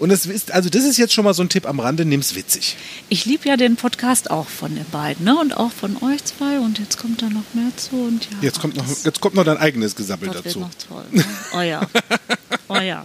Und 0.00 0.10
es 0.10 0.24
ist, 0.26 0.50
also 0.50 0.70
das 0.70 0.82
ist 0.84 0.96
jetzt 0.96 1.12
schon 1.12 1.24
mal 1.24 1.34
so 1.34 1.42
ein 1.42 1.48
Tipp 1.50 1.66
am 1.68 1.78
Rande, 1.78 2.04
nimm's 2.06 2.34
witzig. 2.34 2.76
Ich 3.10 3.26
liebe 3.26 3.46
ja 3.48 3.56
den 3.56 3.76
Podcast 3.76 4.30
auch 4.30 4.48
von 4.48 4.74
den 4.74 4.86
beiden, 4.86 5.24
ne? 5.26 5.38
Und 5.38 5.56
auch 5.56 5.70
von 5.72 5.96
euch 6.02 6.24
zwei. 6.24 6.58
Und 6.58 6.78
jetzt 6.78 6.96
kommt 6.98 7.20
da 7.22 7.26
noch 7.28 7.44
mehr 7.52 7.70
zu. 7.76 7.96
Und 7.96 8.24
ja, 8.24 8.38
Jetzt 8.40 8.60
kommt 8.60 8.76
noch, 8.76 8.88
das, 8.88 9.04
jetzt 9.04 9.20
kommt 9.20 9.34
noch 9.34 9.44
dein 9.44 9.58
eigenes 9.58 9.94
Gesabbel 9.94 10.28
das 10.28 10.36
wird 10.36 10.46
dazu. 10.46 10.60
noch 10.60 10.74
toll. 10.88 11.04
Ne? 11.10 11.24
Oh 11.54 11.60
ja. 11.60 11.86
Oh 12.68 12.76
ja. 12.76 13.04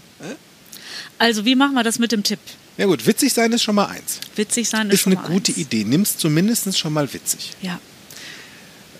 Also, 1.17 1.43
wie 1.45 1.55
machen 1.55 1.73
wir 1.73 1.84
das 1.84 1.97
mit 1.99 2.12
dem 2.12 2.21
Tipp? 2.23 2.39
Ja 2.77 2.86
gut, 2.86 3.05
witzig 3.08 3.34
sein 3.34 3.51
ist 3.51 3.63
schon 3.63 3.75
mal 3.75 3.86
eins. 3.88 4.19
Witzig 4.36 4.69
sein 4.69 4.88
ist, 4.89 4.95
Ist 4.95 5.01
schon 5.01 5.13
eine 5.13 5.21
mal 5.23 5.31
gute 5.31 5.51
eins. 5.51 5.58
Idee. 5.60 5.84
Nimm's 5.86 6.17
zumindest 6.17 6.77
schon 6.77 6.93
mal 6.93 7.12
witzig. 7.13 7.51
Ja. 7.62 7.79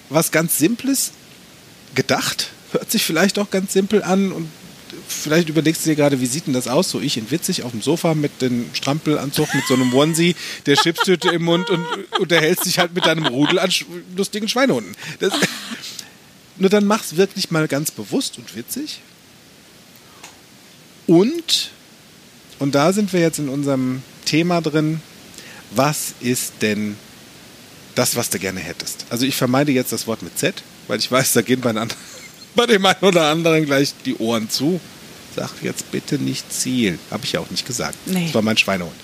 was 0.10 0.32
ganz 0.32 0.58
Simples 0.58 1.12
gedacht. 1.94 2.50
Hört 2.72 2.90
sich 2.92 3.04
vielleicht 3.06 3.38
auch 3.40 3.52
ganz 3.52 3.74
simpel 3.74 4.02
an 4.04 4.32
und 4.32 4.50
vielleicht 5.08 5.50
überlegst 5.50 5.86
du 5.86 5.90
dir 5.90 5.96
gerade, 5.96 6.22
wie 6.22 6.26
sieht 6.26 6.48
denn 6.48 6.54
das 6.54 6.68
aus? 6.68 6.90
So 6.90 7.00
ich 7.00 7.18
in 7.18 7.32
witzig 7.32 7.64
auf 7.64 7.72
dem 7.72 7.82
Sofa 7.82 8.14
mit 8.14 8.42
dem 8.42 8.70
Strampelanzug, 8.74 9.54
mit 9.54 9.66
so 9.68 9.74
einem 9.74 9.94
Onesie, 9.94 10.36
der 10.66 10.76
Chipstüte 10.76 11.30
im 11.30 11.44
Mund 11.44 11.70
und 11.70 11.86
unterhältst 12.20 12.66
dich 12.66 12.80
halt 12.80 12.94
mit 12.94 13.06
deinem 13.06 13.26
Rudel 13.26 13.60
an 13.60 13.72
lustigen 14.16 14.48
Schweinehunden. 14.48 14.96
Das, 15.20 15.34
nur 16.58 16.70
dann 16.70 16.86
mach's 16.86 17.16
wirklich 17.18 17.52
mal 17.52 17.68
ganz 17.68 17.92
bewusst 17.92 18.38
und 18.38 18.56
witzig. 18.56 19.02
Und, 21.08 21.72
und 22.60 22.76
da 22.76 22.94
sind 22.94 23.14
wir 23.14 23.20
jetzt 23.20 23.40
in 23.40 23.50
unserem 23.50 24.02
Thema 24.26 24.62
drin, 24.62 25.02
was 25.72 26.14
ist 26.20 26.54
denn 26.62 26.98
das, 27.96 28.16
was 28.16 28.30
du 28.30 28.40
gerne 28.40 28.60
hättest. 28.60 29.06
Also 29.10 29.26
ich 29.26 29.36
vermeide 29.36 29.72
jetzt 29.72 29.92
das 29.92 30.08
Wort 30.08 30.22
mit 30.22 30.38
Z, 30.38 30.64
weil 30.88 31.00
ich 31.00 31.12
weiß, 31.12 31.34
da 31.34 31.42
gehen 31.42 31.62
bei, 31.62 31.74
bei 32.56 32.66
dem 32.66 32.86
einen 32.86 33.02
oder 33.02 33.30
anderen 33.30 33.66
gleich 33.66 33.94
die 34.06 34.16
Ohren 34.18 34.50
zu. 34.50 34.80
Sag 35.36 35.52
jetzt 35.62 35.92
bitte 35.92 36.18
nicht 36.18 36.52
Ziel. 36.52 37.00
Habe 37.12 37.26
ich 37.26 37.34
ja 37.34 37.40
auch 37.40 37.50
nicht 37.50 37.66
gesagt. 37.66 37.98
Nee. 38.06 38.26
Das 38.26 38.36
war 38.36 38.42
mein 38.42 38.58
Schweinehund. 38.58 38.96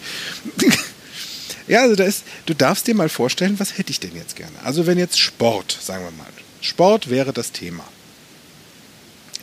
ja, 1.67 1.81
also 1.81 1.95
da 1.95 2.05
ist, 2.05 2.23
du 2.45 2.53
darfst 2.53 2.87
dir 2.87 2.95
mal 2.95 3.09
vorstellen, 3.09 3.59
was 3.59 3.77
hätte 3.77 3.91
ich 3.91 3.99
denn 3.99 4.15
jetzt 4.15 4.35
gerne? 4.35 4.53
Also 4.63 4.85
wenn 4.85 4.97
jetzt 4.97 5.19
Sport, 5.19 5.77
sagen 5.81 6.05
wir 6.05 6.11
mal. 6.11 6.31
Sport 6.61 7.09
wäre 7.09 7.33
das 7.33 7.51
Thema. 7.51 7.83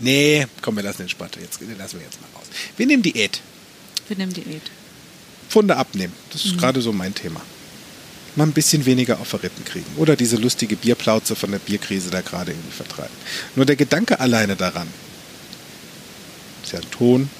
Nee, 0.00 0.46
komm, 0.62 0.76
wir 0.76 0.82
lassen 0.82 1.02
den 1.02 1.08
Sport. 1.08 1.36
Jetzt 1.40 1.60
den 1.60 1.76
lassen 1.76 1.98
wir 1.98 2.04
jetzt 2.04 2.20
mal 2.20 2.28
raus. 2.34 2.46
Wir 2.76 2.86
nehmen 2.86 3.02
Diät. 3.02 3.40
Wir 4.06 4.16
nehmen 4.16 4.32
Diät. 4.32 4.62
Pfunde 5.48 5.76
abnehmen. 5.76 6.12
Das 6.32 6.44
ist 6.44 6.58
gerade 6.58 6.80
so 6.80 6.92
mein 6.92 7.14
Thema. 7.14 7.40
mal 8.36 8.44
ein 8.44 8.52
bisschen 8.52 8.86
weniger 8.86 9.18
auf 9.18 9.34
Rippen 9.34 9.64
kriegen. 9.64 9.86
Oder 9.96 10.14
diese 10.14 10.36
lustige 10.36 10.76
Bierplauze 10.76 11.34
von 11.34 11.50
der 11.50 11.58
Bierkrise 11.58 12.10
da 12.10 12.20
gerade 12.20 12.52
irgendwie 12.52 12.70
vertreiben. 12.70 13.14
Nur 13.56 13.66
der 13.66 13.76
Gedanke 13.76 14.20
alleine 14.20 14.56
daran, 14.56 14.86
ist 16.68 16.72
ja 16.72 16.80
ein 16.80 16.90
Ton, 16.90 17.30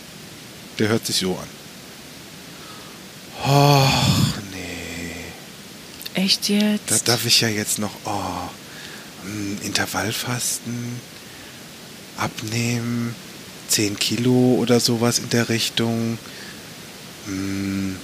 der 0.79 0.89
hört 0.89 1.05
sich 1.05 1.16
so 1.16 1.37
an. 1.37 1.49
Och, 3.45 4.39
nee. 4.53 5.12
Echt 6.14 6.49
jetzt? 6.49 6.91
Da 6.91 6.97
darf 7.05 7.26
ich 7.26 7.43
ja 7.43 7.49
jetzt 7.49 7.79
noch, 7.79 7.95
oh, 8.07 8.49
hm, 9.24 9.59
Intervallfasten, 9.62 10.99
abnehmen, 12.16 13.14
10 13.68 13.99
Kilo 13.99 14.57
oder 14.61 14.81
sowas 14.81 15.18
in 15.18 15.29
der 15.29 15.51
Richtung. 15.51 16.18
Hm, 17.26 17.97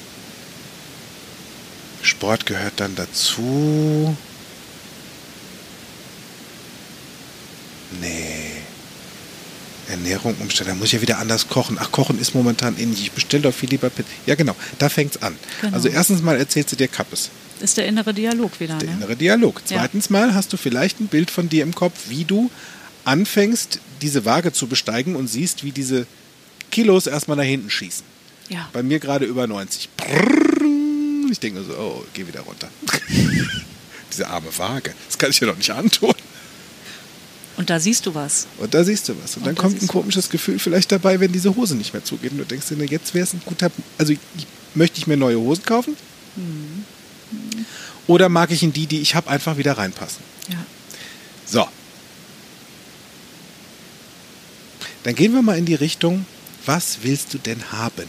Sport 2.02 2.44
gehört 2.44 2.74
dann 2.76 2.94
dazu. 2.96 4.14
Nee. 7.98 8.53
Ernährung 9.88 10.34
umstellen, 10.40 10.68
da 10.70 10.74
muss 10.74 10.86
ich 10.88 10.92
ja 10.94 11.00
wieder 11.02 11.18
anders 11.18 11.48
kochen. 11.48 11.76
Ach, 11.80 11.90
kochen 11.92 12.18
ist 12.20 12.34
momentan 12.34 12.76
ähnlich. 12.78 13.02
Ich 13.02 13.12
bestelle 13.12 13.42
doch 13.44 13.54
viel 13.54 13.68
lieber 13.70 13.90
Pizza. 13.90 14.08
Ja, 14.26 14.34
genau, 14.34 14.54
da 14.78 14.88
fängt's 14.88 15.22
an. 15.22 15.36
Genau. 15.60 15.74
Also 15.74 15.88
erstens 15.88 16.22
mal 16.22 16.36
erzählst 16.36 16.72
du 16.72 16.76
dir 16.76 16.88
Kappes. 16.88 17.30
ist 17.60 17.76
der 17.76 17.86
innere 17.86 18.12
Dialog 18.14 18.58
wieder, 18.60 18.76
Der 18.78 18.88
ne? 18.90 18.96
innere 18.96 19.16
Dialog. 19.16 19.60
Ja. 19.68 19.78
Zweitens 19.78 20.10
mal 20.10 20.34
hast 20.34 20.52
du 20.52 20.56
vielleicht 20.56 21.00
ein 21.00 21.08
Bild 21.08 21.30
von 21.30 21.48
dir 21.48 21.62
im 21.62 21.74
Kopf, 21.74 22.08
wie 22.08 22.24
du 22.24 22.50
anfängst, 23.04 23.80
diese 24.02 24.24
Waage 24.24 24.52
zu 24.52 24.66
besteigen 24.66 25.16
und 25.16 25.28
siehst, 25.28 25.64
wie 25.64 25.72
diese 25.72 26.06
Kilos 26.70 27.06
erstmal 27.06 27.36
nach 27.36 27.44
hinten 27.44 27.70
schießen. 27.70 28.04
Ja. 28.48 28.68
Bei 28.72 28.82
mir 28.82 28.98
gerade 28.98 29.24
über 29.26 29.46
90. 29.46 29.88
Prrrr. 29.96 31.30
Ich 31.30 31.40
denke 31.40 31.62
so, 31.64 31.72
oh, 31.74 32.04
geh 32.14 32.26
wieder 32.26 32.40
runter. 32.40 32.68
diese 34.12 34.28
arme 34.28 34.56
Waage. 34.58 34.94
Das 35.08 35.18
kann 35.18 35.30
ich 35.30 35.38
dir 35.38 35.46
doch 35.46 35.56
nicht 35.56 35.70
antun. 35.70 36.14
Und 37.56 37.70
da 37.70 37.78
siehst 37.78 38.06
du 38.06 38.14
was. 38.14 38.46
Und 38.58 38.74
da 38.74 38.82
siehst 38.82 39.08
du 39.08 39.14
was. 39.22 39.36
Und, 39.36 39.42
Und 39.42 39.46
dann 39.46 39.54
da 39.54 39.62
kommt 39.62 39.80
ein 39.80 39.86
komisches 39.86 40.28
Gefühl 40.28 40.58
vielleicht 40.58 40.90
dabei, 40.90 41.20
wenn 41.20 41.32
diese 41.32 41.54
Hose 41.54 41.76
nicht 41.76 41.92
mehr 41.92 42.04
zugeht. 42.04 42.32
Und 42.32 42.38
du 42.38 42.44
denkst 42.44 42.68
dir, 42.68 42.76
na, 42.78 42.84
jetzt 42.84 43.14
wäre 43.14 43.24
es 43.24 43.32
ein 43.32 43.42
guter. 43.44 43.70
Also 43.98 44.12
ich, 44.12 44.18
möchte 44.74 44.98
ich 44.98 45.06
mir 45.06 45.16
neue 45.16 45.38
Hosen 45.38 45.64
kaufen? 45.64 45.96
Mhm. 46.36 46.84
Oder 48.06 48.28
mag 48.28 48.50
ich 48.50 48.62
in 48.62 48.72
die, 48.72 48.86
die 48.86 49.00
ich 49.00 49.14
habe, 49.14 49.30
einfach 49.30 49.56
wieder 49.56 49.78
reinpassen? 49.78 50.22
Ja. 50.48 50.58
So. 51.46 51.66
Dann 55.04 55.14
gehen 55.14 55.32
wir 55.32 55.42
mal 55.42 55.58
in 55.58 55.66
die 55.66 55.74
Richtung, 55.74 56.26
was 56.66 56.98
willst 57.02 57.34
du 57.34 57.38
denn 57.38 57.72
haben? 57.72 58.08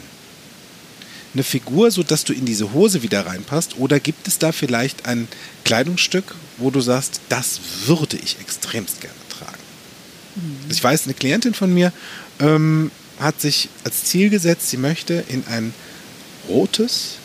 Eine 1.34 1.44
Figur, 1.44 1.92
sodass 1.92 2.24
du 2.24 2.34
in 2.34 2.46
diese 2.46 2.72
Hose 2.72 3.04
wieder 3.04 3.26
reinpasst? 3.26 3.78
Oder 3.78 4.00
gibt 4.00 4.28
es 4.28 4.40
da 4.40 4.54
vielleicht 4.54 5.06
ein 5.06 5.28
Kleidungsstück, 5.66 6.36
wo 6.58 6.72
du 6.72 6.80
sagst, 6.80 7.20
das 7.28 7.60
würde 7.86 8.18
ich 8.18 8.40
extremst 8.40 9.02
gerne? 9.02 9.15
Ich 10.70 10.84
weiß, 10.84 11.06
eine 11.06 11.14
Klientin 11.14 11.54
von 11.54 11.74
mir 11.74 11.92
ähm, 12.40 12.92
hat 13.20 13.40
sich 13.40 13.70
als 13.84 14.04
Ziel 14.06 14.30
gesetzt, 14.30 14.70
sie 14.70 14.78
möchte 14.78 15.24
in 15.30 15.46
ein 15.48 15.74
rotes 16.48 17.18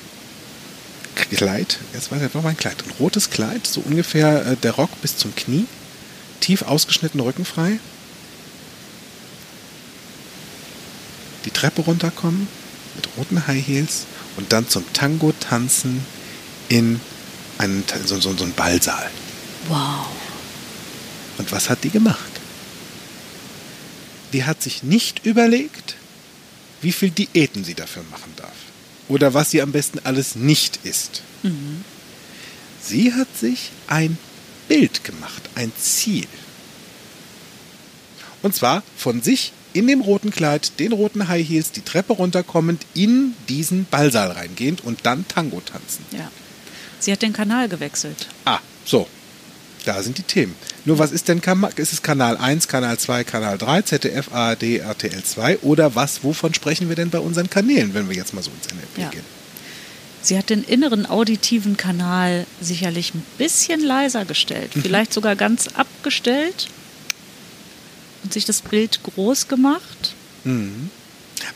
Kleid, 1.31 1.79
jetzt 1.93 2.11
war 2.11 2.19
das 2.19 2.35
war 2.35 2.43
mein 2.43 2.57
Kleid, 2.57 2.77
ein 2.85 2.93
rotes 2.99 3.31
Kleid, 3.31 3.67
so 3.67 3.81
ungefähr 3.81 4.47
äh, 4.47 4.57
der 4.57 4.73
Rock 4.73 4.91
bis 5.03 5.17
zum 5.17 5.35
Knie, 5.35 5.67
tief 6.41 6.63
ausgeschnitten, 6.63 7.21
rückenfrei, 7.21 7.79
die 11.45 11.51
Treppe 11.51 11.83
runterkommen 11.83 12.49
mit 12.97 13.09
roten 13.17 13.47
High 13.47 13.67
Heels 13.67 14.07
und 14.37 14.53
dann 14.53 14.69
zum 14.69 14.85
Tango 14.93 15.33
tanzen 15.39 16.05
in 16.69 17.01
einen, 17.59 17.85
so, 18.05 18.19
so, 18.21 18.35
so 18.37 18.45
einen 18.45 18.55
Ballsaal. 18.55 19.11
Wow. 19.69 20.07
Und 21.39 21.53
was 21.53 21.69
hat 21.69 21.85
die 21.85 21.91
gemacht? 21.91 22.30
Die 24.33 24.45
hat 24.45 24.63
sich 24.63 24.83
nicht 24.83 25.25
überlegt, 25.27 25.97
wie 26.83 26.93
viel 26.93 27.11
Diäten 27.11 27.65
sie 27.65 27.75
dafür 27.75 28.05
machen 28.11 28.33
darf. 28.37 28.55
Oder 29.09 29.35
was 29.35 29.51
sie 29.51 29.61
am 29.61 29.73
besten 29.73 29.99
alles 30.05 30.37
nicht 30.37 30.81
isst. 30.85 31.23
Sie 32.83 33.13
hat 33.13 33.29
sich 33.37 33.71
ein 33.89 34.17
Bild 34.69 35.05
gemacht, 35.05 35.51
ein 35.57 35.73
Ziel. 35.79 36.27
Und 38.43 38.55
zwar 38.55 38.83
von 38.97 39.21
sich 39.21 39.53
in 39.73 39.87
dem 39.87 40.01
roten 40.01 40.31
Kleid, 40.31 40.79
den 40.79 40.93
roten 40.93 41.29
High 41.29 41.47
Heels, 41.47 41.73
die 41.73 41.83
Treppe 41.83 42.15
runterkommend, 42.15 42.87
in 42.95 43.35
diesen 43.49 43.85
Ballsaal 43.85 44.33
reingehend 44.33 44.83
und 44.83 45.01
dann 45.05 45.27
Tango 45.29 45.61
tanzen. 45.61 46.05
Ja. 46.13 46.31
Sie 46.99 47.13
hat 47.13 47.23
den 47.23 47.33
Kanal 47.33 47.69
gewechselt. 47.69 48.29
Ah, 48.45 48.61
so. 48.85 49.09
Da 49.85 50.03
sind 50.03 50.19
die 50.19 50.23
Themen. 50.23 50.55
Nur 50.87 50.99
was 50.99 51.13
ist 51.13 51.29
denn 51.29 51.41
Kam 51.43 51.67
ist 51.77 51.93
es 51.93 52.03
Kanal 52.03 52.37
1, 52.39 52.67
Kanal 52.69 52.99
2, 52.99 53.25
Kanal 53.25 53.59
3, 53.59 53.83
ZDF, 53.83 54.33
ARD, 54.33 54.79
RTL 54.79 55.23
2 55.23 55.59
oder 55.59 55.95
was, 55.95 56.25
wovon 56.25 56.55
sprechen 56.55 56.89
wir 56.89 56.97
denn 56.97 57.11
bei 57.11 57.19
unseren 57.19 57.51
Kanälen, 57.51 57.93
wenn 57.95 58.09
wir 58.09 58.17
jetzt 58.17 58.33
mal 58.33 58.43
so 58.43 58.51
ins 58.51 58.73
NLP 58.73 58.99
Ja. 58.99 59.09
gehen? 59.11 59.25
Sie 60.23 60.37
hat 60.37 60.51
den 60.51 60.63
inneren 60.65 61.07
auditiven 61.07 61.77
Kanal 61.79 62.47
sicherlich 62.61 63.15
ein 63.15 63.23
bisschen 63.39 63.81
leiser 63.81 64.25
gestellt, 64.25 64.75
Mhm. 64.77 64.83
vielleicht 64.83 65.13
sogar 65.13 65.35
ganz 65.37 65.69
abgestellt 65.69 66.69
und 68.23 68.33
sich 68.33 68.45
das 68.45 68.61
Bild 68.63 69.01
groß 69.03 69.49
gemacht. 69.49 70.15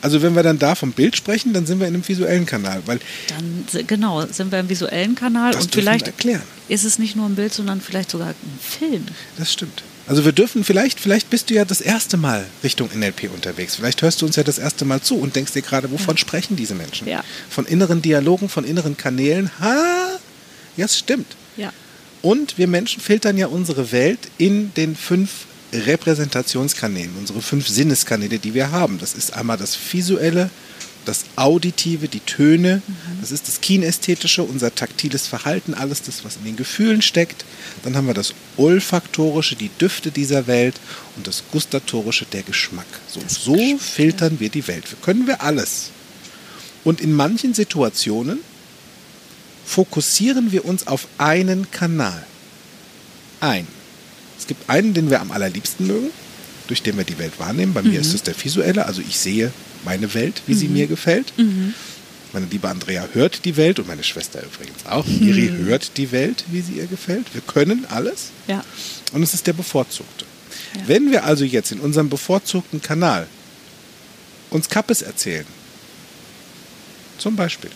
Also 0.01 0.21
wenn 0.21 0.35
wir 0.35 0.43
dann 0.43 0.59
da 0.59 0.75
vom 0.75 0.91
Bild 0.91 1.15
sprechen, 1.15 1.53
dann 1.53 1.65
sind 1.65 1.79
wir 1.79 1.87
in 1.87 1.93
einem 1.93 2.07
visuellen 2.07 2.45
Kanal, 2.45 2.81
weil 2.85 2.99
Dann 3.29 3.85
genau 3.87 4.25
sind 4.27 4.51
wir 4.51 4.59
im 4.59 4.69
visuellen 4.69 5.15
Kanal 5.15 5.53
das 5.53 5.65
und 5.65 5.73
vielleicht 5.75 6.07
erklären. 6.07 6.43
ist 6.67 6.83
es 6.83 6.99
nicht 6.99 7.15
nur 7.15 7.25
ein 7.27 7.35
Bild, 7.35 7.53
sondern 7.53 7.81
vielleicht 7.81 8.11
sogar 8.11 8.29
ein 8.29 8.59
Film. 8.61 9.05
Das 9.37 9.51
stimmt. 9.51 9.83
Also 10.07 10.23
wir 10.23 10.33
dürfen 10.33 10.63
vielleicht, 10.63 10.99
vielleicht 10.99 11.31
bist 11.31 11.49
du 11.49 11.55
ja 11.55 11.65
das 11.65 11.81
erste 11.81 12.15
Mal 12.17 12.45
Richtung 12.63 12.89
NLP 12.93 13.31
unterwegs. 13.33 13.75
Vielleicht 13.75 14.03
hörst 14.03 14.21
du 14.21 14.27
uns 14.27 14.35
ja 14.35 14.43
das 14.43 14.59
erste 14.59 14.85
Mal 14.85 15.01
zu 15.01 15.15
und 15.15 15.35
denkst 15.35 15.53
dir 15.53 15.63
gerade, 15.63 15.91
wovon 15.91 16.15
sprechen 16.17 16.55
diese 16.55 16.75
Menschen? 16.75 17.07
Ja. 17.07 17.23
Von 17.49 17.65
inneren 17.65 18.03
Dialogen, 18.03 18.47
von 18.47 18.65
inneren 18.65 18.97
Kanälen. 18.97 19.49
Ha, 19.59 20.19
ja, 20.77 20.85
es 20.85 20.97
stimmt. 20.99 21.35
Ja. 21.57 21.73
Und 22.21 22.57
wir 22.59 22.67
Menschen 22.67 23.01
filtern 23.01 23.37
ja 23.37 23.47
unsere 23.47 23.91
Welt 23.91 24.19
in 24.37 24.73
den 24.75 24.95
fünf 24.95 25.45
Repräsentationskanälen, 25.77 27.11
unsere 27.19 27.41
fünf 27.41 27.67
Sinneskanäle, 27.67 28.39
die 28.39 28.53
wir 28.53 28.71
haben. 28.71 28.99
Das 28.99 29.13
ist 29.13 29.33
einmal 29.33 29.57
das 29.57 29.77
Visuelle, 29.91 30.49
das 31.05 31.25
Auditive, 31.35 32.07
die 32.07 32.19
Töne, 32.19 32.81
das 33.21 33.31
ist 33.31 33.47
das 33.47 33.61
Kinästhetische, 33.61 34.43
unser 34.43 34.73
taktiles 34.73 35.27
Verhalten, 35.27 35.73
alles 35.73 36.01
das, 36.01 36.25
was 36.25 36.37
in 36.37 36.45
den 36.45 36.55
Gefühlen 36.55 37.01
steckt. 37.01 37.45
Dann 37.83 37.95
haben 37.95 38.07
wir 38.07 38.13
das 38.13 38.33
Olfaktorische, 38.57 39.55
die 39.55 39.69
Düfte 39.79 40.11
dieser 40.11 40.47
Welt 40.47 40.75
und 41.15 41.27
das 41.27 41.43
Gustatorische, 41.51 42.25
der 42.25 42.43
Geschmack. 42.43 42.87
So, 43.07 43.21
so 43.27 43.53
Geschmack, 43.53 43.81
filtern 43.81 44.39
wir 44.39 44.49
die 44.49 44.67
Welt. 44.67 44.89
Wir 44.89 44.97
können 45.01 45.27
wir 45.27 45.41
alles. 45.41 45.91
Und 46.83 47.01
in 47.01 47.13
manchen 47.13 47.53
Situationen 47.53 48.39
fokussieren 49.65 50.51
wir 50.51 50.65
uns 50.65 50.87
auf 50.87 51.07
einen 51.17 51.69
Kanal. 51.71 52.25
Ein. 53.39 53.67
Es 54.37 54.47
gibt 54.47 54.69
einen, 54.69 54.93
den 54.93 55.09
wir 55.09 55.21
am 55.21 55.31
allerliebsten 55.31 55.87
mögen, 55.87 56.09
durch 56.67 56.81
den 56.81 56.97
wir 56.97 57.03
die 57.03 57.17
Welt 57.19 57.39
wahrnehmen. 57.39 57.73
Bei 57.73 57.81
mir 57.81 57.99
ist 57.99 58.13
es 58.13 58.23
der 58.23 58.35
visuelle, 58.41 58.85
also 58.85 59.01
ich 59.01 59.17
sehe 59.17 59.51
meine 59.85 60.13
Welt, 60.13 60.41
wie 60.47 60.53
sie 60.55 60.67
mir 60.67 60.87
gefällt. 60.87 61.31
Meine 62.33 62.47
liebe 62.51 62.67
Andrea 62.67 63.07
hört 63.13 63.45
die 63.45 63.55
Welt 63.55 63.79
und 63.79 63.87
meine 63.87 64.03
Schwester 64.03 64.41
übrigens 64.43 64.85
auch. 64.85 65.05
Iri 65.07 65.51
hört 65.65 65.95
die 65.97 66.11
Welt, 66.11 66.43
wie 66.51 66.61
sie 66.61 66.73
ihr 66.73 66.87
gefällt. 66.87 67.33
Wir 67.33 67.41
können 67.41 67.85
alles 67.89 68.31
Ja. 68.47 68.63
und 69.13 69.23
es 69.23 69.33
ist 69.33 69.47
der 69.47 69.53
bevorzugte. 69.53 70.25
Ja. 70.75 70.81
Wenn 70.87 71.11
wir 71.11 71.23
also 71.23 71.45
jetzt 71.45 71.71
in 71.71 71.79
unserem 71.79 72.09
bevorzugten 72.09 72.81
Kanal 72.81 73.27
uns 74.49 74.67
Kappes 74.69 75.01
erzählen, 75.01 75.45
zum 77.17 77.35
Beispiel, 77.35 77.71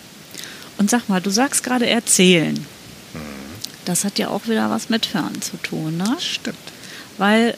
Und 0.77 0.89
sag 0.89 1.07
mal, 1.09 1.21
du 1.21 1.29
sagst 1.29 1.63
gerade 1.63 1.87
erzählen. 1.87 2.65
Das 3.89 4.03
hat 4.03 4.19
ja 4.19 4.27
auch 4.27 4.47
wieder 4.47 4.69
was 4.69 4.89
mit 4.89 5.15
Hören 5.15 5.41
zu 5.41 5.57
tun, 5.57 5.97
ne? 5.97 6.15
stimmt. 6.19 6.59
Weil 7.17 7.57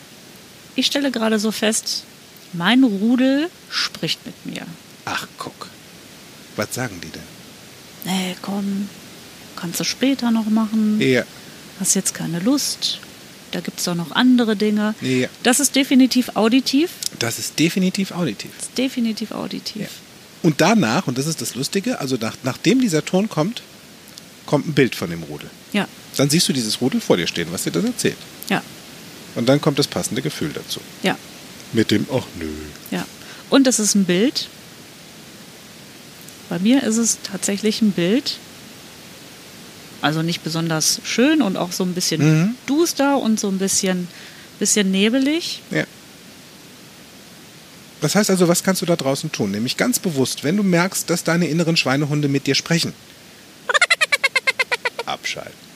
ich 0.77 0.85
stelle 0.85 1.11
gerade 1.11 1.39
so 1.39 1.51
fest, 1.51 2.05
mein 2.53 2.85
Rudel 2.85 3.49
spricht 3.69 4.25
mit 4.25 4.45
mir. 4.45 4.65
Ach, 5.03 5.27
guck. 5.37 5.67
Was 6.55 6.73
sagen 6.73 7.01
die 7.03 7.09
denn? 7.09 7.21
Nee, 8.05 8.37
komm, 8.41 8.87
kannst 9.57 9.81
du 9.81 9.83
später 9.83 10.31
noch 10.31 10.45
machen. 10.45 11.01
Ja, 11.01 11.23
Hast 11.81 11.95
jetzt 11.95 12.13
keine 12.13 12.39
Lust. 12.39 12.99
Da 13.51 13.59
gibt 13.59 13.79
es 13.79 13.83
doch 13.83 13.95
noch 13.95 14.13
andere 14.13 14.55
Dinge. 14.55 14.95
Ja. 15.01 15.27
Das 15.43 15.59
ist 15.59 15.75
definitiv 15.75 16.37
auditiv. 16.37 16.91
das 17.19 17.39
ist 17.39 17.59
definitiv 17.59 18.11
auditiv. 18.11 18.51
Das 18.55 18.67
ist 18.67 18.77
definitiv 18.77 19.31
auditiv. 19.33 19.81
Ja. 19.81 19.87
Und 20.43 20.61
danach, 20.61 21.07
und 21.07 21.17
das 21.17 21.27
ist 21.27 21.41
das 21.41 21.55
Lustige, 21.55 21.99
also 21.99 22.15
nach, 22.15 22.37
nachdem 22.43 22.79
dieser 22.79 23.03
Ton 23.03 23.27
kommt, 23.27 23.63
kommt 24.45 24.69
ein 24.69 24.73
Bild 24.73 24.95
von 24.95 25.09
dem 25.09 25.23
Rudel. 25.23 25.49
Ja, 25.73 25.89
Dann 26.21 26.29
siehst 26.29 26.47
du 26.47 26.53
dieses 26.53 26.79
Rudel 26.81 27.01
vor 27.01 27.17
dir 27.17 27.25
stehen, 27.25 27.47
was 27.51 27.63
dir 27.63 27.71
das 27.71 27.83
erzählt. 27.83 28.17
ja, 28.47 28.61
Und 29.33 29.49
dann 29.49 29.59
kommt 29.59 29.79
das 29.79 29.87
passende 29.87 30.21
Gefühl 30.21 30.51
dazu. 30.53 30.79
ja, 31.01 31.17
Mit 31.73 31.89
dem, 31.89 32.05
ach 32.13 32.25
nö. 32.39 32.45
ja. 32.91 33.07
Und 33.49 33.65
es 33.65 33.79
ist 33.79 33.95
ein 33.95 34.05
Bild. 34.05 34.47
Bei 36.47 36.59
mir 36.59 36.83
ist 36.83 36.97
es 36.97 37.17
tatsächlich 37.23 37.81
ein 37.81 37.91
Bild 37.91 38.37
Also 40.03 40.21
nicht 40.21 40.43
besonders 40.43 41.01
schön 41.03 41.41
und 41.41 41.57
auch 41.57 41.71
so 41.71 41.83
ein 41.83 41.93
bisschen 41.95 42.21
Mhm. 42.21 42.55
duster 42.67 43.17
und 43.17 43.39
so 43.39 43.47
ein 43.47 43.57
bisschen, 43.57 44.07
bisschen 44.59 44.91
nebelig. 44.91 45.61
Ja. 45.71 45.85
Das 48.01 48.13
heißt 48.13 48.29
also, 48.29 48.47
was 48.47 48.61
kannst 48.61 48.83
du 48.83 48.85
da 48.85 48.95
draußen 48.95 49.31
tun? 49.31 49.49
Nämlich 49.49 49.75
ganz 49.75 49.97
bewusst, 49.97 50.43
wenn 50.43 50.55
du 50.57 50.61
merkst, 50.61 51.09
dass 51.09 51.23
deine 51.23 51.47
inneren 51.47 51.77
Schweinehunde 51.77 52.27
mit 52.27 52.45
dir 52.45 52.53
sprechen. 52.53 52.93
Abschalten. 55.07 55.70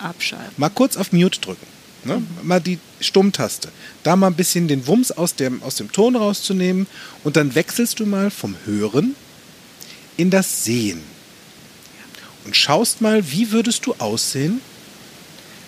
Abschalten. 0.00 0.54
Mal 0.56 0.70
kurz 0.70 0.96
auf 0.96 1.12
Mute 1.12 1.40
drücken. 1.40 1.66
Ne? 2.04 2.22
Mal 2.42 2.60
die 2.60 2.78
Stummtaste. 3.00 3.68
Da 4.02 4.16
mal 4.16 4.28
ein 4.28 4.34
bisschen 4.34 4.68
den 4.68 4.86
Wumms 4.86 5.12
aus 5.12 5.34
dem, 5.34 5.62
aus 5.62 5.76
dem 5.76 5.92
Ton 5.92 6.16
rauszunehmen 6.16 6.86
und 7.24 7.36
dann 7.36 7.54
wechselst 7.54 8.00
du 8.00 8.06
mal 8.06 8.30
vom 8.30 8.56
Hören 8.64 9.14
in 10.16 10.30
das 10.30 10.64
Sehen. 10.64 11.02
Und 12.44 12.56
schaust 12.56 13.00
mal, 13.00 13.30
wie 13.30 13.52
würdest 13.52 13.84
du 13.84 13.94
aussehen, 13.98 14.60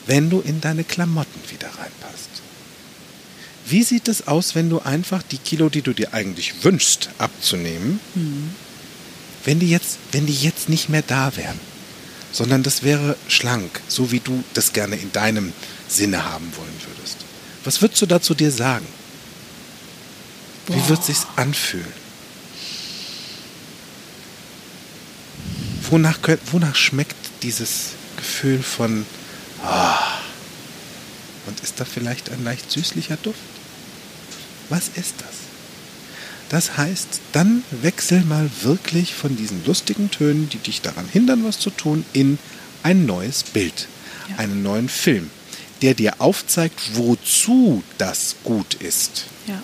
wenn 0.07 0.31
du 0.31 0.41
in 0.41 0.61
deine 0.61 0.85
Klamotten 0.85 1.41
wieder 1.51 1.69
reinpasst. 1.69 2.29
Wie 3.67 3.83
sieht 3.83 4.09
es 4.09 4.27
aus, 4.27 4.55
wenn 4.55 4.69
du 4.69 4.81
einfach 4.81 5.23
die 5.23 5.39
Kilo, 5.39 5.69
die 5.69 5.83
du 5.83 5.93
dir 5.93 6.13
eigentlich 6.13 6.65
wünschst, 6.65 7.11
abzunehmen, 7.19 8.01
wenn, 9.45 9.61
die 9.61 9.71
jetzt, 9.71 9.99
wenn 10.11 10.27
die 10.27 10.35
jetzt 10.35 10.69
nicht 10.69 10.89
mehr 10.89 11.03
da 11.03 11.37
wären? 11.37 11.59
Sondern 12.33 12.63
das 12.63 12.83
wäre 12.83 13.17
schlank, 13.29 13.81
so 13.89 14.11
wie 14.11 14.21
du 14.21 14.43
das 14.55 14.73
gerne 14.73 14.97
in 14.97 15.13
deinem 15.13 15.53
Sinne 15.89 16.25
haben 16.25 16.51
wollen 16.57 16.81
würdest. 16.87 17.19
Was 17.65 17.81
würdest 17.81 18.03
du 18.03 18.07
dazu 18.07 18.35
dir 18.35 18.51
sagen? 18.51 18.87
Wie 20.67 20.89
wird 20.89 21.05
sich's 21.05 21.27
anfühlen? 21.37 22.03
Wonach, 25.91 26.19
wonach 26.51 26.75
schmeckt 26.75 27.17
dieses 27.43 27.91
Gefühl 28.17 28.63
von 28.63 29.05
ah, 29.63 29.99
und 31.47 31.61
ist 31.61 31.81
da 31.81 31.85
vielleicht 31.85 32.31
ein 32.31 32.43
leicht 32.45 32.71
süßlicher 32.71 33.19
Duft? 33.19 33.39
Was 34.71 34.89
ist 34.95 35.15
das? 35.19 35.42
Das 36.53 36.77
heißt, 36.77 37.21
dann 37.33 37.65
wechsel 37.71 38.21
mal 38.25 38.49
wirklich 38.61 39.15
von 39.15 39.37
diesen 39.37 39.65
lustigen 39.65 40.11
Tönen, 40.11 40.51
die 40.51 40.59
dich 40.59 40.83
daran 40.83 41.09
hindern, 41.11 41.45
was 41.45 41.59
zu 41.59 41.71
tun, 41.71 42.05
in 42.13 42.39
ein 42.83 43.07
neues 43.07 43.43
Bild, 43.43 43.89
Ja. 44.29 44.37
einen 44.37 44.63
neuen 44.63 44.91
Film, 44.91 45.31
der 45.81 45.95
dir 45.95 46.21
aufzeigt, 46.21 46.79
wozu 46.95 47.83
das 47.97 48.37
gut 48.45 48.75
ist. 48.75 49.25
Ja. 49.47 49.63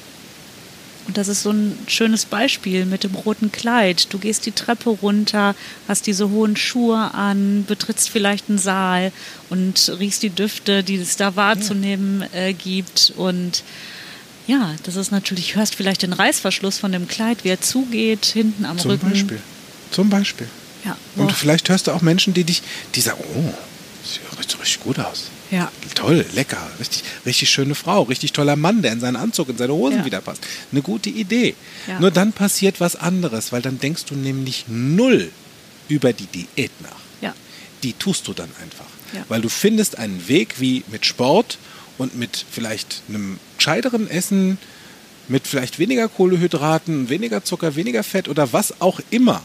Und 1.07 1.19
das 1.19 1.29
ist 1.29 1.43
so 1.43 1.51
ein 1.51 1.79
schönes 1.89 2.25
Beispiel 2.25 2.87
mit 2.87 3.05
dem 3.05 3.15
roten 3.15 3.53
Kleid. 3.53 4.13
Du 4.13 4.19
gehst 4.19 4.47
die 4.47 4.53
Treppe 4.53 4.89
runter, 4.91 5.55
hast 5.89 6.07
diese 6.07 6.31
hohen 6.31 6.57
Schuhe 6.57 7.13
an, 7.15 7.65
betrittst 7.67 8.09
vielleicht 8.09 8.49
einen 8.49 8.59
Saal 8.59 9.13
und 9.51 9.93
riechst 9.99 10.23
die 10.23 10.31
Düfte, 10.31 10.83
die 10.83 10.97
es 10.97 11.17
da 11.17 11.37
wahrzunehmen 11.37 12.25
äh, 12.33 12.55
gibt. 12.55 13.13
Und 13.17 13.63
ja, 14.49 14.75
das 14.83 14.97
ist 14.97 15.13
natürlich, 15.13 15.55
hörst 15.55 15.77
vielleicht 15.77 16.03
den 16.03 16.13
Reißverschluss 16.13 16.79
von 16.79 16.91
dem 16.91 17.07
Kleid, 17.07 17.45
wie 17.45 17.51
er 17.51 17.61
zugeht, 17.61 18.25
hinten 18.27 18.65
am 18.65 18.79
Zum 18.79 18.91
Rücken. 18.91 19.11
Beispiel. 19.11 19.39
Zum 19.93 20.09
Beispiel. 20.11 20.49
Ja. 20.85 20.97
Und 21.17 21.29
Boah. 21.29 21.35
vielleicht 21.35 21.69
hörst 21.69 21.87
du 21.87 21.93
auch 21.93 22.03
Menschen, 22.03 22.35
die 22.35 22.43
dich, 22.45 22.63
die 22.97 23.01
sagen, 23.01 23.23
oh, 23.37 23.55
sieht 24.05 24.21
richtig, 24.39 24.61
richtig 24.61 24.81
gut 24.81 24.99
aus. 24.99 25.25
ja. 25.51 25.71
Toll, 25.95 26.25
lecker, 26.35 26.67
richtig, 26.81 27.03
richtig 27.27 27.51
schöne 27.51 27.75
Frau, 27.75 28.03
richtig 28.03 28.33
toller 28.33 28.57
Mann, 28.57 28.83
der 28.83 28.93
in 28.93 29.01
seinen 29.01 29.17
Anzug, 29.17 29.49
in 29.51 29.59
seine 29.59 29.73
Hosen 29.75 29.99
Ja. 29.99 30.05
wieder 30.05 30.21
passt. 30.21 30.43
Eine 30.73 30.81
gute 30.83 31.11
Idee. 31.11 31.55
Ja. 31.87 31.99
Nur 32.01 32.11
dann 32.11 32.33
passiert 32.33 32.81
was 32.81 32.97
anderes, 32.97 33.51
weil 33.53 33.63
dann 33.63 33.79
denkst 33.81 34.05
du 34.07 34.15
nämlich 34.15 34.65
null 34.69 35.31
über 35.89 36.13
die 36.13 36.27
Diät 36.27 36.71
nach. 36.81 36.91
Ja. 37.21 37.35
Die 37.83 37.93
tust 37.95 38.29
du 38.29 38.33
dann 38.33 38.51
einfach. 38.63 38.87
Ja. 39.13 39.25
Weil 39.29 39.41
du 39.41 39.49
findest 39.49 39.99
einen 39.99 40.29
Weg, 40.29 40.61
wie 40.61 40.85
mit 40.89 41.05
Sport 41.05 41.59
und 41.99 42.17
mit 42.17 42.45
vielleicht 42.51 43.03
einem 43.09 43.41
gescheiteren 43.59 44.09
Essen, 44.09 44.59
mit 45.29 45.47
vielleicht 45.47 45.79
weniger 45.79 46.09
Kohlehydraten, 46.09 47.11
weniger 47.11 47.45
Zucker, 47.45 47.77
weniger 47.77 48.03
Fett 48.03 48.29
oder 48.29 48.53
was 48.53 48.81
auch 48.81 49.01
immer, 49.11 49.43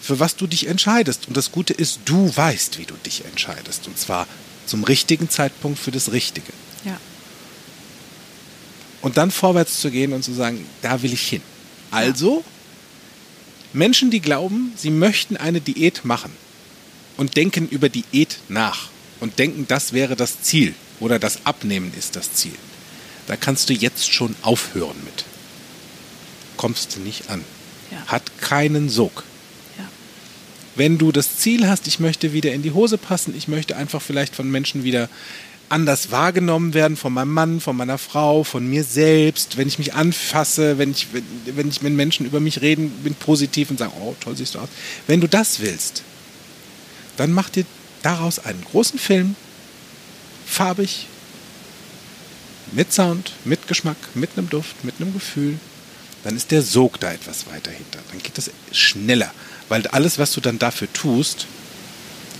für 0.00 0.20
was 0.20 0.36
du 0.36 0.46
dich 0.46 0.66
entscheidest. 0.66 1.28
Und 1.28 1.36
das 1.36 1.50
Gute 1.50 1.72
ist, 1.72 2.00
du 2.04 2.30
weißt, 2.36 2.78
wie 2.78 2.84
du 2.84 2.94
dich 3.04 3.24
entscheidest. 3.24 3.86
Und 3.86 3.98
zwar 3.98 4.26
zum 4.66 4.84
richtigen 4.84 5.30
Zeitpunkt 5.30 5.78
für 5.78 5.90
das 5.90 6.12
Richtige. 6.12 6.52
ja. 6.84 6.98
Und 9.02 9.18
dann 9.18 9.30
vorwärts 9.30 9.80
zu 9.80 9.90
gehen 9.90 10.12
und 10.12 10.24
zu 10.24 10.32
sagen, 10.32 10.66
da 10.82 11.00
will 11.00 11.12
ich 11.12 11.28
hin. 11.28 11.42
Also, 11.92 12.42
Menschen, 13.72 14.10
die 14.10 14.20
glauben, 14.20 14.72
sie 14.76 14.90
möchten 14.90 15.36
eine 15.36 15.60
Diät 15.60 16.04
machen 16.04 16.32
und 17.16 17.36
denken 17.36 17.68
über 17.68 17.88
Diät 17.88 18.38
nach 18.48 18.88
und 19.20 19.38
denken, 19.38 19.66
das 19.68 19.92
wäre 19.92 20.16
das 20.16 20.42
Ziel 20.42 20.74
oder 20.98 21.18
das 21.20 21.46
Abnehmen 21.46 21.92
ist 21.96 22.16
das 22.16 22.32
Ziel. 22.32 22.54
Da 23.26 23.36
kannst 23.36 23.68
du 23.68 23.74
jetzt 23.74 24.12
schon 24.12 24.34
aufhören 24.42 24.96
mit. 25.04 25.24
Kommst 26.56 26.96
du 26.96 27.00
nicht 27.00 27.28
an. 27.28 27.42
Ja. 27.90 28.06
Hat 28.06 28.38
keinen 28.40 28.88
Sog. 28.88 29.24
ja. 29.78 29.84
Wenn 30.74 30.98
du 30.98 31.12
das 31.12 31.38
Ziel 31.38 31.68
hast, 31.68 31.86
ich 31.86 32.00
möchte 32.00 32.32
wieder 32.32 32.52
in 32.52 32.62
die 32.62 32.72
Hose 32.72 32.98
passen, 32.98 33.34
ich 33.36 33.48
möchte 33.48 33.76
einfach 33.76 34.02
vielleicht 34.02 34.34
von 34.34 34.50
Menschen 34.50 34.84
wieder 34.84 35.08
anders 35.68 36.10
wahrgenommen 36.10 36.74
werden, 36.74 36.96
von 36.96 37.12
meinem 37.12 37.32
Mann, 37.32 37.60
von 37.60 37.76
meiner 37.76 37.98
Frau, 37.98 38.44
von 38.44 38.66
mir 38.68 38.84
selbst, 38.84 39.56
wenn 39.56 39.68
ich 39.68 39.78
mich 39.78 39.94
anfasse, 39.94 40.78
wenn 40.78 40.92
ich, 40.92 41.08
wenn, 41.12 41.24
wenn 41.56 41.68
ich 41.68 41.82
mit 41.82 41.92
Menschen 41.92 42.26
über 42.26 42.40
mich 42.40 42.60
reden, 42.60 42.90
bin 43.02 43.14
positiv 43.14 43.70
und 43.70 43.78
sagen, 43.78 43.92
oh, 44.00 44.14
toll 44.20 44.36
siehst 44.36 44.54
du 44.54 44.60
aus. 44.60 44.68
Wenn 45.06 45.20
du 45.20 45.28
das 45.28 45.60
willst, 45.60 46.02
dann 47.16 47.32
mach 47.32 47.50
dir 47.50 47.64
daraus 48.02 48.38
einen 48.38 48.62
großen 48.70 48.98
Film, 48.98 49.34
farbig, 50.46 51.08
mit 52.72 52.92
Sound, 52.92 53.32
mit 53.44 53.68
Geschmack, 53.68 53.96
mit 54.14 54.30
einem 54.36 54.48
Duft, 54.50 54.84
mit 54.84 54.94
einem 55.00 55.12
Gefühl, 55.12 55.58
dann 56.24 56.36
ist 56.36 56.50
der 56.50 56.62
Sog 56.62 56.98
da 57.00 57.12
etwas 57.12 57.46
weiter 57.46 57.70
hinter. 57.70 58.00
Dann 58.10 58.20
geht 58.22 58.36
das 58.36 58.50
schneller, 58.72 59.30
weil 59.68 59.86
alles, 59.88 60.18
was 60.18 60.32
du 60.32 60.40
dann 60.40 60.58
dafür 60.58 60.92
tust, 60.92 61.46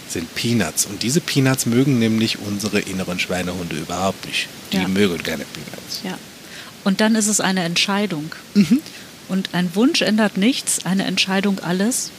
sind 0.08 0.32
Peanuts. 0.34 0.86
Und 0.86 1.02
diese 1.02 1.20
Peanuts 1.20 1.66
mögen 1.66 1.98
nämlich 1.98 2.38
unsere 2.38 2.80
inneren 2.80 3.18
Schweinehunde 3.18 3.76
überhaupt 3.76 4.24
nicht. 4.26 4.48
Die 4.72 4.78
Ja. 4.78 4.88
mögen 4.88 5.22
keine 5.22 5.44
Peanuts. 5.44 6.00
Ja. 6.04 6.18
Und 6.84 7.00
dann 7.00 7.14
ist 7.16 7.26
es 7.26 7.40
eine 7.40 7.62
Entscheidung. 7.64 8.32
Und 9.28 9.48
ein 9.52 9.74
Wunsch 9.74 10.02
ändert 10.02 10.36
nichts, 10.36 10.84
eine 10.86 11.04
Entscheidung 11.04 11.58
alles, 11.60 12.10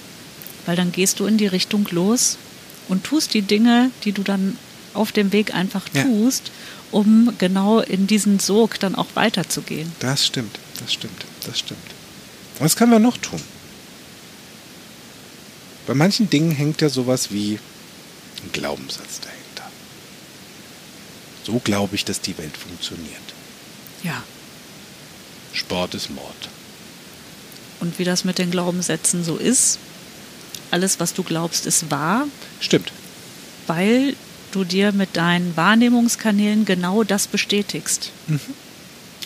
weil 0.65 0.75
dann 0.75 0.91
gehst 0.91 1.19
du 1.19 1.25
in 1.25 1.37
die 1.37 1.47
Richtung 1.47 1.87
los 1.91 2.37
und 2.89 3.05
tust 3.05 3.33
die 3.33 3.41
Dinge, 3.41 3.91
die 4.03 4.11
du 4.11 4.23
dann 4.23 4.57
auf 4.93 5.11
dem 5.13 5.31
Weg 5.31 5.53
einfach 5.53 5.83
Ja. 5.93 6.03
Um 6.91 7.33
genau 7.37 7.79
in 7.79 8.07
diesen 8.07 8.39
Sog 8.39 8.79
dann 8.79 8.95
auch 8.95 9.07
weiterzugehen. 9.15 9.91
Das 9.99 10.25
stimmt, 10.25 10.57
das 10.79 10.93
stimmt, 10.93 11.25
das 11.45 11.59
stimmt. 11.59 11.79
Was 12.59 12.75
können 12.75 12.91
wir 12.91 12.99
noch 12.99 13.17
tun? 13.17 13.41
Bei 15.85 15.93
manchen 15.93 16.29
Dingen 16.29 16.51
hängt 16.51 16.81
ja 16.81 16.89
sowas 16.89 17.31
wie 17.31 17.59
ein 18.43 18.51
Glaubenssatz 18.51 19.21
dahinter. 19.21 19.71
So 21.45 21.59
glaube 21.59 21.95
ich, 21.95 22.03
dass 22.03 22.19
die 22.19 22.37
Welt 22.37 22.57
funktioniert. 22.57 23.21
Ja. 24.03 24.23
Sport 25.53 25.95
ist 25.95 26.09
Mord. 26.09 26.49
Und 27.79 27.99
wie 27.99 28.03
das 28.03 28.25
mit 28.25 28.37
den 28.37 28.51
Glaubenssätzen 28.51 29.23
so 29.23 29.37
ist, 29.37 29.79
alles, 30.71 30.99
was 30.99 31.13
du 31.13 31.23
glaubst, 31.23 31.65
ist 31.65 31.89
wahr, 31.89 32.27
Stimmt. 32.59 32.91
weil 33.67 34.15
du 34.51 34.63
dir 34.63 34.91
mit 34.91 35.15
deinen 35.17 35.55
Wahrnehmungskanälen 35.57 36.65
genau 36.65 37.03
das 37.03 37.27
bestätigst. 37.27 38.11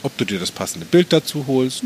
Ob 0.03 0.17
du 0.17 0.25
dir 0.25 0.39
das 0.39 0.51
passende 0.51 0.85
Bild 0.85 1.13
dazu 1.13 1.45
holst. 1.47 1.83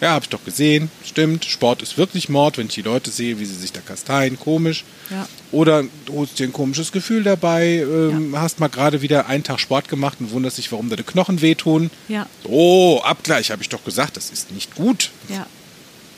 Ja, 0.00 0.10
habe 0.10 0.24
ich 0.24 0.28
doch 0.30 0.44
gesehen. 0.44 0.90
Stimmt. 1.04 1.44
Sport 1.44 1.80
ist 1.80 1.96
wirklich 1.96 2.28
Mord, 2.28 2.58
wenn 2.58 2.66
ich 2.66 2.74
die 2.74 2.82
Leute 2.82 3.10
sehe, 3.10 3.38
wie 3.38 3.44
sie 3.44 3.54
sich 3.54 3.70
da 3.72 3.80
kasteien. 3.80 4.38
Komisch. 4.38 4.84
Ja. 5.10 5.28
Oder 5.52 5.84
du 6.06 6.14
holst 6.14 6.38
dir 6.40 6.44
ein 6.48 6.52
komisches 6.52 6.90
Gefühl 6.90 7.22
dabei, 7.22 7.76
ähm, 7.88 8.34
hast 8.36 8.58
mal 8.58 8.66
gerade 8.68 9.00
wieder 9.00 9.26
einen 9.26 9.44
Tag 9.44 9.60
Sport 9.60 9.88
gemacht 9.88 10.18
und 10.20 10.32
wunderst 10.32 10.58
dich, 10.58 10.72
warum 10.72 10.88
deine 10.90 11.04
Knochen 11.04 11.40
wehtun. 11.40 11.90
Ja, 12.08 12.26
Oh, 12.44 13.00
Abgleich, 13.04 13.52
habe 13.52 13.62
ich 13.62 13.68
doch 13.68 13.84
gesagt, 13.84 14.16
das 14.16 14.30
ist 14.30 14.50
nicht 14.50 14.74
gut. 14.74 15.10
ja, 15.28 15.46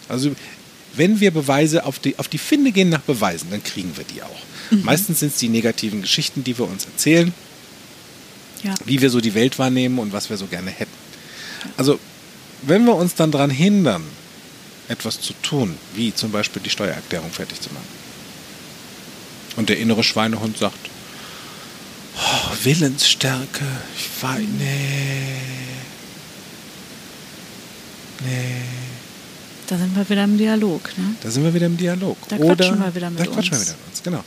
Also, 0.09 0.35
wenn 0.97 1.21
wir 1.21 1.31
Beweise 1.33 1.85
auf 1.85 1.99
die, 1.99 2.19
auf 2.19 2.29
die 2.29 2.39
Finde 2.39 2.73
gehen 2.73 2.89
nach 2.89 3.01
Beweisen, 3.03 3.49
dann 3.51 3.63
kriegen 3.63 3.95
wir 3.97 4.05
die 4.05 4.23
auch. 4.23 4.41
Meistens 4.71 5.21
sind 5.21 5.33
es 5.33 5.39
die 5.39 5.49
negativen 5.49 6.03
Geschichten, 6.03 6.45
die 6.45 6.57
wir 6.59 6.69
uns 6.69 6.85
erzählen, 6.87 7.33
ja. 8.63 8.75
wie 8.85 9.01
wir 9.01 9.11
so 9.11 9.21
die 9.21 9.35
Welt 9.35 9.59
wahrnehmen 9.59 9.99
und 9.99 10.13
was 10.13 10.31
wir 10.31 10.37
so 10.37 10.47
gerne 10.47 10.71
hätten. 10.71 10.93
Also, 11.77 11.99
wenn 12.63 12.85
wir 12.85 12.95
uns 12.95 13.15
dann 13.15 13.31
daran 13.31 13.51
hindern, 13.51 14.05
etwas 14.89 15.21
zu 15.21 15.33
tun, 15.43 15.77
wie 15.95 16.15
zum 16.15 16.31
Beispiel 16.31 16.63
die 16.63 16.71
Steuererklärung 16.71 17.31
fertig 17.31 17.61
zu 17.61 17.73
machen, 17.73 18.05
und 19.57 19.69
der 19.69 19.79
innere 19.79 20.03
Schweinehund 20.03 20.59
sagt, 20.59 20.91
oh, 22.17 22.65
Willensstärke, 22.65 23.65
ich 23.97 24.23
weiß, 24.23 24.41
nee, 24.59 25.39
nee, 28.25 28.63
Da 29.67 29.79
sind 29.79 29.97
wir 29.97 30.09
wieder 30.09 30.25
im 30.25 30.37
Dialog. 30.37 30.91
Ne? 30.99 31.15
da 31.23 31.31
sind 31.31 31.43
wir 31.45 31.55
wieder 31.55 31.67
im 31.67 31.77
Dialog. 31.77 32.17
Da 32.29 32.37
Oder, 32.37 32.57
quatschen 32.57 32.79
wir 32.81 32.95
wieder 32.95 33.11
mit 33.11 33.21
da 33.21 33.25
quatschen 33.27 33.53
wir 33.53 33.59
uns. 33.59 33.69
wieder 33.69 33.77
mit 33.79 33.89
uns, 33.91 34.03
genau. 34.03 34.25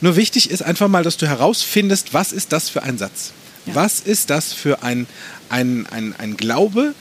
Nur 0.00 0.16
wichtig 0.16 0.50
ist 0.50 0.62
einfach 0.62 0.88
mal, 0.88 1.02
dass 1.02 1.16
du 1.16 1.26
herausfindest, 1.26 2.14
was 2.14 2.32
ist 2.32 2.52
das 2.52 2.68
für 2.68 2.82
ein 2.82 2.98
Satz? 2.98 3.32
Ja. 3.66 3.74
Was 3.74 4.00
ist 4.00 4.30
das 4.30 4.52
für 4.52 4.82
ein, 4.82 5.06
ein, 5.48 5.86
ein, 5.90 6.14
ein 6.16 6.36
Glaube, 6.36 6.94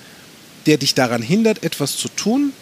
der 0.65 0.77
dich 0.77 0.95
daran 0.95 1.21
hindert, 1.21 1.63
etwas 1.63 1.97
zu 1.97 2.09
tun, 2.09 2.53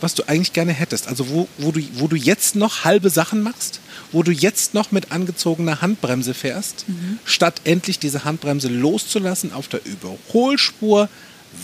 was 0.00 0.14
du 0.14 0.22
eigentlich 0.28 0.52
gerne 0.52 0.72
hättest? 0.72 1.08
Also 1.08 1.28
wo, 1.28 1.48
wo, 1.58 1.72
du, 1.72 1.80
wo 1.94 2.06
du 2.06 2.16
jetzt 2.16 2.54
noch 2.54 2.84
halbe 2.84 3.10
Sachen 3.10 3.42
machst, 3.42 3.80
wo 4.12 4.22
du 4.22 4.30
jetzt 4.30 4.74
noch 4.74 4.92
mit 4.92 5.10
angezogener 5.10 5.80
Handbremse 5.80 6.34
fährst, 6.34 6.84
statt 7.24 7.62
endlich 7.64 7.98
diese 7.98 8.24
Handbremse 8.24 8.68
loszulassen, 8.68 9.52
auf 9.52 9.66
der 9.66 9.80
Überholspur 9.84 11.08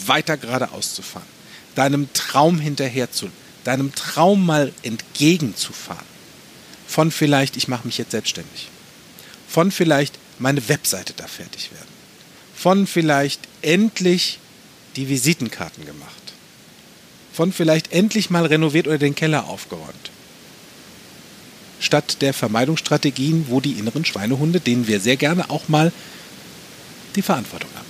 weiter 0.07 0.37
geradeaus 0.37 0.95
zu 0.95 1.03
fahren. 1.03 1.40
Deinem 1.75 2.13
Traum 2.13 2.59
hinterher 2.59 3.11
zu, 3.11 3.31
deinem 3.65 3.95
Traum 3.95 4.45
mal 4.45 4.73
entgegenzufahren. 4.83 6.07
Von 6.87 7.11
vielleicht, 7.11 7.57
ich 7.57 7.69
mache 7.69 7.87
mich 7.87 7.99
jetzt 7.99 8.11
selbstständig. 8.11 8.69
Von 9.49 9.71
vielleicht, 9.71 10.19
meine 10.39 10.69
Webseite 10.69 11.13
da 11.17 11.27
fertig 11.27 11.71
werden. 11.73 11.89
Von 12.55 12.87
vielleicht 12.87 13.41
endlich 13.63 14.39
die 14.97 15.09
Visitenkarten 15.09 15.87
gemacht. 15.87 16.11
Von 17.33 17.53
vielleicht 17.53 17.93
endlich 17.93 18.31
mal 18.31 18.47
renoviert 18.47 18.87
oder 18.87 18.99
den 18.99 19.15
Keller 19.15 19.49
aufgeräumt. 19.49 20.11
Statt 21.79 22.21
der 22.21 22.35
Vermeidungsstrategien, 22.35 23.47
wo 23.49 23.61
die 23.61 23.73
inneren 23.73 24.05
Schweinehunde, 24.05 24.61
denen 24.61 24.87
wir 24.87 25.01
sehr 25.01 25.17
gerne 25.17 25.49
auch 25.49 25.69
mal 25.69 25.93
die 27.17 27.23
Verantwortung 27.23 27.71
abtreten. 27.75 27.90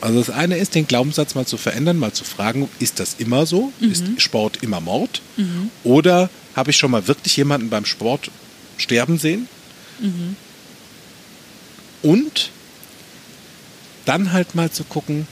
So, 0.00 0.06
also 0.06 0.18
das 0.20 0.30
eine 0.30 0.56
ist, 0.56 0.74
den 0.74 0.86
Glaubenssatz 0.86 1.34
mal 1.34 1.46
zu 1.46 1.56
verändern, 1.56 1.98
mal 1.98 2.12
zu 2.12 2.24
fragen, 2.24 2.68
ist 2.78 3.00
das 3.00 3.14
immer 3.18 3.46
so? 3.46 3.72
Ist 3.80 4.04
Sport 4.18 4.62
immer 4.62 4.80
Mord? 4.80 5.20
Oder 5.84 6.30
habe 6.56 6.70
ich 6.70 6.76
schon 6.76 6.90
mal 6.90 7.06
wirklich 7.06 7.36
jemanden 7.36 7.70
beim 7.70 7.84
Sport 7.84 8.30
sterben 8.76 9.18
sehen? 9.18 9.48
Und 12.02 12.50
dann 14.06 14.32
halt 14.32 14.54
mal 14.54 14.70
zu 14.70 14.84
gucken, 14.84 15.26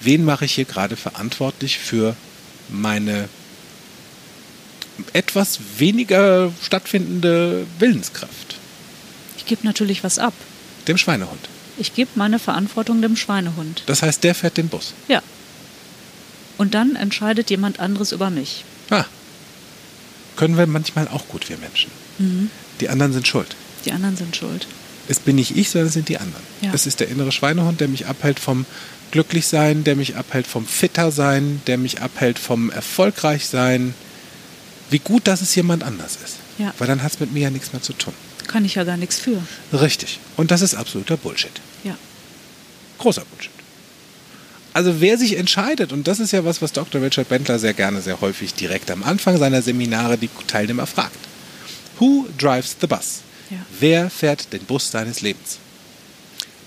wen 0.00 0.24
mache 0.24 0.44
ich 0.46 0.54
hier 0.54 0.64
gerade 0.64 0.96
verantwortlich 0.96 1.78
für 1.78 2.16
meine 2.68 3.28
etwas 5.12 5.60
weniger 5.78 6.50
stattfindende 6.62 7.66
Willenskraft, 7.78 8.56
Ich 9.36 9.46
gebe 9.46 9.64
natürlich 9.64 10.02
was 10.02 10.18
ab. 10.18 10.34
dem 10.88 10.98
Schweinehund. 10.98 11.48
Ich 11.78 11.94
gebe 11.94 12.10
meine 12.16 12.38
Verantwortung 12.38 13.00
dem 13.02 13.16
Schweinehund. 13.16 13.84
Das 13.86 14.02
heißt, 14.02 14.24
der 14.24 14.34
fährt 14.34 14.56
den 14.56 14.68
Bus. 14.68 14.94
Ja. 15.06 15.22
Und 16.56 16.74
dann 16.74 16.96
entscheidet 16.96 17.50
jemand 17.50 17.78
anderes 17.78 18.12
über 18.12 18.30
mich. 18.30 18.64
Ah, 18.90 19.04
können 20.36 20.56
wir 20.56 20.66
manchmal 20.66 21.08
auch 21.08 21.26
gut, 21.28 21.48
wir 21.48 21.56
Menschen. 21.58 21.90
Die 22.80 22.88
anderen 22.88 23.12
sind 23.12 23.26
schuld. 23.26 23.56
Die 23.84 23.92
anderen 23.92 24.16
sind 24.16 24.36
schuld. 24.36 24.66
Es 25.08 25.20
bin 25.20 25.36
nicht 25.36 25.56
ich, 25.56 25.70
sondern 25.70 25.88
es 25.88 25.94
sind 25.94 26.08
die 26.08 26.18
anderen. 26.18 26.42
Ja. 26.60 26.72
Es 26.72 26.86
ist 26.86 27.00
der 27.00 27.08
innere 27.08 27.32
Schweinehund, 27.32 27.80
der 27.80 27.88
mich 27.88 28.06
abhält 28.06 28.38
vom 28.38 28.66
Glücklichsein, 29.10 29.84
der 29.84 29.96
mich 29.96 30.16
abhält 30.16 30.46
vom 30.46 30.66
Fittersein, 30.66 31.62
der 31.66 31.78
mich 31.78 32.02
abhält 32.02 32.38
vom 32.38 32.70
Erfolgreichsein. 32.70 33.94
Wie 34.90 34.98
gut, 34.98 35.26
dass 35.26 35.40
es 35.40 35.54
jemand 35.54 35.82
anders 35.82 36.18
ist. 36.24 36.36
Ja. 36.58 36.74
Weil 36.78 36.88
dann 36.88 37.02
hat 37.02 37.12
es 37.12 37.20
mit 37.20 37.32
mir 37.32 37.44
ja 37.44 37.50
nichts 37.50 37.72
mehr 37.72 37.82
zu 37.82 37.92
tun. 37.92 38.14
Kann 38.46 38.64
ich 38.64 38.74
ja 38.76 38.84
gar 38.84 38.96
nichts 38.96 39.18
für. 39.18 39.42
Richtig. 39.72 40.20
Und 40.36 40.50
das 40.50 40.62
ist 40.62 40.74
absoluter 40.74 41.16
Bullshit. 41.16 41.52
Großer 42.98 43.24
Bullshit. 43.24 43.50
Also 44.74 45.00
wer 45.00 45.18
sich 45.18 45.36
entscheidet, 45.36 45.92
und 45.92 46.06
das 46.06 46.20
ist 46.20 46.32
ja 46.32 46.44
was, 46.44 46.62
was 46.62 46.72
Dr. 46.72 47.02
Richard 47.02 47.28
Bentler 47.28 47.58
sehr 47.58 47.74
gerne, 47.74 48.00
sehr 48.00 48.20
häufig 48.20 48.54
direkt 48.54 48.90
am 48.90 49.02
Anfang 49.02 49.36
seiner 49.36 49.62
Seminare 49.62 50.18
die 50.18 50.30
Teilnehmer 50.46 50.86
fragt. 50.86 51.18
Who 51.98 52.26
drives 52.38 52.76
the 52.80 52.86
bus? 52.86 53.22
Ja. 53.50 53.56
Wer 53.80 54.10
fährt 54.10 54.52
den 54.52 54.64
Bus 54.64 54.90
deines 54.90 55.20
Lebens? 55.20 55.58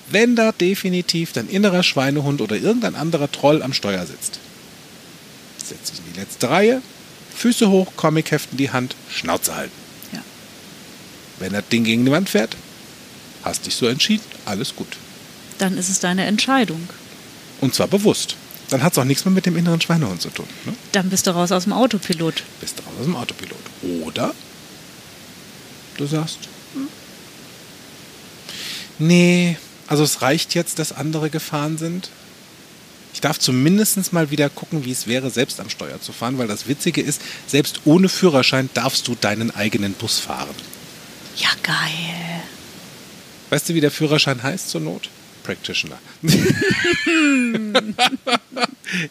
Wenn 0.10 0.36
da 0.36 0.52
definitiv 0.52 1.32
dein 1.32 1.48
innerer 1.48 1.84
Schweinehund 1.84 2.42
oder 2.42 2.58
irgendein 2.58 2.96
anderer 2.96 3.32
Troll 3.32 3.64
am 3.64 3.72
Steuer 3.72 4.06
sitzt, 4.06 4.40
setz 5.64 5.92
dich 5.92 6.00
in 6.00 6.14
die 6.14 6.20
letzte 6.20 6.50
Reihe, 6.50 6.82
Füße 7.34 7.70
hoch, 7.70 7.94
Comicheft 7.96 8.50
in 8.52 8.58
die 8.58 8.72
Hand, 8.72 8.96
Schnauze 9.10 9.56
halten. 9.56 9.72
Ja. 10.12 10.22
Wenn 11.40 11.54
das 11.54 11.68
Ding 11.70 11.86
gegen 11.86 12.04
die 12.04 12.12
Wand 12.12 12.30
fährt, 12.30 12.58
hast 13.44 13.66
dich 13.66 13.76
so 13.76 13.88
entschieden, 13.88 14.26
alles 14.46 14.76
gut. 14.76 14.98
Dann 15.62 15.78
ist 15.78 15.90
es 15.90 16.00
deine 16.00 16.26
Entscheidung. 16.26 16.90
Und 17.62 17.76
zwar 17.76 17.88
bewusst. 17.88 18.36
Dann 18.72 18.82
hat 18.82 18.94
es 18.94 18.98
auch 18.98 19.04
nichts 19.04 19.26
mehr 19.26 19.32
mit 19.32 19.46
dem 19.46 19.56
inneren 19.56 19.80
Schweinehund 19.80 20.20
zu 20.20 20.32
tun. 20.32 20.48
Ne? 20.66 20.74
Dann 20.92 21.12
bist 21.12 21.28
du 21.28 21.32
raus 21.36 21.52
aus 21.52 21.66
dem 21.66 21.74
Autopilot. 21.74 22.42
Bist 22.60 22.80
du 22.80 22.84
raus 22.84 22.94
aus 23.00 23.06
dem 23.06 23.16
Autopilot. 23.16 23.60
Oder 24.04 24.34
du 25.98 26.08
sagst, 26.08 26.40
hm, 26.74 26.88
nee, 28.98 29.56
also 29.86 30.04
es 30.04 30.24
reicht 30.24 30.56
jetzt, 30.56 30.80
dass 30.80 30.94
andere 30.94 31.30
gefahren 31.30 31.78
sind. 31.78 32.10
Ich 33.14 33.22
darf 33.22 33.38
zumindest 33.38 34.14
mal 34.14 34.32
wieder 34.32 34.50
gucken, 34.50 34.84
wie 34.84 34.92
es 34.92 35.06
wäre, 35.06 35.30
selbst 35.30 35.60
am 35.60 35.70
Steuer 35.70 36.02
zu 36.02 36.12
fahren, 36.12 36.40
weil 36.40 36.48
das 36.48 36.68
Witzige 36.68 37.02
ist, 37.02 37.22
selbst 37.46 37.82
ohne 37.86 38.10
Führerschein 38.10 38.72
darfst 38.74 39.08
du 39.08 39.14
deinen 39.14 39.52
eigenen 39.52 39.94
Bus 39.94 40.18
fahren. 40.18 40.56
Ja, 41.38 41.50
geil. 41.62 42.42
Weißt 43.52 43.70
du, 43.70 43.76
wie 43.76 43.82
der 43.82 43.92
Führerschein 43.92 44.42
heißt 44.42 44.68
zur 44.68 44.82
Not? 44.82 45.12
Practitioner. 45.44 45.98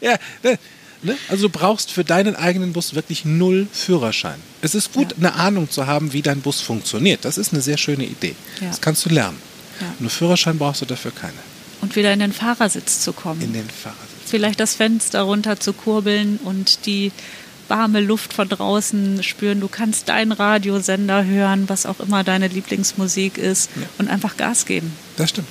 ja, 0.00 0.16
ne, 0.42 0.58
ne? 1.02 1.16
Also 1.28 1.48
du 1.48 1.58
brauchst 1.58 1.90
für 1.90 2.04
deinen 2.04 2.36
eigenen 2.36 2.72
Bus 2.72 2.94
wirklich 2.94 3.24
null 3.24 3.66
Führerschein. 3.72 4.38
Es 4.62 4.74
ist 4.74 4.92
gut, 4.92 5.12
Ja. 5.12 5.16
eine 5.18 5.34
Ahnung 5.34 5.70
zu 5.70 5.86
haben, 5.86 6.12
wie 6.12 6.22
dein 6.22 6.40
Bus 6.40 6.60
funktioniert. 6.60 7.24
Das 7.24 7.38
ist 7.38 7.52
eine 7.52 7.62
sehr 7.62 7.78
schöne 7.78 8.04
Idee. 8.04 8.34
Ja. 8.60 8.68
Das 8.68 8.80
kannst 8.80 9.04
du 9.06 9.10
lernen. 9.10 9.38
Ja. 9.80 9.86
Nur 9.98 10.10
Führerschein 10.10 10.58
brauchst 10.58 10.82
du 10.82 10.86
dafür 10.86 11.10
keine. 11.12 11.32
Und 11.80 11.96
wieder 11.96 12.12
in 12.12 12.18
den 12.20 12.32
Fahrersitz 12.32 13.00
zu 13.00 13.12
kommen. 13.14 13.40
In 13.40 13.52
den 13.54 13.68
Fahrersitz. 13.70 14.06
Vielleicht 14.26 14.60
das 14.60 14.74
Fenster 14.74 15.22
runter 15.22 15.58
zu 15.58 15.72
kurbeln 15.72 16.38
und 16.44 16.84
die 16.86 17.10
warme 17.68 18.00
Luft 18.00 18.32
von 18.34 18.48
draußen 18.48 19.22
spüren. 19.22 19.60
Du 19.60 19.68
kannst 19.68 20.08
deinen 20.08 20.32
Radiosender 20.32 21.24
hören, 21.24 21.68
was 21.68 21.86
auch 21.86 22.00
immer 22.00 22.22
deine 22.24 22.48
Lieblingsmusik 22.48 23.38
ist 23.38 23.70
Ja. 23.76 23.82
und 23.98 24.08
einfach 24.10 24.36
Gas 24.36 24.66
geben. 24.66 24.92
Das 25.16 25.30
stimmt. 25.30 25.48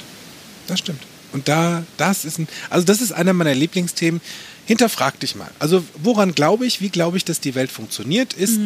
Das 0.70 0.80
stimmt. 0.80 1.02
Und 1.32 1.48
da, 1.48 1.84
das 1.98 2.26
ist 2.26 2.40
ein, 2.40 2.48
also 2.70 2.86
das 2.86 3.02
ist 3.02 3.12
einer 3.12 3.34
meiner 3.34 3.54
Lieblingsthemen. 3.54 4.22
Hinterfrag 4.66 5.20
dich 5.20 5.36
mal. 5.36 5.50
Also 5.60 5.84
woran 6.02 6.34
glaube 6.34 6.66
ich, 6.66 6.80
wie 6.80 6.90
glaube 6.90 7.18
ich, 7.18 7.26
dass 7.26 7.40
die 7.40 7.56
Welt 7.56 7.72
funktioniert? 7.72 8.34
Ist 8.34 8.60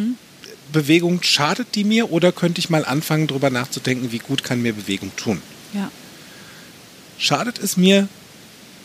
Bewegung, 0.72 1.22
schadet 1.22 1.68
die 1.74 1.84
mir 1.84 2.12
oder 2.12 2.32
könnte 2.32 2.58
ich 2.58 2.70
mal 2.70 2.84
anfangen, 2.84 3.26
darüber 3.26 3.50
nachzudenken, 3.50 4.12
wie 4.12 4.18
gut 4.18 4.44
kann 4.44 4.60
mir 4.60 4.74
Bewegung 4.74 5.12
tun? 5.16 5.40
Ja. 5.72 5.90
Schadet 7.18 7.58
es 7.58 7.76
mir, 7.76 8.08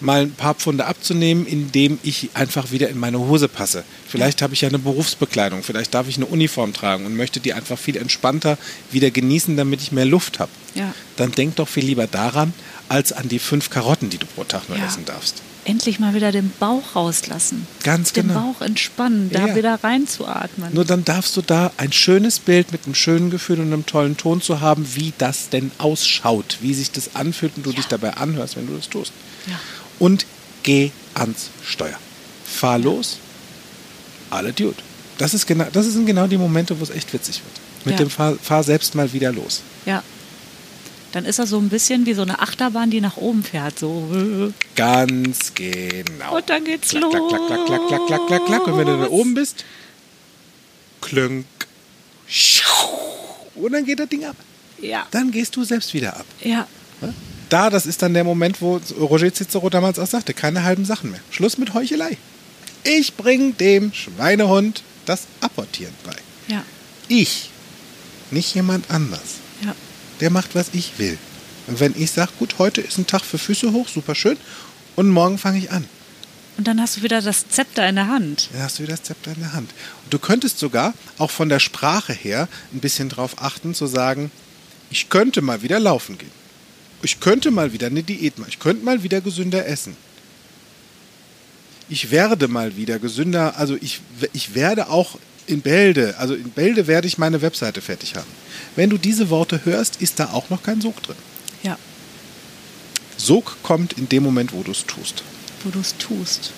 mal 0.01 0.21
ein 0.21 0.31
paar 0.31 0.55
Pfunde 0.55 0.85
abzunehmen, 0.85 1.45
indem 1.45 1.99
ich 2.03 2.29
einfach 2.33 2.71
wieder 2.71 2.89
in 2.89 2.97
meine 2.97 3.19
Hose 3.19 3.47
passe? 3.47 3.83
Vielleicht 4.07 4.41
habe 4.41 4.53
ich 4.53 4.61
ja 4.61 4.69
eine 4.69 4.79
Berufsbekleidung, 4.79 5.63
vielleicht 5.63 5.93
darf 5.93 6.07
ich 6.07 6.17
eine 6.17 6.25
Uniform 6.25 6.73
tragen 6.73 7.05
und 7.05 7.15
möchte 7.15 7.39
die 7.39 7.53
einfach 7.53 7.77
viel 7.77 7.97
entspannter 7.97 8.57
wieder 8.91 9.11
genießen, 9.11 9.57
damit 9.57 9.81
ich 9.81 9.91
mehr 9.91 10.05
Luft 10.05 10.39
habe. 10.39 10.51
Ja. 10.75 10.93
Dann 11.17 11.31
denk 11.31 11.57
doch 11.57 11.67
viel 11.67 11.85
lieber 11.85 12.07
daran, 12.07 12.53
als 12.89 13.11
an 13.13 13.29
die 13.29 13.39
fünf 13.39 13.69
Karotten, 13.69 14.09
die 14.09 14.17
du 14.17 14.25
pro 14.25 14.43
Tag 14.43 14.67
nur 14.67 14.77
Ja. 14.77 14.85
essen 14.87 15.05
darfst. 15.05 15.35
Endlich 15.65 15.99
mal 15.99 16.13
wieder 16.15 16.31
den 16.31 16.51
Bauch 16.59 16.95
rauslassen. 16.95 17.67
Ganz 17.83 18.11
Den 18.13 18.27
genau. 18.29 18.39
Bauch 18.53 18.61
entspannen, 18.61 19.29
da 19.31 19.47
Ja. 19.47 19.55
wieder 19.55 19.83
reinzuatmen. 19.83 20.73
Nur 20.73 20.85
dann 20.85 21.05
darfst 21.05 21.37
du 21.37 21.41
da 21.41 21.71
ein 21.77 21.91
schönes 21.91 22.39
Bild 22.39 22.71
mit 22.71 22.85
einem 22.85 22.95
schönen 22.95 23.29
Gefühl 23.29 23.59
und 23.59 23.67
einem 23.71 23.85
tollen 23.85 24.17
Ton 24.17 24.41
zu 24.41 24.61
haben, 24.61 24.87
wie 24.95 25.13
das 25.17 25.49
denn 25.49 25.71
ausschaut, 25.77 26.57
wie 26.61 26.73
sich 26.73 26.91
das 26.91 27.15
anfühlt 27.15 27.57
und 27.57 27.65
du 27.65 27.71
dich 27.73 27.85
dabei 27.85 28.15
anhörst, 28.15 28.55
wenn 28.55 28.67
du 28.67 28.75
das 28.75 28.89
tust. 28.89 29.11
Ja. 29.47 29.59
Und 29.99 30.25
geh 30.63 30.91
ans 31.13 31.49
Steuer. 31.63 31.97
Fahr 32.45 32.79
los, 32.79 33.17
alle 34.31 34.53
Dude. 34.53 34.75
Das, 35.17 35.33
ist 35.33 35.45
genau, 35.45 35.65
das 35.71 35.85
sind 35.85 36.05
genau 36.05 36.25
die 36.27 36.37
Momente, 36.37 36.79
wo 36.79 36.83
es 36.83 36.89
echt 36.89 37.11
witzig 37.13 37.41
wird. 37.43 37.85
Mit 37.85 37.99
Ja. 37.99 38.05
dem 38.05 38.09
fahr, 38.09 38.35
fahr 38.41 38.63
selbst 38.63 38.95
mal 38.95 39.11
wieder 39.13 39.31
los. 39.31 39.61
ja. 39.85 40.01
Dann 41.11 41.25
ist 41.25 41.39
er 41.39 41.47
so 41.47 41.57
ein 41.57 41.69
bisschen 41.69 42.05
wie 42.05 42.13
so 42.13 42.21
eine 42.21 42.39
Achterbahn, 42.39 42.91
die 42.91 43.01
nach 43.01 43.17
oben 43.17 43.43
fährt. 43.43 43.79
So. 43.79 43.89
Und 43.89 44.53
Ganz 44.75 45.53
genau. 45.55 46.39
dann 46.45 46.63
geht's 46.65 46.89
klack, 46.89 47.03
los. 47.03 47.13
klack, 47.29 47.47
klack, 47.47 47.65
klack, 47.65 47.87
klack, 47.87 48.07
klack, 48.07 48.27
klack, 48.27 48.45
klack. 48.45 48.67
Und 48.67 48.77
wenn 48.77 48.87
du 48.87 48.97
da 48.97 49.09
oben 49.09 49.33
bist, 49.33 49.65
klünk. 51.01 51.45
Und 53.55 53.71
dann 53.71 53.85
geht 53.85 53.99
das 53.99 54.09
Ding 54.09 54.25
ab. 54.25 54.35
Ja. 54.81 55.07
Dann 55.11 55.31
gehst 55.31 55.55
du 55.55 55.63
selbst 55.63 55.93
wieder 55.93 56.15
ab. 56.15 56.25
Ja. 56.41 56.67
Da, 57.49 57.69
das 57.71 57.87
ist 57.87 58.01
dann 58.03 58.13
der 58.13 58.23
Moment, 58.23 58.61
wo 58.61 58.79
Roger 58.99 59.33
Cicero 59.33 59.69
damals 59.69 59.97
auch 59.97 60.07
sagte, 60.07 60.33
keine 60.35 60.63
halben 60.63 60.85
Sachen 60.85 61.11
mehr. 61.11 61.19
Schluss 61.31 61.57
mit 61.57 61.73
Heuchelei. 61.73 62.17
Ich 62.83 63.15
bring 63.15 63.57
dem 63.57 63.91
Schweinehund 63.93 64.83
das 65.05 65.23
Apportieren 65.41 65.93
bei. 66.03 66.15
Ja. 66.47 66.63
Ich, 67.07 67.49
nicht 68.29 68.53
jemand 68.53 68.91
anders. 68.91 69.37
Der 70.19 70.29
macht, 70.29 70.55
was 70.55 70.69
ich 70.73 70.93
will. 70.97 71.17
Und 71.67 71.79
wenn 71.79 71.93
ich 71.95 72.11
sage, 72.11 72.31
gut, 72.39 72.55
heute 72.57 72.81
ist 72.81 72.97
ein 72.97 73.07
Tag 73.07 73.23
für 73.23 73.37
Füße 73.37 73.71
hoch, 73.71 73.87
super 73.87 74.15
schön, 74.15 74.37
und 74.95 75.09
morgen 75.09 75.37
fange 75.37 75.59
ich 75.59 75.71
an. 75.71 75.85
Und 76.57 76.67
dann 76.67 76.81
hast 76.81 76.97
du 76.97 77.03
wieder 77.03 77.21
das 77.21 77.47
Zepter 77.47 77.87
in 77.87 77.95
der 77.95 78.07
Hand. 78.07 78.49
Dann 78.51 78.63
hast 78.63 78.79
du 78.79 78.83
wieder 78.83 78.97
das 78.97 79.03
Zepter 79.03 79.31
in 79.31 79.39
der 79.39 79.53
Hand. 79.53 79.71
Und 80.03 80.13
du 80.13 80.19
könntest 80.19 80.59
sogar 80.59 80.93
auch 81.17 81.31
von 81.31 81.47
der 81.47 81.59
Sprache 81.59 82.11
her 82.11 82.49
ein 82.73 82.79
bisschen 82.79 83.07
drauf 83.07 83.41
achten, 83.41 83.73
zu 83.73 83.87
sagen, 83.87 84.29
ich 84.89 85.09
könnte 85.09 85.41
mal 85.41 85.61
wieder 85.61 85.79
laufen 85.79 86.17
gehen. 86.17 86.31
Ich 87.01 87.21
könnte 87.21 87.51
mal 87.51 87.71
wieder 87.71 87.87
eine 87.87 88.03
Diät 88.03 88.37
machen. 88.37 88.49
Ich 88.49 88.59
könnte 88.59 88.83
mal 88.83 89.03
wieder 89.03 89.21
gesünder 89.21 89.65
essen. 89.67 89.95
Ich 91.87 92.11
werde 92.11 92.47
mal 92.47 92.75
wieder 92.75 92.99
gesünder, 92.99 93.57
also 93.57 93.77
ich, 93.79 94.01
ich 94.33 94.53
werde 94.53 94.89
auch 94.89 95.17
in 95.49 95.61
Bälde, 95.61 96.15
also 96.17 96.33
in 96.35 96.49
Bälde 96.51 96.87
werde 96.87 97.07
ich 97.07 97.17
meine 97.17 97.41
Webseite 97.41 97.81
fertig 97.81 98.15
haben. 98.15 98.29
Wenn 98.75 98.89
du 98.89 98.97
diese 98.97 99.29
Worte 99.29 99.61
hörst, 99.65 100.01
ist 100.01 100.19
da 100.19 100.29
auch 100.31 100.49
noch 100.49 100.63
kein 100.63 100.79
Sog 100.81 101.01
drin. 101.03 101.15
Ja, 101.63 101.77
Sog 103.17 103.57
kommt 103.63 103.93
in 103.93 104.07
dem 104.07 104.23
Moment, 104.23 104.53
wo 104.53 104.63
du 104.63 104.71
es 104.71 104.85
tust. 104.85 105.23
wo 105.63 105.69
du 105.69 105.79
es 105.79 105.95
tust. 105.97 106.51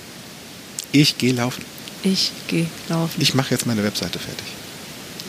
Ich 0.92 1.18
gehe 1.18 1.34
laufen. 1.34 1.64
Ich 2.04 2.32
gehe 2.48 2.68
laufen. 2.90 3.20
Ich 3.22 3.34
mache 3.34 3.52
jetzt 3.52 3.66
meine 3.66 3.84
Webseite 3.84 4.20
fertig. 4.20 4.46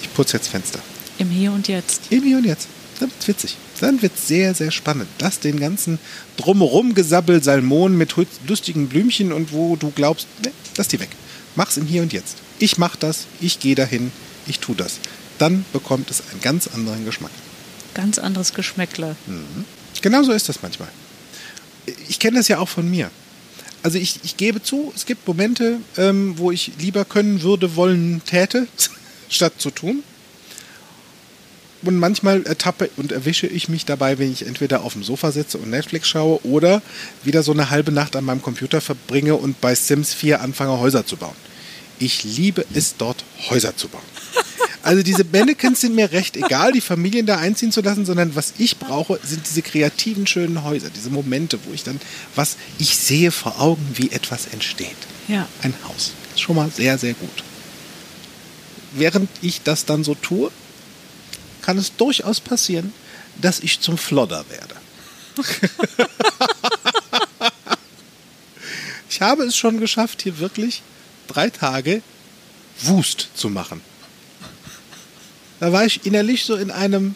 Ich 0.03 0.13
putze 0.13 0.37
jetzt 0.37 0.49
Fenster. 0.49 0.81
Im 1.19 1.31
Hier 1.31 1.53
und 1.53 1.69
Jetzt. 1.69 2.03
Im 2.11 2.23
Hier 2.23 2.39
und 2.39 2.45
Jetzt. 2.45 2.69
Dann 3.01 3.11
wird's 3.11 3.29
witzig. 3.29 3.57
Dann 3.81 4.03
wird's 4.03 4.27
sehr, 4.29 4.55
sehr 4.55 4.71
spannend. 4.71 5.09
Lass 5.21 5.41
den 5.41 5.59
ganzen 5.59 5.99
drumherum 6.37 6.95
gesabbel 6.95 7.43
Salmon 7.43 7.97
mit 7.97 8.15
lustigen 8.47 8.89
Blümchen 8.89 9.33
und 9.33 9.53
wo 9.53 9.77
du 9.77 9.91
glaubst, 9.91 10.27
ne, 10.45 10.51
lass 10.77 10.89
die 10.89 11.01
weg. 11.01 11.11
Mach's 11.57 11.77
im 11.77 11.87
Hier 11.87 12.03
und 12.03 12.13
Jetzt. 12.13 12.37
Ich 12.63 12.79
mach 12.79 12.95
das, 12.95 13.27
ich 13.41 13.59
gehe 13.59 13.75
dahin, 13.75 14.13
ich 14.47 14.61
tu 14.61 14.73
das. 14.73 15.01
Dann 15.39 15.65
bekommt 15.73 16.13
es 16.13 16.23
einen 16.31 16.41
ganz 16.43 16.69
anderen 16.69 17.05
Geschmack. 17.05 17.33
Ganz 17.93 18.21
anderes 18.21 18.55
Geschmäckle. 18.55 19.17
Genauso 20.01 20.31
ist 20.31 20.49
das 20.49 20.63
manchmal. 20.63 20.87
Ich 22.09 22.21
kenne 22.21 22.37
das 22.37 22.47
ja 22.47 22.61
auch 22.61 22.69
von 22.69 22.89
mir. 22.89 23.11
Also 23.83 23.99
ich, 23.99 24.21
ich 24.23 24.37
gebe 24.37 24.63
zu, 24.63 24.93
es 24.95 25.07
gibt 25.07 25.27
Momente, 25.27 25.79
ähm, 25.97 26.39
wo 26.39 26.53
ich 26.53 26.71
lieber 26.79 27.05
können 27.05 27.43
würde, 27.43 27.75
wollen, 27.75 28.23
täte, 28.27 28.69
statt 29.29 29.55
zu 29.59 29.73
tun. 29.73 30.05
Und 31.83 31.97
manchmal 31.99 32.45
ertappe 32.45 32.91
und 32.97 33.11
erwische 33.11 33.49
ich 33.49 33.69
mich 33.69 33.87
dabei, 33.87 34.21
wenn 34.21 34.31
ich 34.31 34.47
entweder 34.47 34.85
auf 34.85 34.93
dem 34.93 35.03
Sofa 35.03 35.33
sitze 35.33 35.59
und 35.59 35.71
Netflix 35.71 36.07
schaue 36.07 36.39
oder 36.47 36.81
wieder 37.25 37.43
so 37.43 37.51
eine 37.51 37.71
halbe 37.71 37.91
Nacht 37.91 38.15
an 38.15 38.23
meinem 38.25 38.41
Computer 38.41 38.81
verbringe 38.81 39.35
und 39.35 39.61
bei 39.61 39.75
Sims 39.75 40.15
4 40.15 40.41
anfange, 40.41 40.79
Häuser 40.79 41.05
zu 41.05 41.17
bauen. 41.17 41.35
Ich 42.03 42.25
liebe 42.25 42.67
es 42.75 42.97
dort, 42.97 43.25
Häuser 43.49 43.77
zu 43.77 43.87
bauen. 43.87 44.03
Also 44.83 45.05
diese 45.05 45.23
Mannequins 45.23 45.83
sind 45.83 45.95
mir 45.95 46.11
recht 46.11 46.37
egal, 46.37 46.73
die 46.73 46.81
Familien 46.81 47.25
da 47.27 47.39
einziehen 47.39 47.71
zu 47.71 47.81
lassen, 47.81 48.05
sondern 48.05 48.35
was 48.35 48.55
ich 48.59 48.79
brauche, 48.79 49.21
sind 49.23 49.47
diese 49.49 49.63
kreativen, 49.63 50.27
schönen 50.27 50.65
Häuser, 50.65 50.91
diese 50.91 51.11
Momente, 51.11 51.61
wo 51.65 51.73
ich 51.73 51.85
dann 51.85 52.01
was, 52.35 52.57
ich 52.81 52.97
sehe 52.97 53.31
vor 53.31 53.61
Augen, 53.61 53.89
wie 53.95 54.11
etwas 54.11 54.49
entsteht. 54.49 54.97
Ja. 55.29 55.47
Ein 55.63 55.73
Haus. 55.85 56.11
Ist 56.35 56.41
schon 56.41 56.57
mal 56.57 56.69
sehr, 56.75 56.99
sehr 56.99 57.15
gut. 57.15 57.45
Während 58.91 59.31
ich 59.41 59.63
das 59.63 59.85
dann 59.85 60.03
so 60.03 60.17
tue, 60.17 60.51
kann 61.61 61.79
es 61.79 61.95
durchaus 61.95 62.41
passieren, 62.41 62.93
dass 63.41 63.61
ich 63.61 63.79
zum 63.79 63.97
Flodder 63.97 64.45
werde. 64.51 64.75
ich 69.09 69.21
habe 69.21 69.45
es 69.45 69.57
schon 69.57 69.79
geschafft, 69.79 70.23
hier 70.23 70.41
wirklich 70.41 70.83
drei 71.27 71.51
Tage 71.51 72.03
Wust 72.81 73.29
zu 73.35 73.49
machen. 73.49 73.81
Da 75.61 75.73
war 75.73 75.85
ich 75.85 76.07
innerlich 76.07 76.45
so 76.45 76.57
in 76.57 76.71
einem, 76.71 77.15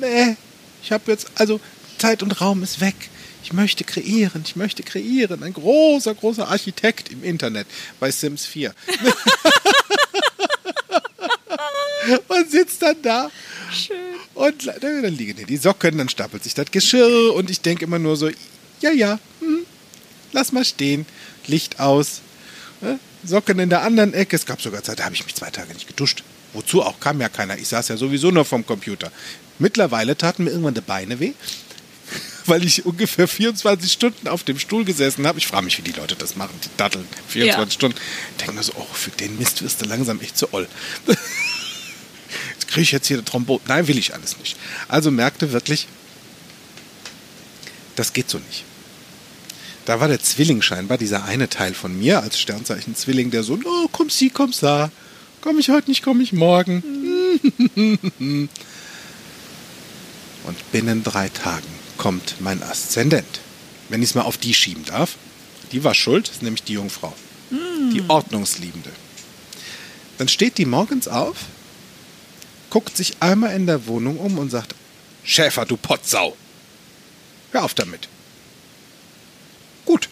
Mäh, 0.00 0.36
ich 0.82 0.92
habe 0.92 1.10
jetzt, 1.10 1.28
also 1.34 1.60
Zeit 1.98 2.22
und 2.22 2.40
Raum 2.40 2.62
ist 2.62 2.80
weg. 2.80 2.94
Ich 3.42 3.52
möchte 3.52 3.84
kreieren, 3.84 4.42
ich 4.46 4.56
möchte 4.56 4.82
kreieren. 4.82 5.42
Ein 5.42 5.52
großer, 5.52 6.14
großer 6.14 6.48
Architekt 6.48 7.10
im 7.10 7.24
Internet 7.24 7.66
bei 8.00 8.10
Sims 8.10 8.46
4. 8.46 8.74
und 12.28 12.50
sitzt 12.50 12.82
dann 12.82 13.00
da. 13.02 13.30
Schön. 13.72 13.96
Und 14.34 14.66
dann 14.66 15.02
dann 15.02 15.14
liegen 15.14 15.36
hier 15.36 15.46
die 15.46 15.56
Socken, 15.56 15.98
dann 15.98 16.08
stapelt 16.08 16.42
sich 16.42 16.54
das 16.54 16.70
Geschirr 16.70 17.34
und 17.34 17.50
ich 17.50 17.60
denke 17.60 17.84
immer 17.84 17.98
nur 17.98 18.16
so, 18.16 18.28
ja, 18.80 18.90
ja, 18.90 19.18
hm, 19.40 19.64
lass 20.32 20.52
mal 20.52 20.64
stehen, 20.64 21.06
Licht 21.46 21.80
aus, 21.80 22.20
ne? 22.80 22.98
Socken 23.26 23.58
in 23.58 23.70
der 23.70 23.82
anderen 23.82 24.14
Ecke. 24.14 24.36
Es 24.36 24.46
gab 24.46 24.60
sogar 24.60 24.82
Zeit, 24.82 24.98
da 24.98 25.04
habe 25.04 25.14
ich 25.14 25.24
mich 25.24 25.34
zwei 25.34 25.50
Tage 25.50 25.72
nicht 25.72 25.86
geduscht. 25.86 26.22
Wozu 26.52 26.82
auch, 26.82 27.00
kam 27.00 27.20
ja 27.20 27.28
keiner. 27.28 27.58
Ich 27.58 27.68
saß 27.68 27.88
ja 27.88 27.96
sowieso 27.96 28.30
nur 28.30 28.44
vom 28.44 28.64
Computer. 28.64 29.10
Mittlerweile 29.58 30.16
taten 30.16 30.44
mir 30.44 30.50
irgendwann 30.50 30.74
die 30.74 30.80
Beine 30.80 31.18
weh, 31.20 31.32
weil 32.46 32.64
ich 32.64 32.84
ungefähr 32.86 33.26
24 33.28 33.90
Stunden 33.92 34.28
auf 34.28 34.44
dem 34.44 34.58
Stuhl 34.58 34.84
gesessen 34.84 35.26
habe. 35.26 35.38
Ich 35.38 35.46
frage 35.46 35.64
mich, 35.64 35.78
wie 35.78 35.82
die 35.82 35.92
Leute 35.92 36.14
das 36.16 36.36
machen, 36.36 36.58
die 36.64 36.68
datteln 36.76 37.06
24 37.28 37.56
Ja. 37.56 37.70
Stunden. 37.70 37.98
Ich 38.32 38.36
denke 38.38 38.52
mir 38.54 38.62
so, 38.62 38.72
oh, 38.76 38.86
für 38.92 39.10
den 39.10 39.38
Mist 39.38 39.62
wirst 39.62 39.80
du 39.82 39.86
langsam 39.86 40.20
echt 40.20 40.36
zu 40.36 40.52
oll. 40.52 40.68
Jetzt 42.52 42.68
kriege 42.68 42.82
ich 42.82 42.92
jetzt 42.92 43.06
hier 43.06 43.16
eine 43.16 43.24
Thrombose. 43.24 43.62
Nein, 43.68 43.86
will 43.86 43.96
ich 43.98 44.12
alles 44.14 44.36
nicht. 44.38 44.56
Also 44.88 45.12
merkte 45.12 45.52
wirklich, 45.52 45.86
das 47.94 48.12
geht 48.12 48.28
so 48.28 48.38
nicht. 48.38 48.64
Da 49.84 50.00
war 50.00 50.08
der 50.08 50.20
Zwilling 50.20 50.62
scheinbar, 50.62 50.96
dieser 50.96 51.24
eine 51.24 51.48
Teil 51.48 51.74
von 51.74 51.98
mir 51.98 52.22
als 52.22 52.38
Sternzeichen 52.38 52.96
Zwilling, 52.96 53.30
der 53.30 53.42
so, 53.42 53.58
oh, 53.64 53.88
komm 53.92 54.08
sie, 54.08 54.30
komm 54.30 54.52
sa. 54.52 54.90
Komm 55.42 55.58
ich 55.58 55.68
heute 55.68 55.90
nicht, 55.90 56.02
komm 56.02 56.20
ich 56.22 56.32
morgen. 56.32 56.82
Und 60.44 60.72
binnen 60.72 61.02
drei 61.02 61.28
Tagen 61.28 61.66
kommt 61.98 62.36
mein 62.40 62.62
Aszendent. 62.62 63.40
Wenn 63.90 64.02
ich 64.02 64.10
es 64.10 64.14
mal 64.14 64.22
auf 64.22 64.38
die 64.38 64.54
schieben 64.54 64.84
darf. 64.86 65.16
Die 65.72 65.84
war 65.84 65.94
schuld, 65.94 66.28
ist 66.28 66.42
nämlich 66.42 66.62
die 66.62 66.74
Jungfrau. 66.74 67.14
Die 67.50 68.02
Ordnungsliebende. 68.08 68.90
Dann 70.18 70.28
steht 70.28 70.58
die 70.58 70.64
morgens 70.64 71.08
auf, 71.08 71.36
guckt 72.70 72.96
sich 72.96 73.16
einmal 73.20 73.54
in 73.54 73.66
der 73.66 73.86
Wohnung 73.86 74.18
um 74.18 74.38
und 74.38 74.50
sagt, 74.50 74.74
Schäfer, 75.24 75.66
du 75.66 75.76
Potsau. 75.76 76.36
Hör 77.52 77.64
auf 77.64 77.74
damit. 77.74 78.08
Gut. 79.84 80.08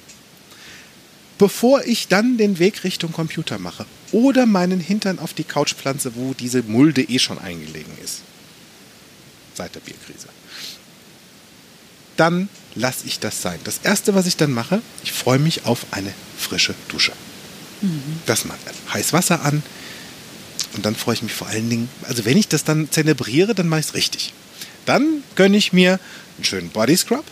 Bevor 1.42 1.82
ich 1.84 2.06
dann 2.06 2.36
den 2.36 2.60
Weg 2.60 2.84
Richtung 2.84 3.10
Computer 3.10 3.58
mache 3.58 3.84
oder 4.12 4.46
meinen 4.46 4.78
Hintern 4.78 5.18
auf 5.18 5.34
die 5.34 5.42
Couch 5.42 5.74
pflanze, 5.74 6.14
wo 6.14 6.34
diese 6.34 6.62
Mulde 6.62 7.02
eh 7.02 7.18
schon 7.18 7.36
eingelegen 7.36 7.92
ist. 8.04 8.20
Seit 9.52 9.74
der 9.74 9.80
Bierkrise. 9.80 10.28
Dann 12.16 12.48
lasse 12.76 13.08
ich 13.08 13.18
das 13.18 13.42
sein. 13.42 13.58
Das 13.64 13.80
erste, 13.82 14.14
was 14.14 14.26
ich 14.26 14.36
dann 14.36 14.52
mache, 14.52 14.82
ich 15.02 15.10
freue 15.10 15.40
mich 15.40 15.66
auf 15.66 15.84
eine 15.90 16.14
frische 16.38 16.76
Dusche. 16.86 17.10
Das 18.24 18.44
mal 18.44 18.56
heiß 18.94 19.12
Wasser 19.12 19.42
an, 19.42 19.64
und 20.74 20.86
dann 20.86 20.94
freue 20.94 21.16
ich 21.16 21.22
mich 21.22 21.34
vor 21.34 21.48
allen 21.48 21.68
Dingen, 21.68 21.88
also 22.02 22.24
wenn 22.24 22.36
ich 22.36 22.46
das 22.46 22.62
dann 22.62 22.88
zelebriere, 22.92 23.52
dann 23.56 23.66
mache 23.66 23.80
ich 23.80 23.86
es 23.86 23.94
richtig. 23.94 24.32
Dann 24.86 25.24
gönne 25.34 25.56
ich 25.56 25.72
mir 25.72 25.98
einen 26.36 26.44
schönen 26.44 26.68
Body 26.68 26.96
Scrub, 26.96 27.24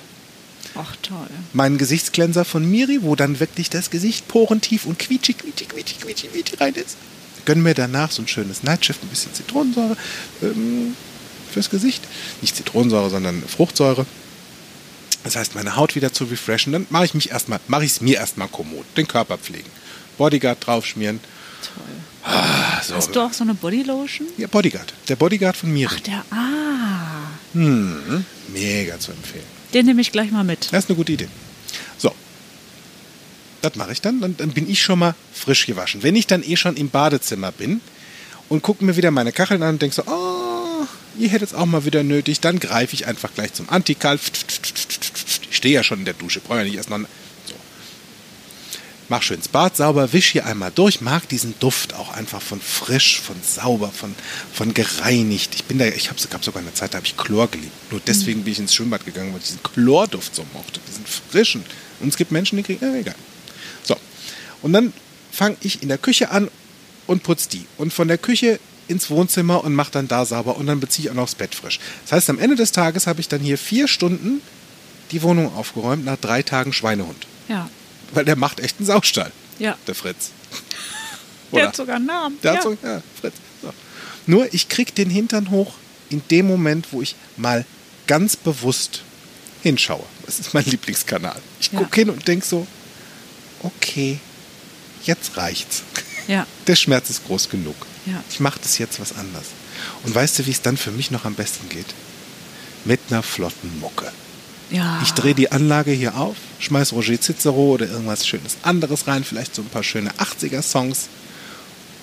Ach, 0.75 0.95
toll. 1.03 1.27
meinen 1.53 1.79
Gesichtscleanser 1.79 2.45
von 2.45 2.69
Miri, 2.69 3.03
wo 3.03 3.17
dann 3.17 3.41
wirklich 3.41 3.71
das 3.71 3.91
Gesicht 3.91 4.29
porentief 4.29 4.87
und 4.87 4.99
quietschig, 4.99 5.39
quietschig, 5.39 5.69
quietschig, 5.69 6.01
quietschig, 6.01 6.33
quietschig 6.33 6.61
rein 6.61 6.75
ist. 6.75 6.97
Gönne 7.45 7.63
mir 7.63 7.75
danach 7.75 8.11
so 8.11 8.23
ein 8.23 8.29
schönes 8.29 8.63
Nightshift, 8.63 9.03
ein 9.03 9.09
bisschen 9.09 9.35
Zitronensäure 9.35 9.97
ähm, 10.43 10.95
fürs 11.51 11.71
Gesicht. 11.71 12.03
Nicht 12.41 12.57
Zitronensäure, 12.57 13.11
sondern 13.11 13.43
Fruchtsäure. 13.43 14.07
Das 15.25 15.37
heißt, 15.37 15.55
meine 15.55 15.77
Haut 15.77 15.97
wieder 15.97 16.13
zu 16.13 16.25
refreshen. 16.25 16.73
Dann 16.73 16.87
mache 16.91 17.05
ich 17.05 17.15
mich 17.15 17.31
erstmal, 17.31 17.61
mache 17.69 17.85
ich 17.85 17.93
es 17.93 18.01
mir 18.01 18.17
erstmal 18.19 18.49
kommod. 18.49 18.85
Den 18.97 19.09
Körper 19.09 19.39
pflegen. 19.39 19.69
Bodyguard 20.19 20.67
draufschmieren. 20.67 21.21
Toll. 21.63 22.33
Ah, 22.33 22.83
so. 22.83 22.95
Hast 22.95 23.15
du 23.15 23.21
auch 23.21 23.33
so 23.33 23.45
eine 23.45 23.55
Bodylotion? 23.55 24.29
Ja, 24.37 24.47
Bodyguard. 24.47 24.93
Der 25.09 25.17
Bodyguard 25.17 25.57
von 25.57 25.73
Miri. 25.73 25.95
Ach, 25.95 26.01
der. 26.01 26.25
Ah. 26.31 27.29
Mhm. 27.55 28.25
Mega 28.53 28.99
zu 28.99 29.13
empfehlen. 29.13 29.60
Den 29.75 29.87
nehme 29.87 30.01
ich 30.01 30.13
gleich 30.13 30.31
mal 30.31 30.45
mit. 30.45 30.73
Das 30.73 30.85
ist 30.85 30.91
eine 30.91 30.97
gute 30.97 31.13
Idee. 31.13 31.29
So. 31.99 32.13
Das 33.63 33.75
mache 33.77 33.93
ich 33.93 34.01
dann. 34.01 34.21
dann. 34.21 34.35
Bin 34.51 34.69
ich 34.69 34.83
schon 34.83 34.99
mal 34.99 35.15
frisch 35.33 35.67
gewaschen. 35.67 36.03
Wenn 36.03 36.17
ich 36.17 36.27
dann 36.27 36.43
eh 36.43 36.57
schon 36.57 36.77
im 36.77 36.91
Badezimmer 36.91 37.53
bin 37.53 37.81
und 38.49 38.63
gucke 38.63 38.85
mir 38.85 38.97
wieder 38.97 39.11
meine 39.11 39.33
Kacheln 39.33 39.63
an 39.63 39.75
und 39.75 39.83
denke 39.83 39.95
so, 39.95 40.03
oh, 40.07 40.87
ihr 41.19 41.29
hättet 41.29 41.51
es 41.51 41.55
auch 41.55 41.67
mal 41.67 41.85
wieder 41.85 42.03
nötig, 42.03 42.41
dann 42.41 42.59
greife 42.59 42.95
ich 42.95 43.07
einfach 43.07 43.33
gleich 43.35 43.53
zum 43.53 43.69
Antikal. 43.69 44.19
Ich 45.51 45.57
stehe 45.57 45.75
ja 45.75 45.83
schon 45.83 46.01
in 46.01 46.05
der 46.05 46.15
Dusche, 46.15 46.41
brauche 46.41 46.59
ja 46.59 46.65
nicht 46.65 46.77
erst 46.77 46.91
noch. 46.91 46.99
So. 46.99 47.07
Mach 49.11 49.23
schön 49.23 49.39
ins 49.39 49.49
Bad 49.49 49.77
sauber, 49.77 50.13
wisch 50.13 50.31
hier 50.31 50.47
einmal 50.47 50.71
durch, 50.73 51.01
mag 51.01 51.29
diesen 51.29 51.59
Duft 51.59 51.95
auch 51.95 52.13
einfach 52.13 52.41
von 52.41 52.61
frisch, 52.61 53.21
von 53.21 53.35
sauber, 53.43 53.91
von, 53.91 54.15
von 54.53 54.73
gereinigt. 54.73 55.53
Ich 55.57 55.65
bin 55.65 55.79
da, 55.81 55.87
ich 55.87 56.11
habe 56.11 56.21
gab 56.31 56.45
sogar 56.45 56.63
eine 56.63 56.73
Zeit, 56.75 56.95
da 56.95 56.99
habe 56.99 57.07
ich 57.09 57.17
Chlor 57.17 57.49
geliebt. 57.51 57.73
Nur 57.91 58.01
deswegen 58.07 58.45
bin 58.45 58.53
ich 58.53 58.61
ins 58.61 58.73
Schwimmbad 58.73 59.05
gegangen, 59.05 59.33
weil 59.33 59.41
ich 59.41 59.47
diesen 59.47 59.65
Chlorduft 59.65 60.37
so 60.37 60.47
mochte, 60.55 60.79
diesen 60.89 61.05
frischen. 61.07 61.65
Und 61.99 62.11
es 62.11 62.17
gibt 62.17 62.31
Menschen, 62.31 62.57
die 62.57 62.63
kriegen, 62.63 62.87
ja, 62.87 62.95
egal. 62.95 63.17
So. 63.83 63.97
Und 64.63 64.73
dann 64.73 64.93
fange 65.33 65.57
ich 65.61 65.83
in 65.83 65.89
der 65.89 65.99
Küche 65.99 66.31
an 66.31 66.49
und 67.09 67.25
putze 67.25 67.49
die. 67.49 67.65
Und 67.79 67.93
von 67.93 68.07
der 68.07 68.17
Küche 68.17 68.61
ins 68.87 69.11
Wohnzimmer 69.11 69.65
und 69.65 69.75
mache 69.75 69.91
dann 69.91 70.07
da 70.07 70.25
sauber 70.25 70.57
und 70.57 70.67
dann 70.67 70.79
beziehe 70.79 71.07
ich 71.07 71.11
auch 71.11 71.17
noch 71.17 71.27
das 71.27 71.35
Bett 71.35 71.57
frisch. 71.57 71.81
Das 72.05 72.13
heißt, 72.13 72.31
am 72.31 72.39
Ende 72.39 72.55
des 72.55 72.71
Tages 72.71 73.09
habe 73.09 73.21
ich 73.21 73.27
dann 73.27 73.41
hier 73.41 73.59
vier 73.59 73.89
Stunden 73.89 74.41
die 75.11 75.23
Wohnung 75.23 75.53
aufgeräumt 75.57 76.05
nach 76.05 76.17
drei 76.17 76.45
Tagen 76.45 76.73
Schweinehund. 76.73 77.27
Ja. 77.49 77.69
Weil 78.13 78.25
der 78.25 78.37
macht 78.37 78.61
echt 78.61 78.79
einen 78.79 78.87
Saustall, 78.87 79.33
Ja. 79.59 79.77
der 79.87 79.95
Fritz. 79.95 80.31
Der 81.53 81.59
Oder? 81.59 81.69
hat 81.69 81.77
sogar 81.77 81.97
einen 81.97 82.07
Namen. 82.07 82.39
Der 82.45 82.53
ja. 82.53 82.57
hat 82.59 82.63
so, 82.63 82.77
ja, 82.81 83.03
Fritz. 83.21 83.35
So. 83.61 83.73
Nur 84.27 84.55
ich 84.55 84.69
krieg 84.69 84.95
den 84.95 85.11
Hintern 85.11 85.51
hoch 85.51 85.75
in 86.09 86.23
dem 86.31 86.47
Moment, 86.47 86.87
wo 86.93 87.03
ich 87.03 87.17
mal 87.37 87.65
ganz 88.07 88.37
bewusst 88.37 89.03
hinschaue. 89.63 90.05
Das 90.27 90.39
ist 90.39 90.55
mein 90.55 90.65
Lieblingskanal. 90.65 91.41
Ich 91.61 91.73
Ja. 91.73 91.81
gucke 91.81 91.95
hin 92.01 92.09
und 92.11 92.29
denk 92.29 92.45
so, 92.45 92.69
okay, 93.65 94.21
jetzt 95.05 95.37
reicht's. 95.37 95.83
ja. 96.29 96.47
Der 96.69 96.77
Schmerz 96.77 97.11
ist 97.11 97.27
groß 97.27 97.49
genug. 97.49 97.75
Ja. 98.07 98.23
Ich 98.31 98.39
mache 98.39 98.61
das 98.63 98.79
jetzt 98.79 99.01
was 99.01 99.17
anders. 99.17 99.47
Und 100.05 100.15
weißt 100.15 100.39
du, 100.39 100.47
wie 100.47 100.51
es 100.53 100.63
dann 100.63 100.77
für 100.77 100.93
mich 100.93 101.11
noch 101.11 101.25
am 101.25 101.35
besten 101.35 101.69
geht? 101.69 101.87
Mit 102.85 103.01
einer 103.11 103.23
flotten 103.25 103.81
Mucke. 103.81 104.13
Ja. 104.71 105.01
Ich 105.03 105.13
drehe 105.13 105.35
die 105.35 105.51
Anlage 105.53 105.91
hier 105.91 106.17
auf, 106.17 106.37
schmeiß 106.59 106.93
Roger 106.93 107.21
Cicero 107.21 107.73
oder 107.73 107.89
irgendwas 107.89 108.27
Schönes 108.27 108.57
anderes 108.63 109.07
rein, 109.07 109.25
vielleicht 109.25 109.55
so 109.55 109.63
ein 109.63 109.69
paar 109.69 109.83
schöne 109.83 110.11
80er-Songs 110.13 111.09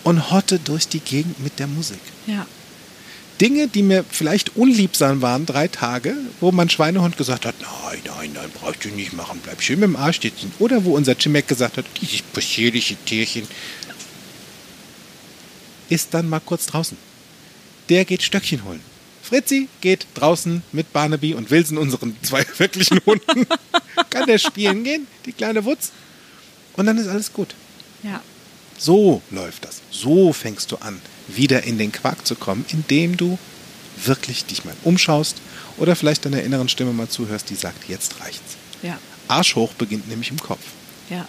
und 0.03 0.31
hotte 0.31 0.59
durch 0.59 0.87
die 0.87 0.99
Gegend 0.99 1.39
mit 1.39 1.59
der 1.59 1.67
Musik. 1.67 1.99
Ja. 2.25 2.45
Dinge, 3.39 3.67
die 3.67 3.83
mir 3.83 4.03
vielleicht 4.09 4.55
unliebsam 4.55 5.21
waren, 5.21 5.45
drei 5.45 5.67
Tage, 5.67 6.15
wo 6.39 6.51
mein 6.51 6.69
Schweinehund 6.69 7.17
gesagt 7.17 7.45
hat, 7.45 7.55
nein, 7.61 7.99
nein, 8.05 8.31
nein, 8.33 8.49
brauchst 8.53 8.83
du 8.83 8.89
nicht 8.89 9.13
machen, 9.13 9.39
bleib 9.43 9.61
schön 9.61 9.79
mit 9.79 9.89
dem 9.89 9.95
Arsch 9.95 10.21
sitzen. 10.21 10.51
Oder 10.59 10.83
wo 10.85 10.95
unser 10.95 11.15
Chimek 11.15 11.47
gesagt 11.47 11.77
hat, 11.77 11.85
dieses 12.01 12.21
possierliche 12.21 12.95
Tierchen 13.05 13.47
ist 15.89 16.13
dann 16.13 16.27
mal 16.27 16.39
kurz 16.39 16.65
draußen. 16.65 16.97
Der 17.89 18.05
geht 18.05 18.23
Stöckchen 18.23 18.63
holen. 18.65 18.81
Fritzi 19.27 19.67
geht 19.81 20.07
draußen 20.13 20.63
mit 20.71 20.93
Barnaby 20.93 21.33
und 21.33 21.51
Wilson, 21.51 21.77
unseren 21.77 22.15
zwei 22.23 22.45
wirklichen 22.57 23.01
Hunden. 23.05 23.45
Kann 24.09 24.25
der 24.25 24.37
spielen 24.37 24.85
gehen, 24.85 25.05
die 25.25 25.33
kleine 25.33 25.65
Wutz. 25.65 25.91
Und 26.77 26.85
dann 26.85 26.97
ist 26.97 27.07
alles 27.07 27.33
gut. 27.33 27.53
Ja. 28.03 28.21
So 28.77 29.21
läuft 29.31 29.65
das. 29.65 29.81
So 29.91 30.31
fängst 30.31 30.71
du 30.71 30.77
an, 30.77 31.01
wieder 31.27 31.63
in 31.63 31.77
den 31.77 31.91
Quark 31.91 32.25
zu 32.25 32.35
kommen, 32.35 32.63
indem 32.69 33.17
du 33.17 33.37
wirklich 34.05 34.45
dich 34.45 34.63
mal 34.63 34.75
umschaust 34.85 35.37
oder 35.77 35.97
vielleicht 35.97 36.23
deiner 36.23 36.43
inneren 36.43 36.69
Stimme 36.69 36.93
mal 36.93 37.09
zuhörst, 37.09 37.49
die 37.49 37.55
sagt, 37.55 37.89
jetzt 37.89 38.21
reicht's. 38.21 38.55
Ja. 38.81 38.97
Arsch 39.27 39.55
hoch 39.55 39.73
beginnt 39.73 40.07
nämlich 40.07 40.31
im 40.31 40.39
Kopf. 40.39 40.61
Ja. 41.09 41.27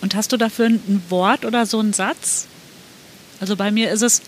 Und 0.00 0.14
hast 0.14 0.32
du 0.32 0.38
dafür 0.38 0.66
ein 0.66 1.02
Wort 1.10 1.44
oder 1.44 1.66
so 1.66 1.78
einen 1.78 1.92
Satz? 1.92 2.46
Also 3.38 3.56
bei 3.56 3.70
mir 3.70 3.90
ist 3.90 4.02
es 4.02 4.22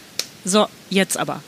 so, 0.44 0.66
jetzt 0.90 1.16
aber. 1.16 1.42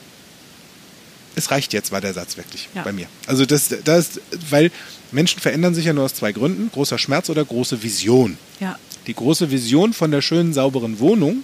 Es 1.39 1.51
reicht 1.51 1.71
jetzt, 1.73 1.91
war 1.91 2.01
der 2.01 2.13
Satz 2.13 2.35
wirklich 2.37 2.67
Ja. 2.75 2.83
bei 2.83 2.91
mir. 2.91 3.07
Also 3.25 3.45
das, 3.45 3.69
das, 3.85 4.19
weil 4.49 4.71
Menschen 5.11 5.39
verändern 5.39 5.73
sich 5.73 5.85
ja 5.85 5.93
nur 5.93 6.03
aus 6.03 6.13
zwei 6.13 6.31
Gründen: 6.33 6.69
großer 6.71 6.97
Schmerz 6.97 7.29
oder 7.29 7.43
große 7.45 7.81
Vision. 7.81 8.37
Ja. 8.59 8.77
Die 9.07 9.13
große 9.13 9.49
Vision 9.49 9.93
von 9.93 10.11
der 10.11 10.21
schönen, 10.21 10.53
sauberen 10.53 10.99
Wohnung 10.99 11.43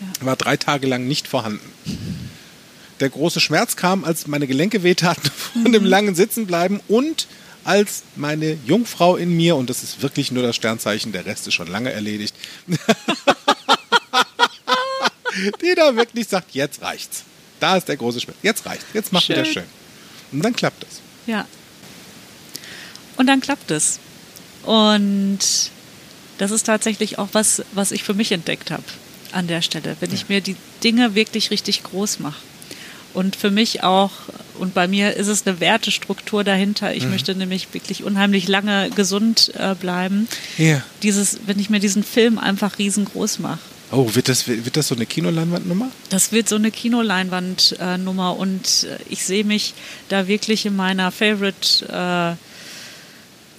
Ja. 0.00 0.26
war 0.26 0.36
drei 0.36 0.56
Tage 0.56 0.86
lang 0.86 1.06
nicht 1.06 1.28
vorhanden. 1.28 1.70
Der 3.00 3.10
große 3.10 3.40
Schmerz 3.40 3.76
kam, 3.76 4.04
als 4.04 4.26
meine 4.26 4.46
Gelenke 4.46 4.82
wehtaten 4.82 5.30
von 5.62 5.70
dem 5.72 5.84
langen 5.84 6.14
Sitzenbleiben 6.14 6.80
und 6.88 7.26
als 7.64 8.04
meine 8.14 8.56
Jungfrau 8.66 9.16
in 9.16 9.36
mir, 9.36 9.56
und 9.56 9.68
das 9.68 9.82
ist 9.82 10.00
wirklich 10.00 10.30
nur 10.32 10.42
das 10.42 10.56
Sternzeichen, 10.56 11.12
der 11.12 11.26
Rest 11.26 11.46
ist 11.46 11.54
schon 11.54 11.66
lange 11.66 11.92
erledigt, 11.92 12.34
die 15.62 15.74
da 15.74 15.94
wirklich 15.96 16.28
sagt, 16.28 16.54
jetzt 16.54 16.80
reicht's. 16.82 17.24
Da 17.60 17.76
ist 17.76 17.88
der 17.88 17.96
große 17.96 18.20
Schmerz. 18.20 18.38
Jetzt 18.42 18.66
reicht's. 18.66 18.84
Jetzt 18.92 19.12
mach 19.12 19.26
wieder 19.28 19.44
Schön. 19.44 19.54
schön. 19.54 19.64
Und 20.32 20.44
dann 20.44 20.54
klappt 20.54 20.84
es. 20.84 21.00
Ja. 21.26 21.46
Und 23.16 23.26
dann 23.26 23.40
klappt 23.40 23.70
es. 23.70 23.98
Und 24.64 25.38
das 26.38 26.50
ist 26.50 26.66
tatsächlich 26.66 27.18
auch 27.18 27.28
was, 27.32 27.62
was 27.72 27.92
ich 27.92 28.02
für 28.02 28.14
mich 28.14 28.32
entdeckt 28.32 28.70
habe 28.70 28.82
an 29.32 29.46
der 29.46 29.62
Stelle, 29.62 29.96
wenn 30.00 30.12
ich 30.12 30.28
mir 30.28 30.40
die 30.40 30.56
Dinge 30.82 31.14
wirklich 31.14 31.50
richtig 31.50 31.82
groß 31.82 32.18
mache. 32.20 32.40
Und 33.14 33.34
für 33.34 33.50
mich 33.50 33.82
auch, 33.82 34.12
und 34.58 34.74
bei 34.74 34.88
mir 34.88 35.14
ist 35.16 35.28
es 35.28 35.46
eine 35.46 35.58
Wertestruktur 35.58 36.44
dahinter. 36.44 36.94
Ich 36.94 37.06
möchte 37.06 37.34
nämlich 37.34 37.72
wirklich 37.72 38.04
unheimlich 38.04 38.46
lange 38.46 38.90
gesund 38.90 39.52
äh, 39.58 39.74
bleiben. 39.74 40.28
Ja. 40.58 40.82
Dieses, 41.02 41.40
wenn 41.46 41.58
ich 41.58 41.70
mir 41.70 41.80
diesen 41.80 42.04
Film 42.04 42.38
einfach 42.38 42.78
riesengroß 42.78 43.38
mache. 43.38 43.60
Oh, 43.92 44.14
wird 44.14 44.28
das, 44.28 44.48
wird 44.48 44.76
das 44.76 44.88
so 44.88 44.96
eine 44.96 45.06
Kinoleinwandnummer? 45.06 45.90
Das 46.08 46.32
wird 46.32 46.48
so 46.48 46.56
eine 46.56 46.70
Kinoleinwandnummer 46.72 48.36
und 48.36 48.84
äh, 48.84 48.98
ich 49.08 49.24
sehe 49.24 49.44
mich 49.44 49.74
da 50.08 50.26
wirklich 50.26 50.66
in 50.66 50.74
meiner 50.74 51.12
Favorite 51.12 52.36
äh, 52.38 52.44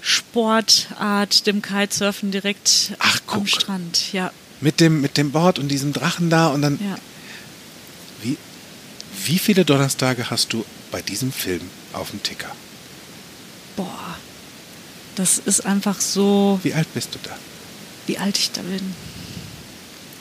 Sportart, 0.01 1.47
dem 1.47 1.61
Kitesurfen, 1.61 2.31
direkt 2.31 2.93
Ach, 2.99 3.19
am. 3.27 3.47
Strand. 3.47 4.13
Ja, 4.13 4.31
Mit 4.61 4.79
dem, 4.79 5.01
mit 5.01 5.17
dem 5.17 5.31
Board 5.31 5.59
und 5.59 5.69
diesem 5.69 5.93
Drachen 5.93 6.29
da 6.29 6.47
und 6.47 6.61
dann. 6.61 6.79
ja. 6.81 6.97
Wie, 8.21 8.37
wie 9.25 9.37
viele 9.39 9.63
Donnerstage 9.63 10.29
hast 10.29 10.53
du 10.53 10.65
bei 10.91 11.01
diesem 11.01 11.31
Film 11.31 11.61
auf 11.93 12.09
dem 12.11 12.23
Ticker? 12.23 12.49
Boah, 13.75 14.17
das 15.15 15.37
ist 15.37 15.65
einfach 15.65 15.99
so, 16.01 16.59
Wie 16.63 16.73
alt 16.73 16.91
bist 16.93 17.15
du 17.15 17.19
da? 17.23 17.31
wie 18.07 18.17
alt 18.17 18.37
ich 18.37 18.51
da 18.51 18.61
bin. 18.61 18.95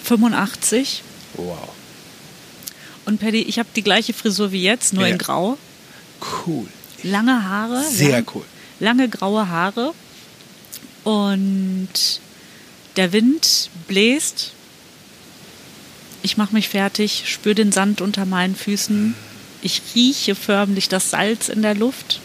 85. 0.06 1.02
Wow. 1.34 1.68
Und 3.04 3.20
Paddy, 3.20 3.42
ich 3.42 3.58
habe 3.58 3.68
die 3.74 3.82
gleiche 3.82 4.12
Frisur 4.12 4.52
wie 4.52 4.62
jetzt, 4.62 4.92
nur 4.92 5.06
Ja. 5.06 5.12
in 5.12 5.18
Grau. 5.18 5.58
Cool. 6.46 6.66
Lange 7.02 7.48
Haare. 7.48 7.84
Sehr 7.84 8.10
lang, 8.10 8.26
cool. 8.34 8.44
Lange 8.80 9.08
graue 9.08 9.48
Haare. 9.48 9.92
Und 11.04 12.20
der 12.96 13.12
Wind 13.12 13.70
bläst. 13.86 14.52
Ich 16.22 16.36
mache 16.36 16.54
mich 16.54 16.68
fertig, 16.68 17.24
spüre 17.26 17.54
den 17.54 17.70
Sand 17.70 18.00
unter 18.00 18.24
meinen 18.26 18.56
Füßen. 18.56 19.14
Ich 19.62 19.82
rieche 19.94 20.34
förmlich 20.34 20.88
das 20.88 21.10
Salz 21.10 21.48
in 21.48 21.62
der 21.62 21.74
Luft. 21.74 22.20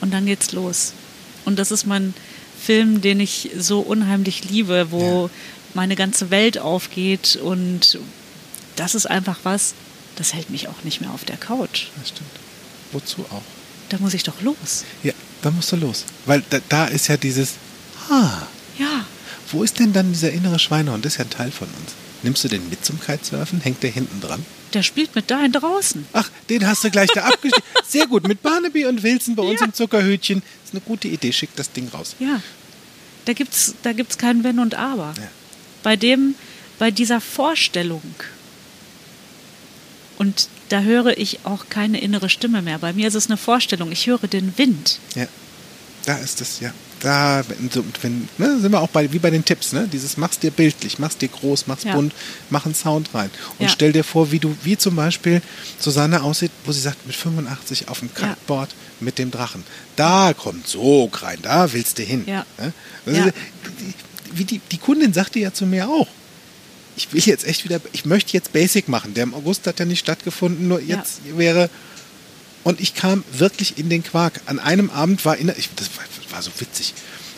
Und 0.00 0.12
dann 0.12 0.26
geht's 0.26 0.52
los. 0.52 0.92
Und 1.44 1.58
das 1.58 1.70
ist 1.70 1.86
mein 1.86 2.12
Film, 2.60 3.00
den 3.00 3.20
ich 3.20 3.50
so 3.58 3.80
unheimlich 3.80 4.44
liebe, 4.50 4.88
wo 4.90 5.30
meine 5.74 5.96
ganze 5.96 6.30
Welt 6.30 6.58
aufgeht. 6.58 7.36
Und 7.36 7.98
das 8.76 8.94
ist 8.94 9.06
einfach 9.06 9.38
was, 9.42 9.74
das 10.16 10.34
hält 10.34 10.50
mich 10.50 10.68
auch 10.68 10.82
nicht 10.84 11.00
mehr 11.00 11.10
auf 11.10 11.24
der 11.24 11.36
Couch. 11.36 11.86
Das 11.98 12.08
stimmt. 12.10 12.30
Wozu 12.92 13.24
auch? 13.30 13.42
Da 13.88 13.98
muss 13.98 14.14
ich 14.14 14.22
doch 14.22 14.40
los. 14.42 14.84
Ja, 15.02 15.12
da 15.42 15.50
musst 15.50 15.72
du 15.72 15.76
los. 15.76 16.04
Weil 16.26 16.42
da, 16.50 16.58
da 16.68 16.86
ist 16.86 17.08
ja 17.08 17.16
dieses, 17.16 17.54
ah, 18.10 18.42
Ja, 18.78 19.04
wo 19.50 19.62
ist 19.64 19.78
denn 19.80 19.92
dann 19.92 20.12
dieser 20.12 20.30
innere 20.30 20.58
Schweinehund? 20.58 21.04
Das 21.04 21.14
ist 21.14 21.18
ja 21.18 21.24
ein 21.24 21.30
Teil 21.30 21.50
von 21.50 21.66
uns. 21.68 21.92
Nimmst 22.22 22.44
du 22.44 22.48
den 22.48 22.68
mit 22.68 22.84
zum 22.84 23.00
Kitesurfen? 23.00 23.60
Hängt 23.60 23.82
der 23.82 23.90
hinten 23.90 24.20
dran? 24.20 24.44
der 24.72 24.84
spielt 24.84 25.16
mit 25.16 25.28
dahin 25.32 25.50
draußen. 25.50 26.06
Ach, 26.12 26.30
den 26.48 26.64
hast 26.64 26.84
du 26.84 26.90
gleich 26.92 27.08
da 27.12 27.22
abgeschickt. 27.24 27.60
Sehr 27.88 28.06
gut, 28.06 28.28
mit 28.28 28.40
Barnaby 28.40 28.86
und 28.86 29.02
Wilson 29.02 29.34
bei 29.34 29.42
uns 29.42 29.58
Ja. 29.58 29.66
im 29.66 29.74
Zuckerhütchen. 29.74 30.42
ist 30.64 30.72
eine 30.72 30.80
gute 30.82 31.08
Idee, 31.08 31.32
schick 31.32 31.50
das 31.56 31.72
Ding 31.72 31.88
raus. 31.88 32.14
Ja, 32.20 32.40
da 33.24 33.32
gibt's, 33.32 33.74
da 33.82 33.92
gibt's 33.92 34.16
kein 34.16 34.44
Wenn 34.44 34.60
und 34.60 34.76
Aber. 34.76 35.12
Ja. 35.18 35.28
Bei 35.82 35.96
dem, 35.96 36.34
bei 36.78 36.90
dieser 36.90 37.20
Vorstellung. 37.20 38.02
Und 40.18 40.48
da 40.68 40.82
höre 40.82 41.16
ich 41.18 41.40
auch 41.44 41.66
keine 41.70 42.00
innere 42.00 42.28
Stimme 42.28 42.62
mehr. 42.62 42.78
Bei 42.78 42.92
mir 42.92 43.08
ist 43.08 43.14
es 43.14 43.26
eine 43.26 43.36
Vorstellung. 43.38 43.90
Ich 43.90 44.06
höre 44.06 44.28
den 44.28 44.56
Wind. 44.58 44.98
Ja, 45.14 45.26
da 46.04 46.16
ist 46.18 46.40
es, 46.40 46.60
ja. 46.60 46.72
Da, 47.00 47.42
wenn, 48.02 48.28
ne, 48.36 48.58
sind 48.60 48.72
wir 48.72 48.80
auch 48.82 48.88
bei, 48.90 49.10
wie 49.10 49.18
bei 49.18 49.30
den 49.30 49.42
Tipps, 49.42 49.72
ne? 49.72 49.88
Dieses 49.90 50.18
mach's 50.18 50.38
dir 50.38 50.50
bildlich, 50.50 50.98
mach's 50.98 51.16
dir 51.16 51.28
groß, 51.28 51.66
mach's 51.66 51.84
Ja. 51.84 51.94
bunt, 51.94 52.12
mach 52.50 52.66
einen 52.66 52.74
Sound 52.74 53.08
rein. 53.14 53.30
Und 53.58 53.66
Ja. 53.66 53.72
stell 53.72 53.92
dir 53.92 54.04
vor, 54.04 54.30
wie 54.32 54.38
du, 54.38 54.54
wie 54.64 54.76
zum 54.76 54.96
Beispiel 54.96 55.40
Susanne 55.78 56.22
aussieht, 56.22 56.50
wo 56.66 56.72
sie 56.72 56.80
sagt, 56.80 57.06
mit 57.06 57.16
85 57.16 57.88
auf 57.88 58.00
dem 58.00 58.10
Ja. 58.20 58.28
Kiteboard 58.34 58.74
mit 59.00 59.18
dem 59.18 59.30
Drachen. 59.30 59.64
Da 59.96 60.34
kommt 60.34 60.68
so 60.68 61.06
rein, 61.10 61.38
da 61.40 61.72
willst 61.72 61.98
du 61.98 62.02
hin. 62.02 62.24
Ja. 62.26 62.44
Ne? 62.58 62.72
Ja. 63.06 63.24
die, 63.80 63.94
wie 64.32 64.44
die, 64.44 64.60
die 64.70 64.78
Kundin 64.78 65.12
sagte 65.12 65.38
ja 65.38 65.52
zu 65.52 65.66
mir 65.66 65.88
auch, 65.88 66.08
ich 66.96 67.12
will 67.12 67.22
jetzt 67.22 67.46
echt 67.46 67.64
wieder, 67.64 67.80
ich 67.92 68.04
möchte 68.04 68.32
jetzt 68.32 68.52
Basic 68.52 68.88
machen. 68.88 69.14
Der 69.14 69.22
im 69.24 69.34
August 69.34 69.66
hat 69.66 69.78
ja 69.78 69.84
nicht 69.84 70.00
stattgefunden, 70.00 70.68
nur 70.68 70.80
Ja. 70.80 70.96
jetzt 70.96 71.20
wäre 71.36 71.70
und 72.62 72.80
ich 72.80 72.94
kam 72.94 73.24
wirklich 73.32 73.78
in 73.78 73.88
den 73.88 74.02
Quark. 74.02 74.40
An 74.46 74.58
einem 74.58 74.90
Abend 74.90 75.24
war, 75.24 75.36
inner, 75.36 75.56
ich, 75.56 75.70
das 75.76 75.88
war, 75.96 76.04
war 76.30 76.42
so 76.42 76.50
witzig. 76.58 76.92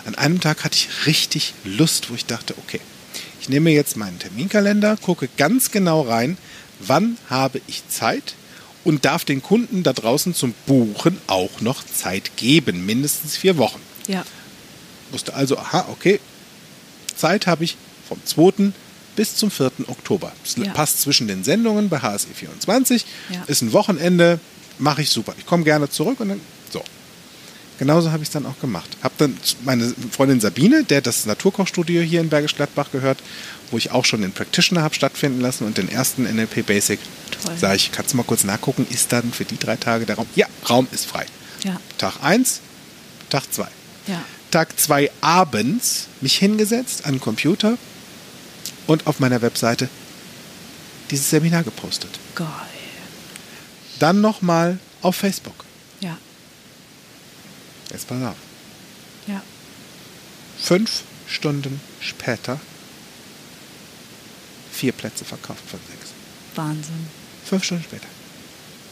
An 0.05 0.17
einem 0.17 0.41
Tag 0.41 0.65
hatte 0.65 0.77
ich 0.77 1.07
richtig 1.07 1.55
Lust, 1.65 2.11
wo 2.11 2.15
ich 2.15 2.27
dachte, 2.27 2.55
okay, 2.59 2.81
ich 3.41 3.49
nehme 3.49 3.71
jetzt 3.71 3.97
meinen 3.97 4.19
Terminkalender, 4.19 4.97
gucke 4.97 5.29
ganz 5.37 5.71
genau 5.71 6.03
rein, 6.03 6.37
wann 6.81 7.19
habe 7.31 7.61
ich 7.69 7.87
Zeit 7.89 8.35
und 8.83 9.05
darf 9.05 9.25
den 9.25 9.43
Kunden 9.43 9.85
da 9.85 9.93
draußen 9.93 10.35
zum 10.35 10.55
Buchen 10.67 11.19
auch 11.29 11.61
noch 11.61 11.85
Zeit 11.87 12.37
geben, 12.37 12.85
mindestens 12.85 13.37
vier 13.37 13.59
Wochen. 13.59 13.81
Ja, 14.09 14.25
Wusste 15.13 15.35
also, 15.35 15.59
aha, 15.59 15.87
okay, 15.91 16.19
Zeit 17.17 17.47
habe 17.47 17.65
ich 17.65 17.77
vom 18.09 18.19
2. 18.25 18.73
bis 19.17 19.37
zum 19.37 19.51
4. 19.51 19.71
Oktober. 19.89 20.33
Das 20.45 20.57
Ja. 20.57 20.73
passt 20.73 21.01
zwischen 21.03 21.29
den 21.29 21.45
Sendungen 21.45 21.89
bei 21.89 21.99
HSE 22.01 22.29
24. 22.35 23.05
Ja. 23.31 23.43
Ist 23.47 23.63
ein 23.63 23.73
Wochenende, 23.73 24.41
mache 24.79 25.03
ich 25.03 25.11
super. 25.11 25.35
Ich 25.39 25.47
komme 25.47 25.65
gerne 25.65 25.89
zurück 25.91 26.21
und 26.21 26.31
dann 26.31 26.41
so. 26.73 26.83
Genauso 27.79 28.13
habe 28.13 28.23
ich 28.23 28.29
es 28.29 28.33
dann 28.33 28.47
auch 28.47 28.59
gemacht. 28.61 28.89
Habe 29.03 29.15
dann 29.19 29.37
meine 29.65 29.93
Freundin 30.11 30.41
Sabine, 30.41 30.85
der 30.85 31.01
das 31.01 31.27
Naturkochstudio 31.27 32.01
hier 32.03 32.21
in 32.21 32.29
Bergisch 32.29 32.55
Gladbach 32.55 32.91
gehört, 32.93 33.19
wo 33.71 33.79
ich 33.79 33.91
auch 33.91 34.05
schon 34.05 34.23
den 34.23 34.33
Practitioner 34.33 34.83
habe 34.83 34.95
stattfinden 34.95 35.41
lassen 35.41 35.65
und 35.65 35.79
den 35.79 35.89
ersten 35.89 36.25
NLP 36.25 36.63
Basic, 36.67 37.01
sage 37.59 37.77
ich, 37.77 37.91
kannst 37.91 38.13
du 38.13 38.17
mal 38.19 38.23
kurz 38.23 38.45
nachgucken, 38.45 38.87
ist 38.91 39.13
dann 39.13 39.33
für 39.33 39.45
die 39.45 39.59
drei 39.59 39.77
Tage 39.77 40.07
der 40.07 40.17
Raum? 40.17 40.27
Ja, 40.37 40.47
Raum 40.69 40.87
ist 40.93 41.07
frei. 41.07 41.27
Ja. 41.65 41.81
Tag 41.99 42.23
1, 42.23 42.61
Tag 43.31 43.45
2. 43.51 43.67
Ja. 44.07 44.23
Tag 44.53 44.79
2 44.79 45.11
abends 45.21 46.07
mich 46.21 46.39
hingesetzt 46.39 47.07
an 47.07 47.15
den 47.15 47.21
Computer 47.21 47.77
und 48.87 49.07
auf 49.07 49.19
meiner 49.19 49.43
Webseite 49.43 49.89
dieses 51.11 51.31
Seminar 51.31 51.65
gepostet. 51.65 52.11
Geil. 52.35 52.47
Dann 53.99 54.21
nochmal 54.21 54.79
auf 55.01 55.17
Facebook. 55.17 55.65
Ja. 56.01 56.17
Jetzt 57.91 58.07
pass 58.07 58.23
auf. 58.23 58.37
Ja. 59.27 59.43
Fünf 60.61 61.03
Stunden 61.27 61.81
später 62.01 62.61
vier 64.73 64.93
Plätze 64.93 65.25
verkauft 65.25 65.63
von 65.71 65.79
sechs. 65.89 66.11
Wahnsinn. 66.57 67.07
Fünf 67.45 67.65
Stunden 67.65 67.85
später. 67.85 68.09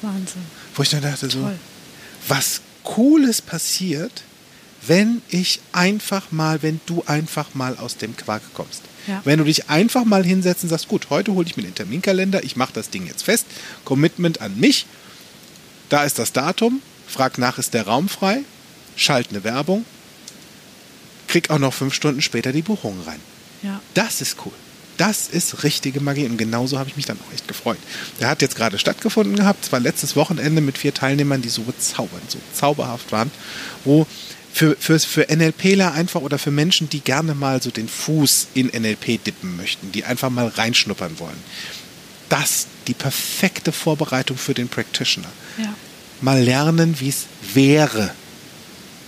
Wahnsinn. 0.03 0.43
Wo 0.75 0.83
ich 0.83 0.91
dann 0.91 1.03
dachte 1.03 1.29
so, 1.29 1.41
Toll. 1.43 1.59
was 2.29 2.61
Cooles 2.85 3.43
passiert, 3.43 4.23
wenn 4.87 5.23
ich 5.29 5.61
einfach 5.73 6.33
mal, 6.33 6.63
wenn 6.63 6.81
du 6.87 7.03
einfach 7.07 7.55
mal 7.55 7.77
aus 7.77 7.97
dem 7.97 8.17
Quark 8.17 8.43
kommst. 8.55 8.83
Ja. 9.07 9.21
Wenn 9.25 9.39
du 9.39 9.45
dich 9.45 9.69
einfach 9.69 10.05
mal 10.05 10.25
hinsetzt 10.25 10.63
und 10.63 10.71
sagst, 10.71 10.89
gut, 10.89 11.11
heute 11.11 11.33
hole 11.33 11.47
ich 11.47 11.57
mir 11.57 11.63
den 11.63 11.75
Terminkalender, 11.75 12.45
ich 12.45 12.57
mache 12.57 12.73
das 12.73 12.91
Ding 12.91 13.07
jetzt 13.07 13.25
fest, 13.25 13.47
Commitment 13.85 14.41
an 14.41 14.59
mich, 14.59 14.87
da 15.89 16.05
ist 16.05 16.19
das 16.19 16.33
Datum, 16.33 16.81
frag 17.07 17.39
nach, 17.39 17.59
ist 17.59 17.75
der 17.75 17.87
Raum 17.87 18.09
frei, 18.09 18.41
schalt 18.97 19.29
eine 19.31 19.45
Werbung, 19.45 19.85
krieg 21.27 21.51
auch 21.51 21.59
noch 21.59 21.75
fünf 21.75 21.95
Stunden 21.95 22.23
später 22.23 22.53
die 22.53 22.63
Buchung 22.63 22.97
rein. 23.07 23.21
Ja. 23.63 23.81
Das 23.95 24.21
ist 24.21 24.37
cool. 24.45 24.53
Das 24.97 25.29
ist 25.29 25.63
richtige 25.63 26.01
Magie 26.01 26.27
und 26.27 26.37
genauso 26.37 26.79
habe 26.79 26.91
ich 26.91 26.97
mich 26.97 27.07
dann 27.07 27.19
auch 27.19 27.33
echt 27.33 27.49
gefreut. 27.49 27.79
Der 28.21 28.29
hat 28.29 28.43
jetzt 28.43 28.55
gerade 28.55 28.79
stattgefunden 28.79 29.35
gehabt, 29.35 29.65
es 29.65 29.73
war 29.73 29.81
letztes 29.81 30.15
Wochenende 30.15 30.61
mit 30.61 30.77
vier 30.77 30.93
Teilnehmern, 30.93 31.41
die 31.41 31.49
so 31.49 31.63
bezaubernd, 31.63 32.31
so 32.31 32.39
zauberhaft 32.53 33.11
waren, 33.11 33.31
wo 33.85 34.07
für, 34.53 34.77
für, 34.79 34.99
für 34.99 35.27
NLPler 35.35 35.93
einfach 35.93 36.21
oder 36.21 36.39
für 36.39 36.51
Menschen, 36.51 36.89
die 36.89 37.01
gerne 37.01 37.35
mal 37.35 37.63
so 37.63 37.71
den 37.71 37.89
Fuß 37.89 38.49
in 38.55 38.67
NLP 38.67 39.23
dippen 39.25 39.57
möchten, 39.57 39.93
die 39.93 40.05
einfach 40.05 40.31
mal 40.31 40.49
reinschnuppern 40.49 41.19
wollen. 41.19 41.37
Das 42.29 42.67
die 42.87 42.95
perfekte 42.95 43.73
Vorbereitung 43.73 44.37
für 44.37 44.55
den 44.55 44.69
Practitioner. 44.69 45.31
Ja. 45.59 45.75
Mal 46.21 46.43
lernen, 46.43 46.99
wie 47.01 47.09
es 47.09 47.27
wäre. 47.55 48.11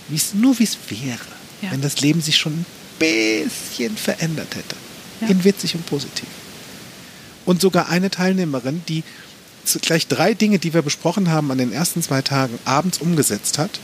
Wie's, 0.09 0.33
nur 0.33 0.57
wie 0.59 0.63
es 0.63 0.77
wäre, 0.89 1.19
Ja. 1.61 1.71
wenn 1.71 1.81
das 1.81 2.01
Leben 2.01 2.21
sich 2.21 2.37
schon 2.37 2.53
ein 2.53 2.65
bisschen 2.99 3.95
verändert 3.97 4.55
hätte. 4.55 4.75
Ja. 5.21 5.27
In 5.27 5.43
witzig 5.43 5.75
und 5.75 5.85
positiv. 5.85 6.27
Und 7.45 7.61
sogar 7.61 7.89
eine 7.89 8.09
Teilnehmerin, 8.09 8.81
die 8.87 9.03
gleich 9.81 10.07
drei 10.07 10.33
Dinge, 10.33 10.59
die 10.59 10.73
wir 10.73 10.81
besprochen 10.81 11.29
haben, 11.29 11.51
an 11.51 11.57
den 11.57 11.71
ersten 11.71 12.01
zwei 12.01 12.21
Tagen 12.21 12.57
abends 12.65 12.97
umgesetzt 12.97 13.57
hat 13.57 13.79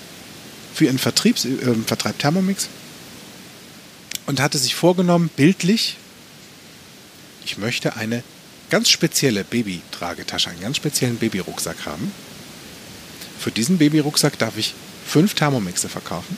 für 0.80 0.86
ihren 0.86 0.98
Vertriebs, 0.98 1.44
äh, 1.44 1.76
Vertreib 1.86 2.18
Thermomix 2.20 2.70
und 4.28 4.40
hatte 4.40 4.58
sich 4.58 4.76
vorgenommen, 4.76 5.30
bildlich, 5.36 5.98
ich 7.44 7.58
möchte 7.58 7.98
eine 7.98 8.24
ganz 8.70 8.90
spezielle 8.90 9.44
Babytragetasche, 9.44 10.50
einen 10.50 10.62
ganz 10.62 10.78
speziellen 10.78 11.18
Babyrucksack 11.18 11.86
haben. 11.86 12.14
Für 13.42 13.52
diesen 13.52 13.78
Babyrucksack 13.78 14.38
darf 14.40 14.56
ich 14.58 14.74
fünf 15.06 15.34
Thermomixe 15.34 15.90
verkaufen. 15.90 16.38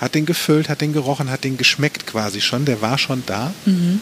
Hat 0.00 0.16
den 0.16 0.26
gefüllt, 0.26 0.68
hat 0.68 0.80
den 0.80 0.92
gerochen, 0.92 1.30
hat 1.30 1.44
den 1.44 1.56
geschmeckt 1.58 2.08
quasi 2.08 2.40
schon, 2.40 2.64
der 2.64 2.80
war 2.82 2.98
schon 2.98 3.22
da 3.26 3.54
Mhm. 3.66 4.00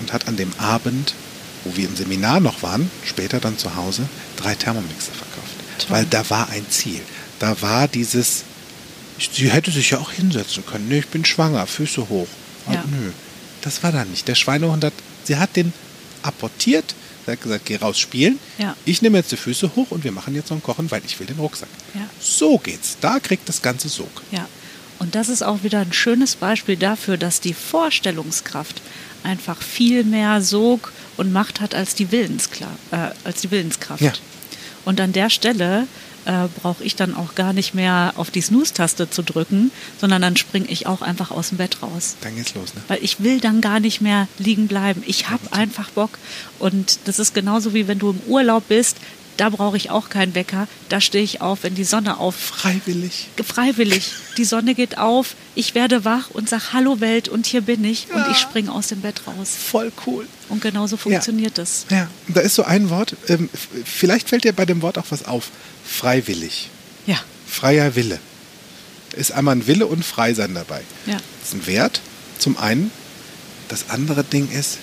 und 0.00 0.12
hat 0.12 0.26
an 0.26 0.36
dem 0.36 0.52
Abend, 0.58 1.14
wo 1.62 1.76
wir 1.76 1.86
im 1.86 1.94
Seminar 1.94 2.40
noch 2.40 2.64
waren, 2.64 2.90
später 3.06 3.38
dann 3.38 3.58
zu 3.58 3.76
Hause, 3.76 4.08
drei 4.36 4.56
Thermomixe 4.56 5.12
verkauft. 5.12 5.37
Weil 5.88 6.04
da 6.06 6.28
war 6.30 6.48
ein 6.50 6.66
Ziel. 6.70 7.00
Da 7.38 7.60
war 7.62 7.88
dieses, 7.88 8.44
sie 9.18 9.50
hätte 9.50 9.70
sich 9.70 9.90
ja 9.90 9.98
auch 9.98 10.10
hinsetzen 10.10 10.64
können. 10.66 10.88
Nee, 10.88 11.00
ich 11.00 11.08
bin 11.08 11.24
schwanger, 11.24 11.66
Füße 11.66 12.08
hoch. 12.08 12.28
Ja. 12.70 12.84
Nö, 12.90 13.12
das 13.62 13.82
war 13.82 13.92
da 13.92 14.04
nicht. 14.04 14.28
Der 14.28 14.34
Schweinehund 14.34 14.84
hat, 14.84 14.92
sie 15.24 15.36
hat 15.36 15.56
den 15.56 15.72
apportiert, 16.22 16.94
sie 17.24 17.32
hat 17.32 17.42
gesagt, 17.42 17.66
geh 17.66 17.76
raus 17.76 17.98
spielen. 17.98 18.38
Ja. 18.58 18.76
Ich 18.84 19.02
nehme 19.02 19.18
jetzt 19.18 19.32
die 19.32 19.36
Füße 19.36 19.70
hoch 19.76 19.90
und 19.90 20.04
wir 20.04 20.12
machen 20.12 20.34
jetzt 20.34 20.50
noch 20.50 20.58
ein 20.58 20.62
Kochen, 20.62 20.90
weil 20.90 21.02
ich 21.06 21.18
will 21.18 21.26
den 21.26 21.38
Rucksack. 21.38 21.68
Ja. 21.94 22.08
So 22.20 22.58
geht's. 22.58 22.96
Da 23.00 23.20
kriegt 23.20 23.48
das 23.48 23.62
Ganze 23.62 23.88
Sog. 23.88 24.22
Ja, 24.30 24.46
und 24.98 25.14
das 25.14 25.28
ist 25.28 25.42
auch 25.42 25.62
wieder 25.62 25.80
ein 25.80 25.92
schönes 25.92 26.36
Beispiel 26.36 26.76
dafür, 26.76 27.16
dass 27.16 27.40
die 27.40 27.54
Vorstellungskraft 27.54 28.82
einfach 29.22 29.62
viel 29.62 30.04
mehr 30.04 30.42
Sog 30.42 30.92
und 31.16 31.32
Macht 31.32 31.60
hat 31.60 31.74
als 31.74 31.94
die, 31.94 32.10
Willenskla 32.10 32.68
äh, 32.90 33.10
als 33.24 33.42
die 33.42 33.50
Willenskraft. 33.50 34.02
Ja. 34.02 34.12
Und 34.88 35.02
an 35.02 35.12
der 35.12 35.28
Stelle 35.28 35.86
äh, 36.24 36.48
brauche 36.62 36.82
ich 36.82 36.96
dann 36.96 37.14
auch 37.14 37.34
gar 37.34 37.52
nicht 37.52 37.74
mehr 37.74 38.14
auf 38.16 38.30
die 38.30 38.40
Snooze-Taste 38.40 39.10
zu 39.10 39.22
drücken, 39.22 39.70
sondern 40.00 40.22
dann 40.22 40.34
springe 40.38 40.66
ich 40.68 40.86
auch 40.86 41.02
einfach 41.02 41.30
aus 41.30 41.50
dem 41.50 41.58
Bett 41.58 41.82
raus. 41.82 42.16
Dann 42.22 42.36
geht's 42.36 42.54
los, 42.54 42.74
ne? 42.74 42.80
Weil 42.88 43.04
ich 43.04 43.22
will 43.22 43.38
dann 43.38 43.60
gar 43.60 43.80
nicht 43.80 44.00
mehr 44.00 44.28
liegen 44.38 44.66
bleiben. 44.66 45.02
Ich 45.06 45.28
habe 45.28 45.52
einfach 45.52 45.90
Bock. 45.90 46.12
Und 46.58 47.00
das 47.04 47.18
ist 47.18 47.34
genauso 47.34 47.74
wie 47.74 47.86
wenn 47.86 47.98
du 47.98 48.12
im 48.12 48.20
Urlaub 48.28 48.66
bist. 48.68 48.96
Da 49.38 49.50
brauche 49.50 49.76
ich 49.76 49.90
auch 49.90 50.08
keinen 50.10 50.34
Wecker. 50.34 50.66
Da 50.88 51.00
stehe 51.00 51.22
ich 51.22 51.40
auf, 51.40 51.62
wenn 51.62 51.74
die 51.76 51.84
Sonne 51.84 52.18
auf 52.18 52.34
Freiwillig. 52.34 53.28
freiwillig. 53.42 54.10
Die 54.36 54.44
Sonne 54.44 54.74
geht 54.74 54.98
auf, 54.98 55.36
ich 55.54 55.74
werde 55.76 56.04
wach 56.04 56.30
und 56.30 56.48
sag 56.48 56.72
Hallo 56.72 57.00
Welt 57.00 57.28
und 57.28 57.46
hier 57.46 57.60
bin 57.60 57.84
ich 57.84 58.08
und 58.12 58.18
Ja. 58.18 58.30
ich 58.32 58.38
springe 58.38 58.72
aus 58.72 58.88
dem 58.88 59.00
Bett 59.00 59.22
raus. 59.28 59.50
Voll 59.56 59.92
cool. 60.06 60.26
Und 60.48 60.60
genauso 60.60 60.96
funktioniert 60.96 61.56
das. 61.56 61.86
Ja, 61.88 62.08
und 62.26 62.36
da 62.36 62.40
ist 62.40 62.56
so 62.56 62.64
ein 62.64 62.90
Wort, 62.90 63.14
ähm, 63.28 63.48
vielleicht 63.84 64.28
fällt 64.28 64.42
dir 64.44 64.52
bei 64.52 64.66
dem 64.66 64.82
Wort 64.82 64.98
auch 64.98 65.06
was 65.10 65.24
auf. 65.24 65.50
Freiwillig. 65.86 66.68
Ja, 67.06 67.16
Freier 67.46 67.94
Wille. 67.94 68.18
Ist 69.16 69.30
einmal 69.32 69.54
ein 69.56 69.66
Wille 69.68 69.86
und 69.86 70.04
Freisein 70.04 70.52
dabei. 70.54 70.82
ja, 71.06 71.14
Das 71.40 71.48
ist 71.50 71.54
ein 71.54 71.66
Wert, 71.66 72.00
zum 72.40 72.58
einen. 72.58 72.90
Das 73.68 73.90
andere 73.90 74.24
Ding 74.24 74.50
ist, 74.50 74.78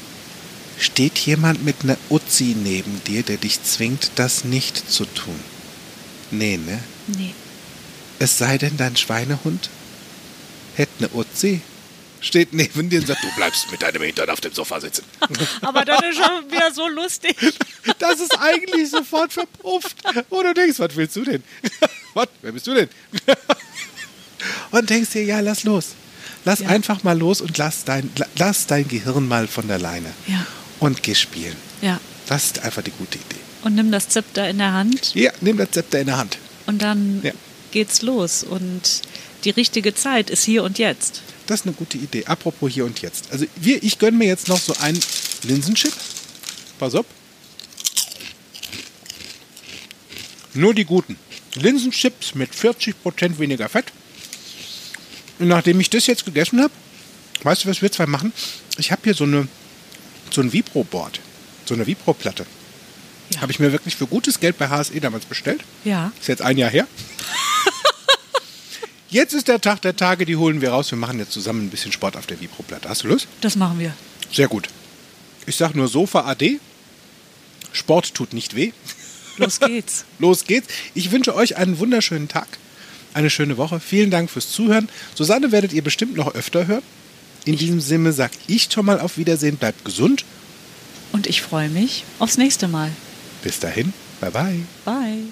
steht 0.79 1.17
jemand 1.19 1.63
mit 1.63 1.77
einer 1.83 1.97
Uzi 2.09 2.55
neben 2.61 3.03
dir, 3.05 3.23
der 3.23 3.37
dich 3.37 3.63
zwingt, 3.63 4.11
das 4.15 4.43
nicht 4.43 4.89
zu 4.91 5.05
tun? 5.05 5.39
Nee, 6.31 6.57
ne? 6.57 6.79
nee. 7.07 7.33
Es 8.19 8.37
sei 8.37 8.57
denn, 8.57 8.77
dein 8.77 8.95
Schweinehund 8.95 9.69
hätte 10.75 10.91
eine 10.99 11.09
Uzi, 11.13 11.61
steht 12.21 12.53
neben 12.53 12.89
dir 12.89 12.99
und 13.01 13.07
sagt, 13.07 13.23
du 13.23 13.27
bleibst 13.35 13.69
mit 13.71 13.81
deinem 13.81 14.01
Hintern 14.01 14.29
auf 14.29 14.41
dem 14.41 14.53
Sofa 14.53 14.79
sitzen. 14.81 15.03
Aber 15.61 15.85
das 15.85 16.01
ist 16.01 16.15
schon 16.17 16.51
wieder 16.51 16.73
so 16.73 16.87
lustig. 16.87 17.35
Das 17.99 18.19
ist 18.19 18.35
eigentlich 18.39 18.89
sofort 18.89 19.31
verpufft. 19.31 19.95
Wo 20.31 20.41
du 20.41 20.55
denkst, 20.55 20.79
was 20.79 20.95
willst 20.95 21.15
du 21.17 21.23
denn? 21.23 21.43
Was? 22.15 22.27
Wer 22.41 22.51
bist 22.51 22.65
du 22.65 22.73
denn? 22.73 22.89
Und 24.71 24.89
denkst 24.89 25.11
dir, 25.11 25.23
ja, 25.23 25.39
lass 25.39 25.63
los. 25.63 25.89
Lass 26.45 26.59
Ja. 26.59 26.69
einfach 26.69 27.03
mal 27.03 27.17
los 27.17 27.41
und 27.41 27.57
lass 27.59 27.83
dein, 27.85 28.09
la- 28.17 28.27
lass 28.37 28.65
dein 28.67 28.87
Gehirn 28.87 29.27
mal 29.27 29.47
von 29.47 29.67
der 29.67 29.77
Leine. 29.79 30.11
Ja. 30.27 30.45
Und 30.79 31.03
geh 31.03 31.15
spielen. 31.15 31.55
Ja. 31.81 31.99
Das 32.27 32.45
ist 32.45 32.59
einfach 32.59 32.81
die 32.83 32.91
gute 32.91 33.17
Idee. 33.17 33.35
Und 33.63 33.75
nimm 33.75 33.91
das 33.91 34.09
Zepter 34.09 34.49
in 34.49 34.57
der 34.59 34.73
Hand 34.73 35.13
Ja, 35.15 35.31
nimm 35.41 35.57
das 35.57 35.71
Zepter 35.71 35.99
in 35.99 36.07
der 36.07 36.17
Hand. 36.17 36.37
und 36.67 36.81
dann 36.81 37.21
Ja. 37.23 37.31
geht's 37.71 38.01
los. 38.01 38.43
Und 38.43 39.01
die 39.43 39.49
richtige 39.51 39.93
Zeit 39.95 40.29
ist 40.29 40.43
hier 40.43 40.63
und 40.63 40.77
jetzt. 40.79 41.21
Das 41.47 41.61
ist 41.61 41.65
eine 41.67 41.75
gute 41.75 41.97
Idee. 41.97 42.25
Apropos 42.25 42.71
hier 42.73 42.85
und 42.85 43.01
jetzt. 43.01 43.31
Also 43.31 43.45
wir, 43.55 43.81
ich 43.83 43.99
gönne 43.99 44.17
mir 44.17 44.27
jetzt 44.27 44.47
noch 44.47 44.59
so 44.59 44.73
einen 44.79 44.99
Linsenchip. 45.43 45.93
Pass 46.79 46.95
auf. 46.95 47.05
Nur 50.53 50.73
die 50.73 50.85
guten. 50.85 51.17
Linsenchips 51.55 52.35
mit 52.35 52.51
40% 52.53 53.39
weniger 53.39 53.69
Fett. 53.69 53.85
Und 55.39 55.47
nachdem 55.49 55.79
ich 55.79 55.89
das 55.89 56.07
jetzt 56.07 56.25
gegessen 56.25 56.61
habe, 56.61 56.73
weißt 57.43 57.65
du, 57.65 57.69
was 57.69 57.81
wir 57.81 57.91
zwei 57.91 58.05
machen? 58.05 58.31
Ich 58.77 58.91
habe 58.91 59.01
hier 59.03 59.13
so 59.13 59.25
eine 59.25 59.47
so 60.31 60.41
ein 60.41 60.51
Vibro-Board, 60.51 61.19
so 61.65 61.73
eine 61.73 61.87
Vibro-Platte. 61.87 62.45
Ja. 63.33 63.41
Habe 63.41 63.51
ich 63.51 63.59
mir 63.59 63.71
wirklich 63.71 63.95
für 63.95 64.07
gutes 64.07 64.39
Geld 64.39 64.57
bei 64.57 64.69
HSE 64.69 64.99
damals 64.99 65.25
bestellt. 65.25 65.61
Ja. 65.83 66.11
Ist 66.19 66.27
jetzt 66.27 66.41
ein 66.41 66.57
Jahr 66.57 66.69
her. 66.69 66.87
Jetzt 69.09 69.33
ist 69.33 69.47
der 69.47 69.61
Tag 69.61 69.81
der 69.81 69.95
Tage, 69.95 70.25
die 70.25 70.35
holen 70.35 70.61
wir 70.61 70.71
raus. 70.71 70.91
Wir 70.91 70.97
machen 70.97 71.19
jetzt 71.19 71.31
zusammen 71.31 71.67
ein 71.67 71.69
bisschen 71.69 71.93
Sport 71.93 72.17
auf 72.17 72.25
der 72.25 72.41
Vibro-Platte. 72.41 72.89
Hast 72.89 73.03
du 73.03 73.07
Lust? 73.07 73.27
Das 73.39 73.55
machen 73.55 73.79
wir. 73.79 73.93
Sehr 74.33 74.49
gut. 74.49 74.67
Ich 75.45 75.55
sag 75.55 75.73
nur 75.73 75.87
Sofa 75.87 76.25
AD. 76.25 76.59
Sport 77.71 78.13
tut 78.13 78.33
nicht 78.33 78.55
weh. 78.55 78.71
Los 79.37 79.59
geht's. 79.59 80.05
Los 80.19 80.45
geht's. 80.45 80.67
Ich 80.95 81.11
wünsche 81.11 81.35
euch 81.35 81.55
einen 81.55 81.79
wunderschönen 81.79 82.27
Tag, 82.27 82.47
eine 83.13 83.29
schöne 83.29 83.57
Woche. 83.57 83.79
Vielen 83.79 84.11
Dank 84.11 84.29
fürs 84.29 84.51
Zuhören. 84.51 84.89
Susanne 85.13 85.51
werdet 85.51 85.71
ihr 85.71 85.83
bestimmt 85.83 86.17
noch 86.17 86.35
öfter 86.35 86.67
hören. 86.67 86.83
In 87.45 87.57
diesem 87.57 87.79
Sinne 87.79 88.11
sag 88.11 88.31
ich 88.47 88.69
schon 88.71 88.85
mal 88.85 88.99
auf 88.99 89.17
Wiedersehen. 89.17 89.57
Bleibt 89.57 89.85
gesund. 89.85 90.25
Und 91.11 91.27
ich 91.27 91.41
freue 91.41 91.69
mich 91.69 92.03
aufs 92.19 92.37
nächste 92.37 92.67
Mal. 92.67 92.91
Bis 93.43 93.59
dahin. 93.59 93.93
Bye 94.19 94.31
bye. 94.31 94.59
Bye. 94.83 95.23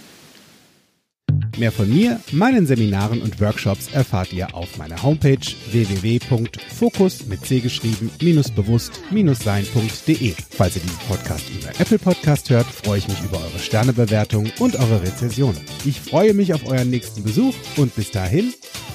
Mehr 1.58 1.72
von 1.72 1.88
mir, 1.88 2.20
meinen 2.32 2.66
Seminaren 2.66 3.22
und 3.22 3.40
Workshops 3.40 3.88
erfahrt 3.94 4.34
ihr 4.34 4.56
auf 4.56 4.78
meiner 4.78 5.02
Homepage 5.04 5.38
www.fokus 5.72 7.28
mit 7.28 7.46
C 7.46 7.60
geschrieben 7.60 8.10
bewusst 8.56 9.02
sein.de. 9.44 10.34
Falls 10.50 10.76
ihr 10.76 10.82
diesen 10.82 10.98
Podcast 11.08 11.46
über 11.50 11.70
Apple 11.80 12.00
Podcast 12.00 12.50
hört, 12.50 12.66
freue 12.66 12.98
ich 13.00 13.08
mich 13.08 13.22
über 13.22 13.38
eure 13.38 13.60
Sternebewertung 13.60 14.52
und 14.60 14.76
eure 14.76 15.04
Rezension. 15.04 15.56
Ich 15.86 16.02
freue 16.02 16.34
mich 16.34 16.54
auf 16.54 16.66
euren 16.66 16.90
nächsten 16.90 17.24
Besuch 17.24 17.54
und 17.78 17.96
bis 17.96 18.10
dahin, 18.10 18.54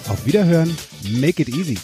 auf 0.09 0.27
Wiederhören, 0.27 0.77
make 1.21 1.41
it 1.41 1.49
easy. 1.49 1.77